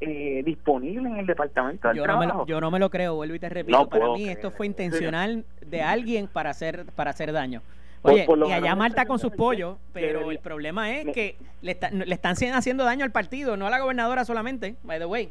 eh, 0.00 0.42
disponible 0.44 1.08
en 1.08 1.16
el 1.16 1.26
departamento 1.26 1.88
del 1.88 1.98
yo 1.98 2.02
trabajo. 2.02 2.26
No 2.26 2.34
me 2.34 2.38
lo, 2.38 2.46
yo 2.46 2.60
no 2.60 2.70
me 2.70 2.78
lo 2.78 2.90
creo, 2.90 3.14
vuelvo 3.14 3.34
y 3.34 3.38
te 3.38 3.48
repito. 3.48 3.88
para 3.88 4.12
mí 4.12 4.28
esto 4.28 4.50
fue 4.50 4.66
intencional 4.66 5.44
de 5.64 5.82
alguien 5.82 6.28
para 6.28 6.50
hacer 6.50 6.86
para 6.94 7.10
hacer 7.10 7.32
daño. 7.32 7.62
Oye, 8.02 8.26
y 8.46 8.52
allá 8.52 8.76
Marta 8.76 9.06
con 9.06 9.18
sus 9.18 9.32
pollos, 9.32 9.78
pero 9.92 10.30
el 10.30 10.38
problema 10.38 10.92
es 10.96 11.06
que 11.12 11.36
le, 11.62 11.76
le 11.92 12.14
están 12.14 12.36
haciendo 12.54 12.84
daño 12.84 13.04
al 13.04 13.10
partido, 13.10 13.56
no 13.56 13.66
a 13.66 13.70
la 13.70 13.80
gobernadora 13.80 14.24
solamente, 14.24 14.76
by 14.84 14.98
the 14.98 15.06
way. 15.06 15.30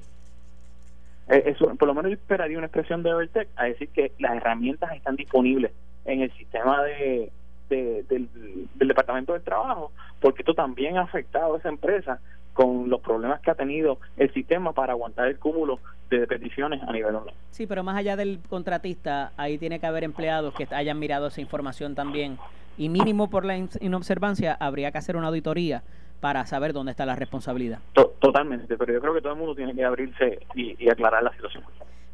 Eh, 1.28 1.44
eso, 1.46 1.74
por 1.76 1.88
lo 1.88 1.94
menos 1.94 2.12
yo 2.12 2.16
esperaría 2.16 2.58
una 2.58 2.68
expresión 2.68 3.02
de 3.04 3.10
Evertech 3.10 3.48
a 3.56 3.66
decir 3.66 3.90
que 3.90 4.12
las 4.20 4.36
herramientas 4.36 4.92
están 4.94 5.16
disponibles 5.16 5.72
en 6.06 6.22
el 6.22 6.32
sistema 6.34 6.84
de, 6.84 7.32
del, 7.70 8.06
del, 8.08 8.88
Departamento 8.88 9.34
del 9.34 9.42
Trabajo, 9.42 9.92
porque 10.20 10.44
esto 10.44 10.54
también 10.54 10.98
ha 10.98 11.02
afectado 11.02 11.56
a 11.56 11.58
esa 11.58 11.70
empresa 11.70 12.20
con 12.56 12.90
los 12.90 13.02
problemas 13.02 13.42
que 13.42 13.52
ha 13.52 13.56
tenido 13.56 14.00
el 14.16 14.34
sistema 14.34 14.72
para 14.72 14.94
aguantar 14.94 15.28
el 15.28 15.38
cúmulo 15.38 15.80
de 16.10 16.26
peticiones 16.26 16.82
a 16.82 16.92
nivel 16.94 17.14
online. 17.14 17.38
Sí, 17.52 17.68
pero 17.68 17.84
más 17.84 17.98
allá 17.98 18.16
del 18.16 18.40
contratista, 18.50 19.34
ahí 19.36 19.58
tiene 19.58 19.80
que 19.80 19.86
haber 19.86 20.06
empleados 20.06 20.54
que 20.56 20.66
hayan 20.72 20.98
mirado 20.98 21.28
esa 21.28 21.42
información 21.42 21.96
también. 21.96 22.38
Y 22.78 22.88
mínimo 22.88 23.30
por 23.30 23.44
la 23.44 23.58
inobservancia, 23.58 24.54
habría 24.58 24.92
que 24.92 24.98
hacer 24.98 25.18
una 25.18 25.28
auditoría 25.28 25.84
para 26.22 26.46
saber 26.46 26.72
dónde 26.72 26.92
está 26.92 27.06
la 27.06 27.16
responsabilidad. 27.16 27.80
totalmente, 28.20 28.78
pero 28.78 28.94
yo 28.94 29.02
creo 29.02 29.14
que 29.14 29.22
todo 29.22 29.34
el 29.34 29.40
mundo 29.40 29.54
tiene 29.54 29.76
que 29.76 29.84
abrirse 29.84 30.40
y, 30.56 30.82
y 30.84 30.90
aclarar 30.90 31.24
la 31.24 31.34
situación. 31.34 31.64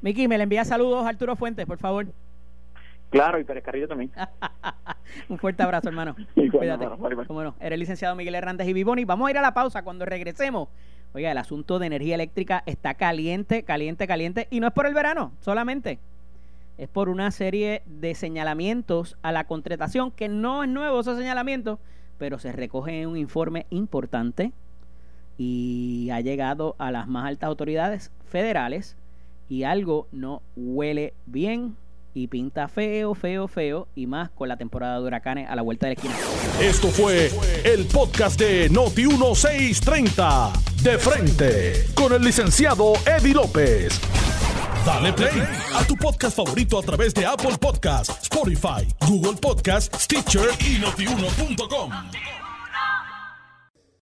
Miki, 0.02 0.28
me 0.28 0.38
le 0.38 0.44
envía 0.44 0.66
saludos 0.66 1.06
a 1.06 1.10
Arturo 1.10 1.36
Fuentes, 1.36 1.68
por 1.68 1.78
favor. 1.78 2.08
Claro, 3.12 3.40
y 3.40 3.44
Pérez 3.44 3.64
Carrillo 3.64 3.88
también. 3.88 4.10
Un 5.30 5.38
fuerte 5.38 5.62
abrazo, 5.62 5.90
hermano. 5.90 6.16
Cuídate. 6.36 6.88
Bueno, 7.28 7.56
Era 7.60 7.76
el 7.76 7.80
licenciado 7.80 8.16
Miguel 8.16 8.36
Hernández 8.36 8.68
y 8.68 8.74
Vivoni. 8.74 9.06
Vamos 9.06 9.28
a 9.28 9.32
ir 9.32 9.38
a 9.38 9.42
la 9.42 9.54
pausa 9.54 9.84
cuando 9.84 10.06
regresemos. 10.06 10.70
Oiga, 11.14 11.30
el 11.30 11.38
asunto 11.38 11.78
de 11.78 11.88
energía 11.88 12.16
eléctrica 12.16 12.64
está 12.66 12.94
caliente, 12.94 13.64
caliente, 13.64 14.08
caliente. 14.08 14.48
Y 14.50 14.62
no 14.62 14.68
es 14.68 14.74
por 14.74 14.88
el 14.88 14.94
verano, 14.94 15.34
solamente. 15.42 16.00
Es 16.78 16.88
por 16.88 17.10
una 17.10 17.32
serie 17.32 17.84
de 17.86 18.16
señalamientos 18.16 19.18
a 19.22 19.34
la 19.34 19.44
contratación, 19.44 20.12
que 20.12 20.30
no 20.30 20.64
es 20.64 20.70
nuevo 20.70 21.02
esos 21.02 21.18
señalamientos, 21.18 21.80
pero 22.18 22.40
se 22.40 22.54
recoge 22.54 23.02
en 23.02 23.10
un 23.10 23.18
informe 23.18 23.66
importante 23.72 24.54
y 25.38 26.10
ha 26.12 26.22
llegado 26.22 26.76
a 26.78 26.92
las 26.92 27.08
más 27.08 27.28
altas 27.28 27.50
autoridades 27.50 28.12
federales 28.26 28.96
y 29.50 29.64
algo 29.64 30.08
no 30.12 30.42
huele 30.56 31.14
bien 31.26 31.76
y 32.14 32.28
pinta 32.28 32.68
feo, 32.68 33.14
feo, 33.14 33.48
feo 33.48 33.88
y 33.96 34.08
más 34.08 34.30
con 34.32 34.50
la 34.50 34.58
temporada 34.58 35.00
de 35.00 35.06
huracanes 35.06 35.50
a 35.50 35.56
la 35.56 35.62
vuelta 35.62 35.88
de 35.88 35.96
la 35.96 36.02
esquina. 36.02 36.16
Esto 36.60 36.90
fue 36.90 37.32
el 37.64 37.86
podcast 37.86 38.40
de 38.40 38.70
Noti 38.70 39.06
1630 39.06 40.54
de 40.84 40.98
frente 40.98 41.86
con 41.94 42.14
el 42.14 42.22
licenciado 42.22 42.94
Eddie 43.06 43.34
López. 43.34 44.00
Dale 44.86 45.14
play 45.14 45.44
a 45.76 45.84
tu 45.84 45.96
podcast 45.96 46.36
favorito 46.36 46.80
a 46.80 46.82
través 46.82 47.14
de 47.14 47.26
Apple 47.26 47.58
Podcasts, 47.60 48.24
Spotify, 48.24 48.88
Google 49.08 49.38
Podcasts, 49.40 50.04
Stitcher 50.04 50.50
y 50.60 50.80
notiuno.com. 50.80 51.92